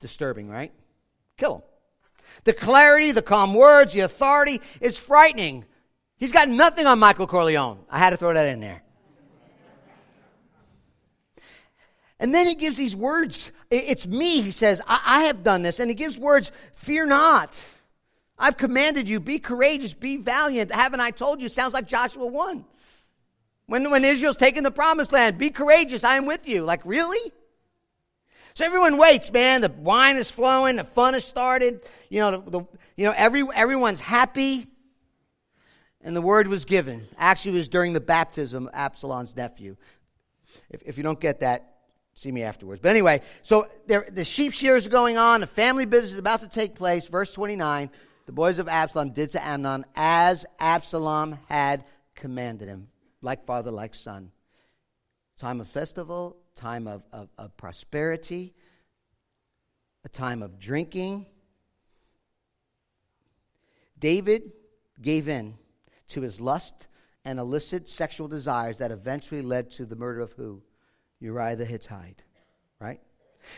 Disturbing, 0.00 0.48
right? 0.48 0.72
Kill 1.36 1.56
him. 1.56 1.62
The 2.44 2.52
clarity, 2.52 3.12
the 3.12 3.22
calm 3.22 3.54
words, 3.54 3.92
the 3.92 4.00
authority 4.00 4.60
is 4.80 4.98
frightening. 4.98 5.64
He's 6.16 6.32
got 6.32 6.48
nothing 6.48 6.86
on 6.86 6.98
Michael 6.98 7.28
Corleone. 7.28 7.78
I 7.88 7.98
had 7.98 8.10
to 8.10 8.16
throw 8.16 8.34
that 8.34 8.48
in 8.48 8.60
there. 8.60 8.82
And 12.20 12.34
then 12.34 12.48
he 12.48 12.56
gives 12.56 12.76
these 12.76 12.96
words. 12.96 13.52
It's 13.70 14.06
me, 14.06 14.40
he 14.40 14.50
says, 14.50 14.82
I, 14.88 15.00
I 15.04 15.22
have 15.24 15.44
done 15.44 15.62
this. 15.62 15.78
And 15.78 15.88
he 15.88 15.94
gives 15.94 16.18
words, 16.18 16.50
fear 16.74 17.06
not. 17.06 17.56
I've 18.38 18.56
commanded 18.56 19.08
you, 19.08 19.18
be 19.20 19.38
courageous, 19.38 19.94
be 19.94 20.16
valiant. 20.16 20.72
Haven't 20.72 21.00
I 21.00 21.10
told 21.10 21.40
you? 21.40 21.48
Sounds 21.48 21.74
like 21.74 21.86
Joshua 21.88 22.26
1. 22.26 22.64
When, 23.66 23.90
when 23.90 24.04
Israel's 24.04 24.36
taking 24.36 24.62
the 24.62 24.70
promised 24.70 25.12
land, 25.12 25.38
be 25.38 25.50
courageous, 25.50 26.04
I 26.04 26.16
am 26.16 26.24
with 26.24 26.46
you. 26.46 26.62
Like, 26.62 26.80
really? 26.84 27.32
So 28.54 28.64
everyone 28.64 28.96
waits, 28.96 29.32
man. 29.32 29.60
The 29.60 29.70
wine 29.70 30.16
is 30.16 30.30
flowing, 30.30 30.76
the 30.76 30.84
fun 30.84 31.14
has 31.14 31.24
started. 31.24 31.82
You 32.08 32.20
know, 32.20 32.30
the, 32.30 32.50
the, 32.50 32.60
you 32.96 33.04
know 33.04 33.14
every, 33.16 33.44
everyone's 33.54 34.00
happy. 34.00 34.66
And 36.00 36.14
the 36.14 36.22
word 36.22 36.46
was 36.46 36.64
given. 36.64 37.08
Actually, 37.18 37.56
it 37.56 37.58
was 37.58 37.68
during 37.68 37.92
the 37.92 38.00
baptism 38.00 38.68
of 38.68 38.74
Absalom's 38.74 39.34
nephew. 39.36 39.76
If, 40.70 40.82
if 40.86 40.96
you 40.96 41.02
don't 41.02 41.20
get 41.20 41.40
that, 41.40 41.74
See 42.14 42.32
me 42.32 42.42
afterwards. 42.42 42.80
But 42.82 42.88
anyway, 42.88 43.22
so 43.42 43.68
there, 43.86 44.04
the 44.10 44.24
sheep 44.24 44.52
shears 44.52 44.88
are 44.88 44.90
going 44.90 45.16
on. 45.16 45.40
The 45.40 45.46
family 45.46 45.84
business 45.84 46.14
is 46.14 46.18
about 46.18 46.40
to 46.40 46.48
take 46.48 46.74
place. 46.74 47.06
Verse 47.06 47.32
29 47.32 47.90
The 48.28 48.32
boys 48.32 48.58
of 48.58 48.68
Absalom 48.68 49.12
did 49.12 49.30
to 49.30 49.42
Amnon 49.42 49.86
as 49.96 50.44
Absalom 50.60 51.38
had 51.48 51.86
commanded 52.14 52.68
him, 52.68 52.88
like 53.22 53.46
father, 53.46 53.70
like 53.70 53.94
son. 53.94 54.32
Time 55.38 55.62
of 55.62 55.66
festival, 55.66 56.36
time 56.54 56.86
of, 56.86 57.06
of, 57.10 57.30
of 57.38 57.56
prosperity, 57.56 58.52
a 60.04 60.10
time 60.10 60.42
of 60.42 60.58
drinking. 60.58 61.24
David 63.98 64.52
gave 65.00 65.26
in 65.26 65.54
to 66.08 66.20
his 66.20 66.38
lust 66.38 66.88
and 67.24 67.38
illicit 67.38 67.88
sexual 67.88 68.28
desires 68.28 68.76
that 68.76 68.90
eventually 68.90 69.40
led 69.40 69.70
to 69.70 69.86
the 69.86 69.96
murder 69.96 70.20
of 70.20 70.32
who? 70.32 70.62
Uriah 71.18 71.56
the 71.56 71.64
Hittite, 71.64 72.24
right? 72.78 73.00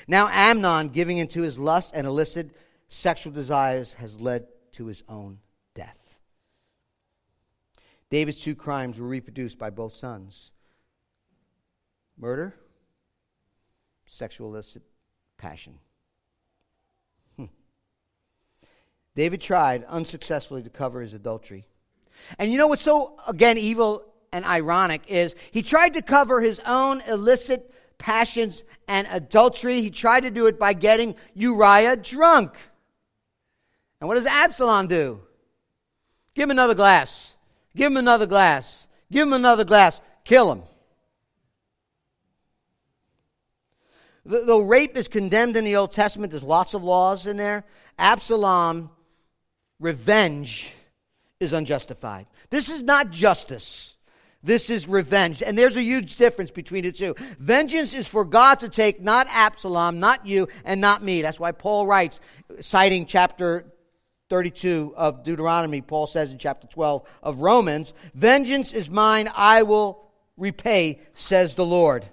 Now, 0.07 0.29
Amnon 0.29 0.91
giving 0.91 1.19
into 1.19 1.43
his 1.43 1.59
lust 1.59 1.93
and 1.93 2.07
illicit 2.07 2.53
sexual 2.87 3.33
desires 3.33 3.95
has 3.95 4.21
led 4.21 4.47
to 4.73 4.87
his 4.87 5.03
own 5.09 5.39
death. 5.75 6.19
David's 8.11 8.41
two 8.41 8.57
crimes 8.57 8.99
were 8.99 9.07
reproduced 9.07 9.59
by 9.59 9.71
both 9.71 9.95
sons 9.95 10.53
murder, 12.19 12.55
sexual 14.05 14.49
illicit 14.49 14.83
passion. 15.39 15.79
Hmm. 17.37 17.47
David 19.15 19.41
tried 19.41 19.85
unsuccessfully 19.85 20.63
to 20.63 20.71
cover 20.71 21.01
his 21.01 21.15
adultery. 21.15 21.67
And 22.39 22.53
you 22.53 22.59
know 22.59 22.67
what's 22.67 22.83
so, 22.83 23.17
again, 23.27 23.57
evil 23.57 24.05
and 24.33 24.45
ironic 24.45 25.03
is 25.09 25.35
he 25.51 25.63
tried 25.63 25.95
to 25.95 26.03
cover 26.03 26.41
his 26.41 26.61
own 26.67 27.01
illicit 27.09 27.73
passions 27.97 28.65
and 28.89 29.07
adultery. 29.11 29.81
He 29.81 29.91
tried 29.91 30.21
to 30.21 30.31
do 30.31 30.47
it 30.47 30.59
by 30.59 30.73
getting 30.73 31.15
Uriah 31.35 31.97
drunk. 31.97 32.53
And 34.01 34.09
what 34.09 34.15
does 34.15 34.27
Absalom 34.27 34.87
do? 34.87 35.21
Give 36.35 36.45
him 36.45 36.51
another 36.51 36.75
glass. 36.75 37.37
Give 37.77 37.87
him 37.87 37.97
another 37.97 38.27
glass. 38.27 38.89
Give 39.13 39.27
him 39.27 39.33
another 39.33 39.65
glass. 39.65 40.01
Kill 40.25 40.53
him. 40.53 40.63
Though 44.25 44.61
rape 44.61 44.97
is 44.97 45.09
condemned 45.09 45.57
in 45.57 45.65
the 45.65 45.77
Old 45.77 45.93
Testament, 45.93 46.31
there's 46.31 46.43
lots 46.43 46.75
of 46.75 46.85
laws 46.85 47.27
in 47.27 47.37
there. 47.37 47.65
Absalom, 47.99 48.91
revenge 49.79 50.73
is 51.41 51.53
unjustified. 51.53 52.27
This 52.51 52.69
is 52.69 52.83
not 52.83 53.11
justice. 53.11 53.97
This 54.43 54.71
is 54.71 54.89
revenge. 54.89 55.43
And 55.43 55.57
there's 55.57 55.77
a 55.77 55.83
huge 55.83 56.17
difference 56.17 56.51
between 56.51 56.85
the 56.85 56.93
two. 56.93 57.15
Vengeance 57.39 57.93
is 57.93 58.07
for 58.07 58.25
God 58.25 58.61
to 58.61 58.69
take, 58.69 59.01
not 59.01 59.27
Absalom, 59.31 60.01
not 60.01 60.27
you, 60.27 60.49
and 60.65 60.81
not 60.81 61.03
me. 61.03 61.23
That's 61.23 61.41
why 61.41 61.53
Paul 61.53 61.87
writes, 61.87 62.21
citing 62.61 63.07
chapter 63.07 63.67
32 64.31 64.95
of 64.97 65.25
Deuteronomy, 65.25 65.81
Paul 65.81 66.07
says 66.07 66.33
in 66.33 66.39
chapter 66.39 66.69
12 66.69 67.03
of 67.23 67.41
Romans, 67.41 67.93
Vengeance 68.15 68.73
is 68.73 68.89
mine, 68.89 69.29
I 69.35 69.65
will 69.65 70.09
repay, 70.37 71.01
says 71.13 71.57
the 71.57 71.67
Lord. 71.67 72.07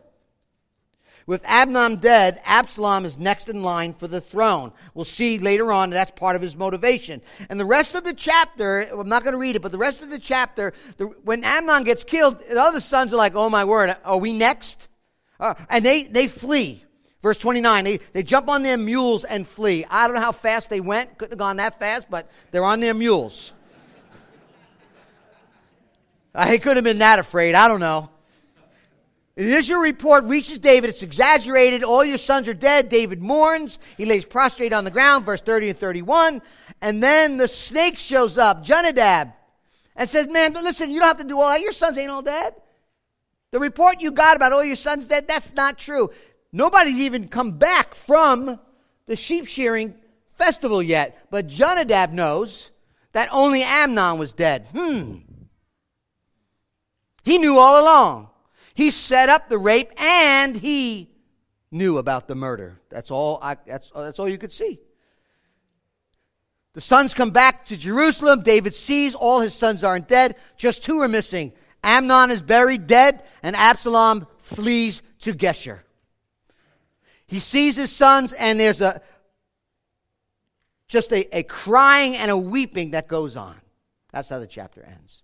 With 1.28 1.44
Amnon 1.46 1.98
dead, 1.98 2.42
Absalom 2.46 3.06
is 3.06 3.20
next 3.20 3.50
in 3.50 3.62
line 3.62 3.94
for 3.94 4.08
the 4.08 4.22
throne. 4.22 4.72
We'll 4.94 5.06
see 5.06 5.38
later 5.38 5.72
on 5.72 5.90
that's 5.90 6.12
part 6.12 6.38
of 6.38 6.42
his 6.42 6.56
motivation. 6.56 7.22
And 7.50 7.60
the 7.60 7.66
rest 7.66 7.96
of 7.96 8.04
the 8.04 8.14
chapter, 8.14 8.82
I'm 8.82 9.10
not 9.10 9.24
going 9.24 9.34
to 9.34 9.38
read 9.38 9.58
it, 9.58 9.62
but 9.62 9.74
the 9.74 9.78
rest 9.78 10.02
of 10.02 10.10
the 10.10 10.20
chapter, 10.20 10.74
the, 10.96 11.08
when 11.24 11.44
Amnon 11.44 11.84
gets 11.84 12.04
killed, 12.06 12.40
the 12.40 12.62
other 12.62 12.80
sons 12.80 13.14
are 13.14 13.18
like, 13.18 13.36
oh 13.36 13.50
my 13.50 13.66
word, 13.66 13.96
are 14.06 14.18
we 14.18 14.34
next? 14.34 14.88
Uh, 15.40 15.54
and 15.70 15.86
they, 15.86 16.04
they 16.04 16.28
flee. 16.28 16.84
Verse 17.22 17.38
29, 17.38 17.84
they, 17.84 18.00
they 18.14 18.24
jump 18.24 18.48
on 18.48 18.64
their 18.64 18.78
mules 18.78 19.24
and 19.24 19.48
flee. 19.48 19.86
I 19.90 20.08
don't 20.08 20.16
know 20.16 20.22
how 20.22 20.32
fast 20.32 20.70
they 20.70 20.80
went. 20.80 21.18
Couldn't 21.18 21.32
have 21.34 21.40
gone 21.40 21.58
that 21.58 21.80
fast, 21.80 22.10
but 22.10 22.30
they're 22.52 22.64
on 22.64 22.80
their 22.80 22.94
mules. 22.94 23.54
I 26.36 26.58
couldn't 26.58 26.78
have 26.78 26.84
been 26.84 27.00
that 27.00 27.18
afraid. 27.18 27.56
I 27.56 27.68
don't 27.68 27.80
know. 27.80 28.10
The 29.38 29.44
initial 29.44 29.80
report 29.80 30.24
reaches 30.26 30.58
David. 30.58 30.90
It's 30.90 31.04
exaggerated. 31.04 31.84
All 31.84 32.04
your 32.04 32.18
sons 32.18 32.48
are 32.48 32.56
dead. 32.56 32.90
David 32.90 33.22
mourns. 33.22 33.78
He 33.96 34.06
lays 34.06 34.26
prostrate 34.26 34.74
on 34.74 34.84
the 34.84 34.92
ground, 34.92 35.26
verse 35.26 35.42
30 35.42 35.70
and 35.70 35.78
31. 35.78 36.42
And 36.82 37.04
then 37.04 37.38
the 37.38 37.48
snake 37.48 38.00
shows 38.00 38.40
up, 38.40 38.64
Jonadab, 38.64 39.32
and 39.96 40.10
says, 40.10 40.28
Man, 40.28 40.54
but 40.54 40.64
listen, 40.64 40.90
you 40.90 41.00
don't 41.00 41.08
have 41.08 41.18
to 41.18 41.24
do 41.24 41.40
all 41.40 41.50
that. 41.50 41.62
Your 41.62 41.72
sons 41.72 42.00
ain't 42.00 42.10
all 42.10 42.24
dead. 42.24 42.56
The 43.52 43.60
report 43.60 44.02
you 44.02 44.12
got 44.12 44.36
about 44.36 44.54
all 44.54 44.64
your 44.64 44.76
sons 44.76 45.08
dead, 45.08 45.28
that's 45.28 45.54
not 45.54 45.78
true. 45.78 46.10
Nobody's 46.58 46.98
even 46.98 47.28
come 47.28 47.52
back 47.52 47.94
from 47.94 48.60
the 49.06 49.16
sheep 49.16 49.46
shearing 49.46 49.94
festival 50.38 50.82
yet. 50.82 51.28
But 51.30 51.46
Jonadab 51.46 52.12
knows 52.12 52.72
that 53.12 53.30
only 53.32 53.62
Amnon 53.62 54.18
was 54.18 54.34
dead. 54.34 54.68
Hmm. 54.76 55.18
He 57.24 57.38
knew 57.38 57.60
all 57.60 57.80
along. 57.80 58.30
He 58.74 58.90
set 58.90 59.30
up 59.30 59.50
the 59.50 59.60
rape 59.60 59.92
and 59.98 60.58
he 60.58 61.12
knew 61.70 62.00
about 62.00 62.28
the 62.28 62.34
murder. 62.34 62.82
That's 62.90 63.12
all, 63.12 63.38
I, 63.40 63.58
that's, 63.68 63.92
that's 63.96 64.18
all 64.18 64.28
you 64.28 64.40
could 64.40 64.52
see. 64.52 64.80
The 66.74 66.82
sons 66.82 67.14
come 67.14 67.30
back 67.30 67.66
to 67.66 67.78
Jerusalem. 67.78 68.42
David 68.42 68.74
sees 68.74 69.14
all 69.14 69.42
his 69.42 69.54
sons 69.54 69.84
aren't 69.84 70.08
dead. 70.08 70.36
Just 70.58 70.84
two 70.84 71.02
are 71.02 71.08
missing. 71.08 71.54
Amnon 71.84 72.32
is 72.32 72.42
buried 72.42 72.88
dead, 72.88 73.24
and 73.44 73.56
Absalom 73.56 74.26
flees 74.40 75.04
to 75.20 75.36
Geshur. 75.36 75.82
He 77.28 77.40
sees 77.40 77.76
his 77.76 77.92
sons, 77.92 78.34
and 78.34 78.60
there's 78.60 78.82
a 78.82 79.02
just 80.88 81.12
a, 81.12 81.38
a 81.38 81.44
crying 81.44 82.16
and 82.16 82.32
a 82.32 82.38
weeping 82.38 82.92
that 82.92 83.08
goes 83.08 83.36
on. 83.36 83.56
That's 84.14 84.30
how 84.30 84.40
the 84.40 84.48
chapter 84.48 84.82
ends. 84.82 85.24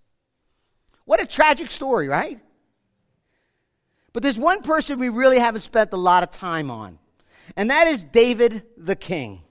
What 1.05 1.21
a 1.21 1.25
tragic 1.25 1.71
story, 1.71 2.09
right? 2.09 2.39
But 4.11 4.23
there's 4.23 4.37
one 4.37 4.61
person 4.61 4.99
we 4.99 5.09
really 5.09 5.39
haven't 5.39 5.61
spent 5.61 5.93
a 5.93 5.97
lot 5.97 6.23
of 6.23 6.31
time 6.31 6.69
on, 6.69 6.99
and 7.55 7.69
that 7.69 7.87
is 7.87 8.03
David 8.03 8.63
the 8.77 8.95
king. 8.95 9.41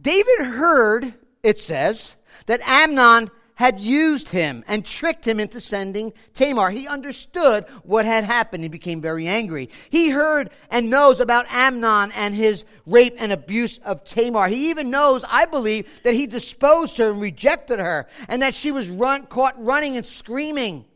David 0.00 0.40
heard, 0.40 1.14
it 1.42 1.58
says, 1.58 2.16
that 2.46 2.60
Amnon 2.62 3.30
had 3.60 3.78
used 3.78 4.30
him 4.30 4.64
and 4.66 4.86
tricked 4.86 5.28
him 5.28 5.38
into 5.38 5.60
sending 5.60 6.14
Tamar. 6.32 6.70
He 6.70 6.88
understood 6.88 7.66
what 7.82 8.06
had 8.06 8.24
happened. 8.24 8.62
He 8.62 8.70
became 8.70 9.02
very 9.02 9.26
angry. 9.26 9.68
He 9.90 10.08
heard 10.08 10.48
and 10.70 10.88
knows 10.88 11.20
about 11.20 11.44
Amnon 11.50 12.10
and 12.12 12.34
his 12.34 12.64
rape 12.86 13.16
and 13.18 13.30
abuse 13.30 13.76
of 13.84 14.02
Tamar. 14.02 14.48
He 14.48 14.70
even 14.70 14.88
knows, 14.88 15.26
I 15.28 15.44
believe, 15.44 15.86
that 16.04 16.14
he 16.14 16.26
disposed 16.26 16.96
her 16.96 17.10
and 17.10 17.20
rejected 17.20 17.80
her 17.80 18.06
and 18.28 18.40
that 18.40 18.54
she 18.54 18.72
was 18.72 18.88
run, 18.88 19.26
caught 19.26 19.62
running 19.62 19.98
and 19.98 20.06
screaming 20.06 20.86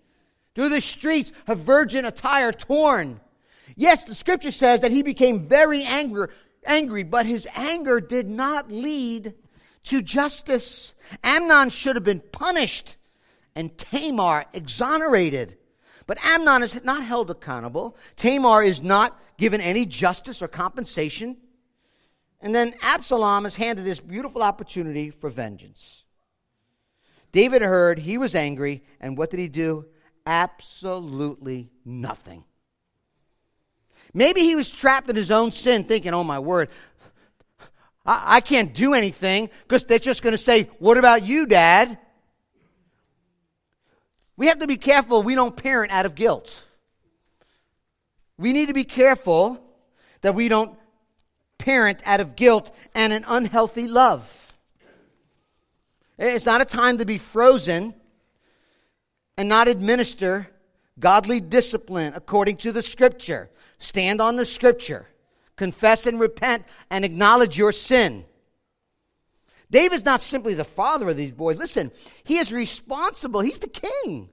through 0.54 0.70
the 0.70 0.80
streets, 0.80 1.32
her 1.46 1.54
virgin 1.54 2.06
attire 2.06 2.50
torn. 2.50 3.20
Yes, 3.76 4.04
the 4.04 4.14
scripture 4.14 4.50
says 4.50 4.80
that 4.80 4.90
he 4.90 5.02
became 5.02 5.42
very 5.42 5.82
angry, 5.82 6.28
angry, 6.64 7.02
but 7.02 7.26
his 7.26 7.46
anger 7.54 8.00
did 8.00 8.26
not 8.26 8.72
lead 8.72 9.34
to 9.84 10.02
justice. 10.02 10.94
Amnon 11.22 11.70
should 11.70 11.96
have 11.96 12.04
been 12.04 12.22
punished 12.32 12.96
and 13.54 13.76
Tamar 13.78 14.46
exonerated. 14.52 15.56
But 16.06 16.18
Amnon 16.22 16.62
is 16.62 16.82
not 16.84 17.04
held 17.04 17.30
accountable. 17.30 17.96
Tamar 18.16 18.62
is 18.62 18.82
not 18.82 19.18
given 19.38 19.60
any 19.60 19.86
justice 19.86 20.42
or 20.42 20.48
compensation. 20.48 21.36
And 22.40 22.54
then 22.54 22.74
Absalom 22.82 23.46
is 23.46 23.56
handed 23.56 23.84
this 23.84 24.00
beautiful 24.00 24.42
opportunity 24.42 25.10
for 25.10 25.30
vengeance. 25.30 26.04
David 27.32 27.62
heard, 27.62 27.98
he 27.98 28.18
was 28.18 28.34
angry, 28.34 28.84
and 29.00 29.16
what 29.16 29.30
did 29.30 29.40
he 29.40 29.48
do? 29.48 29.86
absolutely 30.26 31.70
nothing. 31.84 32.44
Maybe 34.12 34.42
he 34.42 34.54
was 34.54 34.70
trapped 34.70 35.10
in 35.10 35.16
his 35.16 35.30
own 35.30 35.50
sin, 35.50 35.84
thinking, 35.84 36.14
oh 36.14 36.22
my 36.22 36.38
word, 36.38 36.68
I, 38.04 38.36
I 38.36 38.40
can't 38.40 38.74
do 38.74 38.94
anything 38.94 39.50
because 39.62 39.84
they're 39.84 39.98
just 39.98 40.22
going 40.22 40.32
to 40.32 40.38
say, 40.38 40.64
what 40.78 40.96
about 40.96 41.24
you, 41.24 41.46
Dad? 41.46 41.98
We 44.36 44.48
have 44.48 44.58
to 44.58 44.66
be 44.66 44.76
careful 44.76 45.22
we 45.22 45.34
don't 45.34 45.56
parent 45.56 45.92
out 45.92 46.06
of 46.06 46.14
guilt. 46.14 46.64
We 48.36 48.52
need 48.52 48.68
to 48.68 48.74
be 48.74 48.84
careful 48.84 49.60
that 50.22 50.34
we 50.34 50.48
don't 50.48 50.76
parent 51.58 52.00
out 52.04 52.20
of 52.20 52.34
guilt 52.34 52.74
and 52.94 53.12
an 53.12 53.24
unhealthy 53.28 53.86
love. 53.86 54.40
It's 56.18 56.46
not 56.46 56.60
a 56.60 56.64
time 56.64 56.98
to 56.98 57.04
be 57.04 57.18
frozen 57.18 57.94
and 59.36 59.48
not 59.48 59.68
administer 59.68 60.48
godly 60.98 61.40
discipline 61.40 62.12
according 62.14 62.56
to 62.58 62.72
the 62.72 62.82
scripture. 62.82 63.50
Stand 63.78 64.20
on 64.20 64.36
the 64.36 64.46
scripture. 64.46 65.08
Confess 65.56 66.06
and 66.06 66.18
repent 66.18 66.64
and 66.90 67.04
acknowledge 67.04 67.56
your 67.56 67.72
sin. 67.72 68.24
David's 69.70 70.04
not 70.04 70.22
simply 70.22 70.54
the 70.54 70.64
father 70.64 71.08
of 71.08 71.16
these 71.16 71.32
boys. 71.32 71.56
Listen, 71.56 71.90
he 72.22 72.38
is 72.38 72.52
responsible. 72.52 73.40
He's 73.40 73.58
the 73.58 73.68
king. 73.68 74.28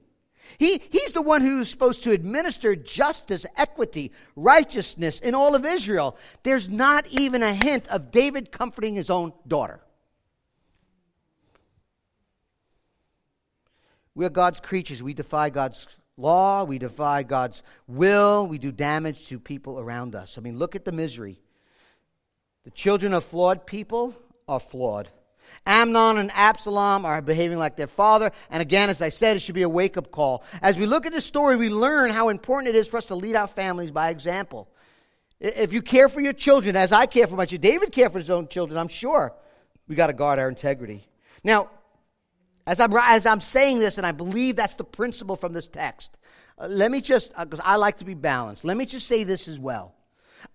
He, 0.58 0.82
he's 0.90 1.12
the 1.12 1.22
one 1.22 1.40
who's 1.40 1.70
supposed 1.70 2.04
to 2.04 2.10
administer 2.10 2.76
justice, 2.76 3.46
equity, 3.56 4.12
righteousness 4.36 5.18
in 5.20 5.34
all 5.34 5.54
of 5.54 5.64
Israel. 5.64 6.16
There's 6.42 6.68
not 6.68 7.06
even 7.08 7.42
a 7.42 7.54
hint 7.54 7.88
of 7.88 8.10
David 8.10 8.52
comforting 8.52 8.94
his 8.94 9.10
own 9.10 9.32
daughter. 9.46 9.80
We're 14.14 14.30
God's 14.30 14.60
creatures. 14.60 15.02
We 15.02 15.14
defy 15.14 15.50
God's 15.50 15.86
law, 16.16 16.64
we 16.64 16.78
defy 16.78 17.22
God's 17.22 17.62
will, 17.86 18.46
we 18.46 18.58
do 18.58 18.72
damage 18.72 19.26
to 19.28 19.38
people 19.38 19.78
around 19.78 20.14
us. 20.14 20.38
I 20.38 20.40
mean, 20.40 20.58
look 20.58 20.76
at 20.76 20.84
the 20.84 20.92
misery. 20.92 21.40
The 22.64 22.70
children 22.70 23.12
of 23.12 23.24
flawed 23.24 23.66
people 23.66 24.14
are 24.46 24.60
flawed. 24.60 25.08
Amnon 25.66 26.18
and 26.18 26.30
Absalom 26.34 27.04
are 27.04 27.20
behaving 27.22 27.58
like 27.58 27.76
their 27.76 27.86
father. 27.86 28.32
And 28.50 28.62
again, 28.62 28.90
as 28.90 29.02
I 29.02 29.10
said, 29.10 29.36
it 29.36 29.40
should 29.40 29.54
be 29.54 29.62
a 29.62 29.68
wake 29.68 29.96
up 29.96 30.10
call. 30.10 30.44
As 30.60 30.78
we 30.78 30.86
look 30.86 31.06
at 31.06 31.12
this 31.12 31.24
story, 31.24 31.56
we 31.56 31.68
learn 31.68 32.10
how 32.10 32.28
important 32.28 32.74
it 32.74 32.78
is 32.78 32.88
for 32.88 32.96
us 32.96 33.06
to 33.06 33.14
lead 33.14 33.36
our 33.36 33.46
families 33.46 33.90
by 33.90 34.10
example. 34.10 34.68
If 35.40 35.72
you 35.72 35.82
care 35.82 36.08
for 36.08 36.20
your 36.20 36.32
children, 36.32 36.76
as 36.76 36.92
I 36.92 37.06
care 37.06 37.26
for 37.26 37.36
my 37.36 37.46
children, 37.46 37.72
David 37.72 37.92
cared 37.92 38.12
for 38.12 38.18
his 38.18 38.30
own 38.30 38.48
children, 38.48 38.78
I'm 38.78 38.88
sure 38.88 39.34
we 39.88 39.96
got 39.96 40.06
to 40.06 40.12
guard 40.12 40.38
our 40.38 40.48
integrity. 40.48 41.06
Now, 41.42 41.68
as 42.66 42.80
I'm, 42.80 42.92
as 42.94 43.26
I'm 43.26 43.40
saying 43.40 43.78
this, 43.78 43.98
and 43.98 44.06
I 44.06 44.12
believe 44.12 44.56
that's 44.56 44.76
the 44.76 44.84
principle 44.84 45.36
from 45.36 45.52
this 45.52 45.68
text, 45.68 46.16
uh, 46.58 46.66
let 46.68 46.90
me 46.90 47.00
just, 47.00 47.36
because 47.36 47.60
uh, 47.60 47.64
I 47.64 47.76
like 47.76 47.98
to 47.98 48.04
be 48.04 48.14
balanced, 48.14 48.64
let 48.64 48.76
me 48.76 48.86
just 48.86 49.06
say 49.06 49.24
this 49.24 49.48
as 49.48 49.58
well. 49.58 49.94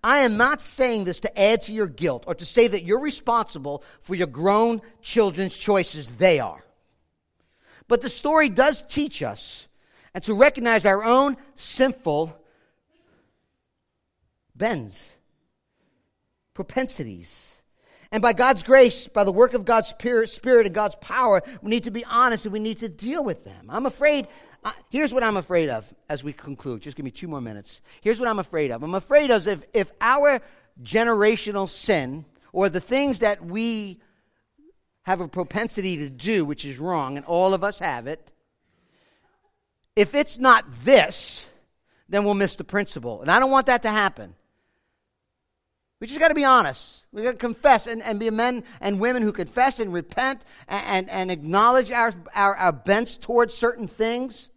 I 0.02 0.18
am 0.18 0.36
not 0.36 0.62
saying 0.62 1.04
this 1.04 1.20
to 1.20 1.40
add 1.40 1.62
to 1.62 1.72
your 1.72 1.86
guilt 1.86 2.24
or 2.26 2.34
to 2.34 2.44
say 2.44 2.68
that 2.68 2.84
you're 2.84 3.00
responsible 3.00 3.82
for 4.00 4.14
your 4.14 4.26
grown 4.26 4.82
children's 5.02 5.56
choices. 5.56 6.16
They 6.16 6.40
are. 6.40 6.62
But 7.88 8.02
the 8.02 8.10
story 8.10 8.50
does 8.50 8.82
teach 8.82 9.22
us 9.22 9.66
and 10.14 10.22
to 10.24 10.34
recognize 10.34 10.84
our 10.84 11.02
own 11.02 11.36
sinful 11.54 12.38
bends, 14.54 15.16
propensities. 16.52 17.57
And 18.10 18.22
by 18.22 18.32
God's 18.32 18.62
grace, 18.62 19.06
by 19.06 19.24
the 19.24 19.32
work 19.32 19.52
of 19.52 19.66
God's 19.66 19.88
Spirit 19.88 20.66
and 20.66 20.74
God's 20.74 20.96
power, 20.96 21.42
we 21.60 21.70
need 21.70 21.84
to 21.84 21.90
be 21.90 22.04
honest 22.06 22.46
and 22.46 22.52
we 22.52 22.58
need 22.58 22.78
to 22.78 22.88
deal 22.88 23.22
with 23.22 23.44
them. 23.44 23.66
I'm 23.68 23.84
afraid 23.84 24.28
uh, 24.64 24.72
here's 24.90 25.14
what 25.14 25.22
I'm 25.22 25.36
afraid 25.36 25.68
of 25.68 25.92
as 26.08 26.24
we 26.24 26.32
conclude. 26.32 26.82
Just 26.82 26.96
give 26.96 27.04
me 27.04 27.10
two 27.10 27.28
more 27.28 27.40
minutes. 27.40 27.80
Here's 28.00 28.18
what 28.18 28.28
I'm 28.28 28.38
afraid 28.38 28.70
of. 28.70 28.82
I'm 28.82 28.94
afraid 28.94 29.30
of 29.30 29.46
if, 29.46 29.62
if 29.72 29.92
our 30.00 30.40
generational 30.82 31.68
sin 31.68 32.24
or 32.52 32.68
the 32.68 32.80
things 32.80 33.20
that 33.20 33.44
we 33.44 34.00
have 35.02 35.20
a 35.20 35.28
propensity 35.28 35.96
to 35.98 36.10
do, 36.10 36.44
which 36.44 36.64
is 36.64 36.78
wrong, 36.78 37.16
and 37.16 37.24
all 37.24 37.54
of 37.54 37.62
us 37.62 37.78
have 37.78 38.06
it, 38.06 38.32
if 39.94 40.14
it's 40.14 40.38
not 40.38 40.64
this, 40.84 41.46
then 42.08 42.24
we'll 42.24 42.34
miss 42.34 42.56
the 42.56 42.64
principle. 42.64 43.22
And 43.22 43.30
I 43.30 43.38
don't 43.38 43.50
want 43.50 43.66
that 43.66 43.82
to 43.82 43.90
happen. 43.90 44.34
We 46.00 46.06
just 46.06 46.20
got 46.20 46.28
to 46.28 46.34
be 46.34 46.44
honest. 46.44 47.06
We 47.12 47.22
got 47.22 47.32
to 47.32 47.36
confess 47.36 47.86
and, 47.86 48.02
and 48.02 48.20
be 48.20 48.30
men 48.30 48.62
and 48.80 49.00
women 49.00 49.22
who 49.22 49.32
confess 49.32 49.80
and 49.80 49.92
repent 49.92 50.42
and, 50.68 50.84
and, 50.86 51.10
and 51.10 51.30
acknowledge 51.30 51.90
our, 51.90 52.12
our, 52.34 52.54
our 52.56 52.72
bents 52.72 53.16
towards 53.16 53.54
certain 53.54 53.88
things. 53.88 54.50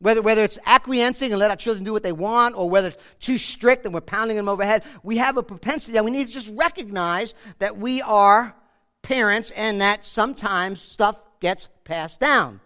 Whether, 0.00 0.22
whether 0.22 0.44
it's 0.44 0.60
acquiescing 0.64 1.32
and 1.32 1.40
let 1.40 1.50
our 1.50 1.56
children 1.56 1.82
do 1.82 1.92
what 1.92 2.04
they 2.04 2.12
want, 2.12 2.54
or 2.54 2.70
whether 2.70 2.88
it's 2.88 2.98
too 3.18 3.36
strict 3.36 3.84
and 3.84 3.92
we're 3.92 4.00
pounding 4.00 4.36
them 4.36 4.48
overhead, 4.48 4.84
we 5.02 5.16
have 5.16 5.36
a 5.36 5.42
propensity 5.42 5.94
that 5.94 6.04
we 6.04 6.12
need 6.12 6.28
to 6.28 6.32
just 6.32 6.50
recognize 6.54 7.34
that 7.58 7.76
we 7.78 8.00
are 8.02 8.54
parents 9.02 9.50
and 9.50 9.80
that 9.80 10.04
sometimes 10.04 10.80
stuff 10.80 11.16
gets 11.40 11.66
passed 11.82 12.20
down. 12.20 12.60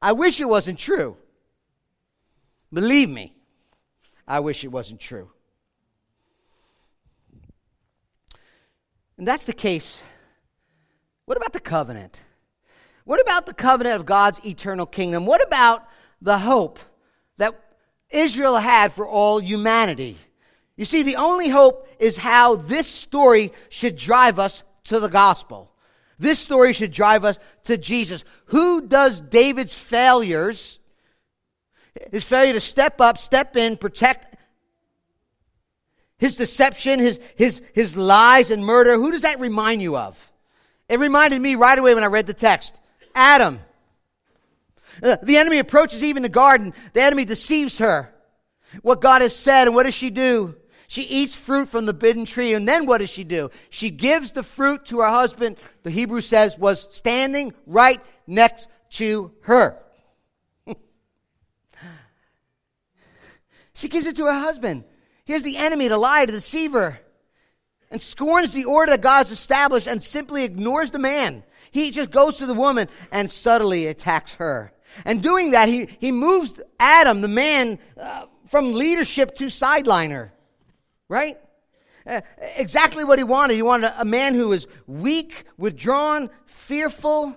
I 0.00 0.12
wish 0.12 0.40
it 0.40 0.48
wasn't 0.48 0.78
true. 0.78 1.16
Believe 2.72 3.08
me, 3.08 3.34
I 4.28 4.38
wish 4.38 4.62
it 4.62 4.68
wasn't 4.68 5.00
true. 5.00 5.30
And 9.18 9.26
that's 9.26 9.44
the 9.44 9.52
case. 9.52 10.02
What 11.26 11.36
about 11.36 11.52
the 11.52 11.60
covenant? 11.60 12.22
What 13.04 13.20
about 13.20 13.46
the 13.46 13.54
covenant 13.54 13.96
of 13.96 14.06
God's 14.06 14.44
eternal 14.46 14.86
kingdom? 14.86 15.26
What 15.26 15.44
about 15.46 15.86
the 16.22 16.38
hope 16.38 16.78
that 17.36 17.54
Israel 18.10 18.56
had 18.56 18.92
for 18.92 19.06
all 19.06 19.40
humanity? 19.40 20.18
You 20.76 20.84
see, 20.84 21.02
the 21.02 21.16
only 21.16 21.48
hope 21.48 21.88
is 21.98 22.16
how 22.16 22.56
this 22.56 22.86
story 22.86 23.52
should 23.68 23.96
drive 23.96 24.38
us 24.38 24.62
to 24.84 25.00
the 25.00 25.08
gospel. 25.08 25.72
This 26.18 26.38
story 26.38 26.72
should 26.72 26.92
drive 26.92 27.24
us 27.24 27.38
to 27.64 27.76
Jesus. 27.76 28.24
Who 28.46 28.82
does 28.86 29.20
David's 29.20 29.74
failures, 29.74 30.78
his 32.12 32.24
failure 32.24 32.52
to 32.52 32.60
step 32.60 33.00
up, 33.00 33.18
step 33.18 33.56
in, 33.56 33.76
protect 33.76 34.36
his 36.18 36.36
deception, 36.36 36.98
his, 36.98 37.20
his, 37.36 37.62
his 37.72 37.96
lies 37.96 38.50
and 38.50 38.64
murder, 38.64 38.94
who 38.94 39.12
does 39.12 39.22
that 39.22 39.38
remind 39.40 39.80
you 39.80 39.96
of? 39.96 40.30
It 40.88 40.98
reminded 40.98 41.40
me 41.40 41.54
right 41.54 41.78
away 41.78 41.94
when 41.94 42.02
I 42.02 42.08
read 42.08 42.26
the 42.26 42.34
text 42.34 42.80
Adam. 43.14 43.60
Uh, 45.02 45.16
the 45.22 45.36
enemy 45.36 45.58
approaches 45.58 46.02
even 46.02 46.22
the 46.22 46.28
garden. 46.28 46.74
The 46.92 47.02
enemy 47.02 47.24
deceives 47.24 47.78
her. 47.78 48.12
What 48.82 49.00
God 49.00 49.22
has 49.22 49.34
said, 49.34 49.68
and 49.68 49.74
what 49.74 49.84
does 49.84 49.94
she 49.94 50.10
do? 50.10 50.56
She 50.88 51.02
eats 51.02 51.36
fruit 51.36 51.68
from 51.68 51.86
the 51.86 51.92
bidden 51.92 52.24
tree, 52.24 52.54
and 52.54 52.66
then 52.66 52.86
what 52.86 52.98
does 52.98 53.10
she 53.10 53.22
do? 53.22 53.50
She 53.70 53.90
gives 53.90 54.32
the 54.32 54.42
fruit 54.42 54.86
to 54.86 55.00
her 55.00 55.08
husband, 55.08 55.58
the 55.82 55.90
Hebrew 55.90 56.20
says, 56.20 56.58
was 56.58 56.88
standing 56.94 57.52
right 57.66 58.00
next 58.26 58.68
to 58.92 59.32
her. 59.42 59.78
she 63.74 63.88
gives 63.88 64.06
it 64.06 64.16
to 64.16 64.24
her 64.24 64.32
husband. 64.32 64.84
Here's 65.28 65.42
the 65.42 65.58
enemy, 65.58 65.88
the 65.88 65.98
lie, 65.98 66.24
the 66.24 66.32
deceiver, 66.32 66.98
and 67.90 68.00
scorns 68.00 68.54
the 68.54 68.64
order 68.64 68.92
that 68.92 69.02
God's 69.02 69.30
established 69.30 69.86
and 69.86 70.02
simply 70.02 70.42
ignores 70.42 70.90
the 70.90 70.98
man. 70.98 71.42
He 71.70 71.90
just 71.90 72.10
goes 72.10 72.38
to 72.38 72.46
the 72.46 72.54
woman 72.54 72.88
and 73.12 73.30
subtly 73.30 73.88
attacks 73.88 74.32
her. 74.36 74.72
And 75.04 75.22
doing 75.22 75.50
that, 75.50 75.68
he, 75.68 75.86
he 76.00 76.12
moves 76.12 76.58
Adam, 76.80 77.20
the 77.20 77.28
man, 77.28 77.78
uh, 78.00 78.24
from 78.46 78.72
leadership 78.72 79.34
to 79.34 79.48
sideliner. 79.48 80.30
Right? 81.10 81.36
Uh, 82.06 82.22
exactly 82.56 83.04
what 83.04 83.18
he 83.18 83.22
wanted. 83.22 83.52
He 83.52 83.60
wanted 83.60 83.88
a, 83.88 84.00
a 84.00 84.04
man 84.06 84.34
who 84.34 84.48
was 84.48 84.66
weak, 84.86 85.44
withdrawn, 85.58 86.30
fearful, 86.46 87.36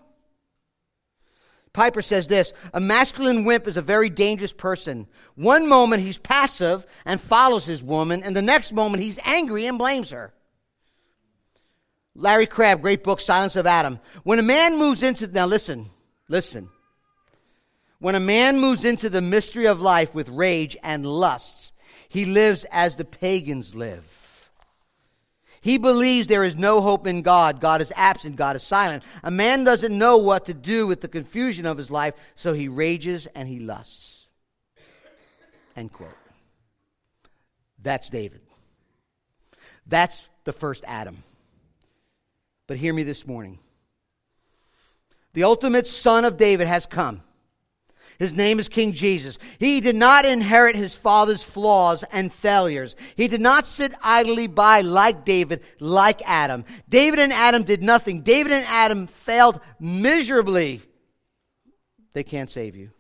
Piper 1.74 2.02
says 2.02 2.28
this 2.28 2.54
A 2.74 2.80
masculine 2.80 3.46
wimp 3.46 3.68
is 3.68 3.78
a 3.78 3.82
very 3.82 4.10
dangerous 4.10 4.54
person. 4.54 5.08
One 5.36 5.68
moment 5.68 6.04
he's 6.04 6.18
passive 6.18 6.86
and 7.06 7.20
follows 7.20 7.66
his 7.66 7.84
woman, 7.84 8.24
and 8.24 8.36
the 8.36 8.42
next 8.42 8.74
moment 8.74 9.04
he's 9.04 9.20
angry 9.24 9.66
and 9.66 9.78
blames 9.78 10.12
her. 10.12 10.34
Larry 12.14 12.46
Crabb, 12.46 12.82
great 12.82 13.04
book, 13.04 13.22
Silence 13.22 13.56
of 13.56 13.66
Adam. 13.66 14.00
When 14.24 14.40
a 14.40 14.44
man 14.44 14.78
moves 14.78 15.02
into, 15.02 15.28
now 15.28 15.46
listen, 15.46 15.90
listen. 16.28 16.70
When 18.00 18.16
a 18.16 18.20
man 18.20 18.60
moves 18.60 18.84
into 18.84 19.10
the 19.10 19.22
mystery 19.22 19.66
of 19.66 19.80
life 19.80 20.14
with 20.14 20.28
rage 20.28 20.76
and 20.84 21.06
lusts, 21.06 21.72
he 22.10 22.26
lives 22.26 22.66
as 22.70 22.98
the 22.98 23.06
pagans 23.06 23.76
live. 23.76 24.21
He 25.62 25.78
believes 25.78 26.28
there 26.28 26.44
is 26.44 26.56
no 26.56 26.82
hope 26.82 27.06
in 27.06 27.22
God. 27.22 27.62
God 27.62 27.82
is 27.82 27.94
absent. 27.96 28.36
God 28.36 28.56
is 28.56 28.64
silent. 28.64 29.04
A 29.24 29.30
man 29.30 29.64
doesn't 29.64 29.96
know 29.96 30.18
what 30.18 30.46
to 30.46 30.56
do 30.56 30.88
with 30.88 31.02
the 31.02 31.08
confusion 31.08 31.68
of 31.68 31.78
his 31.78 31.92
life, 31.92 32.16
so 32.36 32.54
he 32.54 32.68
rages 32.68 33.28
and 33.28 33.48
he 33.48 33.60
lusts. 33.60 34.28
End 35.76 35.94
quote. 35.94 36.10
That's 37.82 38.10
David. 38.10 38.42
That's 39.86 40.28
the 40.46 40.54
first 40.54 40.84
Adam. 40.88 41.18
But 42.68 42.78
hear 42.78 42.94
me 42.94 43.04
this 43.04 43.28
morning. 43.28 43.60
The 45.34 45.44
ultimate 45.44 45.88
son 45.88 46.26
of 46.26 46.38
David 46.38 46.68
has 46.68 46.86
come. 46.86 47.22
His 48.22 48.36
name 48.36 48.60
is 48.60 48.70
King 48.70 48.94
Jesus. 48.94 49.40
He 49.58 49.82
did 49.82 49.96
not 49.96 50.26
inherit 50.26 50.76
his 50.76 50.94
father's 50.94 51.42
flaws 51.42 52.04
and 52.12 52.32
failures. 52.32 52.96
He 53.16 53.28
did 53.28 53.42
not 53.42 53.66
sit 53.66 53.96
idly 54.00 54.46
by 54.46 54.82
like 54.82 55.26
David, 55.26 55.64
like 55.80 56.22
Adam. 56.24 56.64
David 56.88 57.18
and 57.18 57.34
Adam 57.34 57.64
did 57.64 57.82
nothing. 57.82 58.22
David 58.22 58.52
and 58.52 58.64
Adam 58.68 59.08
failed 59.08 59.60
miserably. 59.80 60.84
They 62.14 62.22
can't 62.22 62.48
save 62.48 62.76
you. 62.76 62.92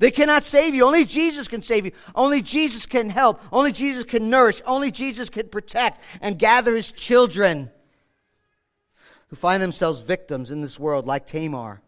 They 0.00 0.10
cannot 0.10 0.44
save 0.44 0.74
you. 0.74 0.84
Only 0.84 1.04
Jesus 1.04 1.46
can 1.46 1.62
save 1.62 1.84
you. 1.84 1.92
Only 2.16 2.42
Jesus 2.42 2.86
can 2.86 3.10
help. 3.10 3.40
Only 3.52 3.70
Jesus 3.70 4.02
can 4.02 4.30
nourish. 4.30 4.60
Only 4.66 4.90
Jesus 4.90 5.30
can 5.30 5.48
protect 5.48 6.02
and 6.20 6.40
gather 6.40 6.74
his 6.74 6.90
children 6.90 7.70
who 9.28 9.36
find 9.36 9.62
themselves 9.62 10.00
victims 10.00 10.50
in 10.50 10.60
this 10.60 10.76
world 10.76 11.06
like 11.06 11.24
Tamar. 11.24 11.83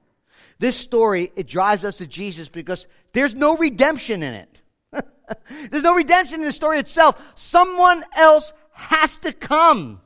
This 0.59 0.77
story, 0.77 1.33
it 1.37 1.47
drives 1.47 1.85
us 1.85 1.99
to 1.99 2.07
Jesus 2.07 2.49
because 2.49 2.87
there's 3.13 3.35
no 3.35 3.57
redemption 3.57 4.23
in 4.23 4.35
it. 4.35 4.61
there's 5.71 5.83
no 5.83 5.95
redemption 5.95 6.41
in 6.41 6.47
the 6.47 6.53
story 6.53 6.79
itself. 6.79 7.21
Someone 7.35 8.03
else 8.17 8.53
has 8.73 9.19
to 9.19 9.33
come 9.33 10.01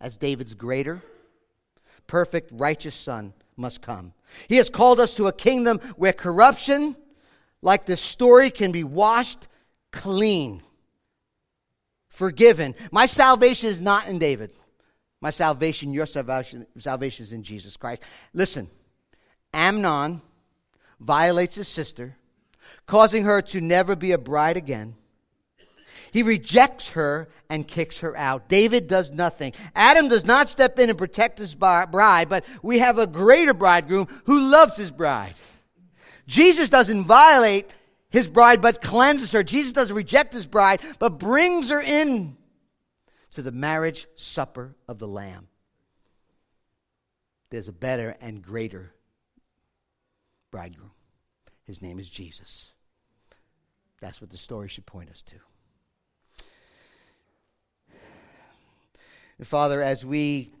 as 0.00 0.16
David's 0.16 0.54
greater, 0.54 1.02
perfect, 2.06 2.50
righteous 2.52 2.94
son, 2.94 3.32
must 3.56 3.82
come. 3.82 4.12
He 4.48 4.56
has 4.56 4.70
called 4.70 5.00
us 5.00 5.16
to 5.16 5.26
a 5.26 5.32
kingdom 5.32 5.78
where 5.96 6.12
corruption, 6.12 6.96
like 7.60 7.86
this 7.86 8.00
story, 8.00 8.50
can 8.50 8.72
be 8.72 8.84
washed 8.84 9.48
clean, 9.92 10.62
forgiven. 12.08 12.74
My 12.90 13.06
salvation 13.06 13.68
is 13.68 13.80
not 13.80 14.06
in 14.06 14.18
David. 14.18 14.52
My 15.20 15.30
salvation, 15.30 15.92
your 15.92 16.06
salvation, 16.06 16.66
salvation 16.78 17.24
is 17.24 17.32
in 17.32 17.42
Jesus 17.42 17.76
Christ. 17.76 18.02
Listen, 18.32 18.68
Amnon 19.52 20.22
violates 20.98 21.54
his 21.54 21.68
sister, 21.68 22.16
causing 22.86 23.24
her 23.24 23.42
to 23.42 23.60
never 23.60 23.96
be 23.96 24.12
a 24.12 24.18
bride 24.18 24.56
again. 24.56 24.94
He 26.12 26.22
rejects 26.22 26.90
her 26.90 27.28
and 27.48 27.66
kicks 27.66 28.00
her 28.00 28.16
out. 28.16 28.48
David 28.48 28.88
does 28.88 29.10
nothing. 29.10 29.52
Adam 29.74 30.08
does 30.08 30.24
not 30.24 30.48
step 30.48 30.78
in 30.78 30.88
and 30.88 30.98
protect 30.98 31.38
his 31.38 31.54
bride, 31.54 32.28
but 32.28 32.44
we 32.62 32.78
have 32.80 32.98
a 32.98 33.06
greater 33.06 33.54
bridegroom 33.54 34.08
who 34.24 34.50
loves 34.50 34.76
his 34.76 34.90
bride. 34.90 35.34
Jesus 36.26 36.68
doesn't 36.68 37.04
violate 37.04 37.68
his 38.08 38.28
bride, 38.28 38.60
but 38.60 38.82
cleanses 38.82 39.32
her. 39.32 39.42
Jesus 39.42 39.72
doesn't 39.72 39.94
reject 39.94 40.32
his 40.32 40.46
bride, 40.46 40.80
but 40.98 41.18
brings 41.18 41.70
her 41.70 41.80
in 41.80 42.36
to 43.32 43.42
the 43.42 43.52
marriage 43.52 44.06
supper 44.16 44.74
of 44.88 44.98
the 44.98 45.08
Lamb. 45.08 45.46
There's 47.50 47.68
a 47.68 47.72
better 47.72 48.16
and 48.20 48.42
greater 48.42 48.94
bridegroom. 50.50 50.90
His 51.64 51.80
name 51.80 51.98
is 51.98 52.08
Jesus. 52.08 52.72
That's 54.00 54.20
what 54.20 54.30
the 54.30 54.36
story 54.36 54.68
should 54.68 54.86
point 54.86 55.10
us 55.10 55.22
to. 55.22 55.36
Father, 59.44 59.80
as 59.80 60.04
we 60.04 60.52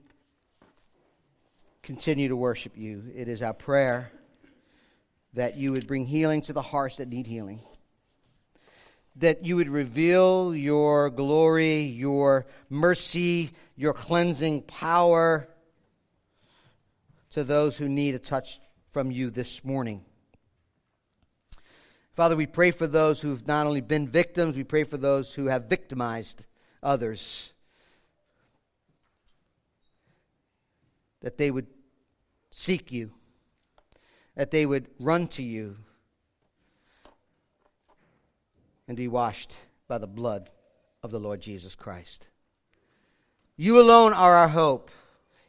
continue 1.82 2.28
to 2.28 2.36
worship 2.36 2.76
you, 2.76 3.04
it 3.14 3.28
is 3.28 3.42
our 3.42 3.52
prayer 3.52 4.10
that 5.34 5.56
you 5.56 5.72
would 5.72 5.86
bring 5.86 6.06
healing 6.06 6.42
to 6.42 6.52
the 6.52 6.62
hearts 6.62 6.96
that 6.96 7.08
need 7.08 7.26
healing. 7.26 7.60
That 9.16 9.44
you 9.44 9.56
would 9.56 9.68
reveal 9.68 10.54
your 10.54 11.10
glory, 11.10 11.82
your 11.82 12.46
mercy, 12.68 13.50
your 13.76 13.92
cleansing 13.92 14.62
power 14.62 15.48
to 17.30 17.44
those 17.44 17.76
who 17.76 17.88
need 17.88 18.14
a 18.14 18.18
touch 18.18 18.60
from 18.92 19.10
you 19.10 19.30
this 19.30 19.64
morning. 19.64 20.04
Father, 22.12 22.36
we 22.36 22.46
pray 22.46 22.70
for 22.70 22.86
those 22.86 23.20
who've 23.20 23.46
not 23.46 23.66
only 23.66 23.80
been 23.80 24.08
victims, 24.08 24.56
we 24.56 24.64
pray 24.64 24.84
for 24.84 24.96
those 24.96 25.34
who 25.34 25.46
have 25.46 25.66
victimized 25.66 26.46
others. 26.82 27.52
That 31.20 31.38
they 31.38 31.50
would 31.50 31.68
seek 32.50 32.90
you, 32.90 33.12
that 34.34 34.50
they 34.50 34.66
would 34.66 34.88
run 34.98 35.28
to 35.28 35.42
you 35.42 35.76
and 38.88 38.96
be 38.96 39.08
washed 39.08 39.56
by 39.86 39.98
the 39.98 40.06
blood 40.06 40.50
of 41.02 41.12
the 41.12 41.20
Lord 41.20 41.40
Jesus 41.40 41.74
Christ. 41.74 42.26
You 43.56 43.80
alone 43.80 44.12
are 44.12 44.34
our 44.34 44.48
hope. 44.48 44.90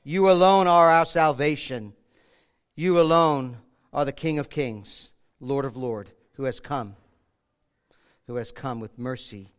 You 0.04 0.30
alone 0.30 0.68
are 0.68 0.92
our 0.92 1.06
salvation. 1.06 1.94
You 2.76 3.00
alone 3.00 3.58
are 3.92 4.06
the 4.06 4.12
King 4.12 4.40
of 4.40 4.50
kings, 4.50 5.12
Lord 5.40 5.66
of 5.66 5.76
lords, 5.76 6.12
who 6.34 6.44
has 6.46 6.60
come, 6.60 6.96
who 8.28 8.36
has 8.36 8.52
come 8.52 8.80
with 8.80 8.98
mercy, 8.98 9.54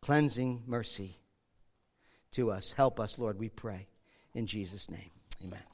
cleansing 0.00 0.62
mercy 0.66 1.18
to 2.32 2.50
us. 2.50 2.72
Help 2.72 2.98
us, 2.98 3.18
Lord, 3.18 3.38
we 3.38 3.48
pray. 3.48 3.88
In 4.34 4.46
Jesus' 4.46 4.90
name, 4.90 5.10
amen. 5.44 5.73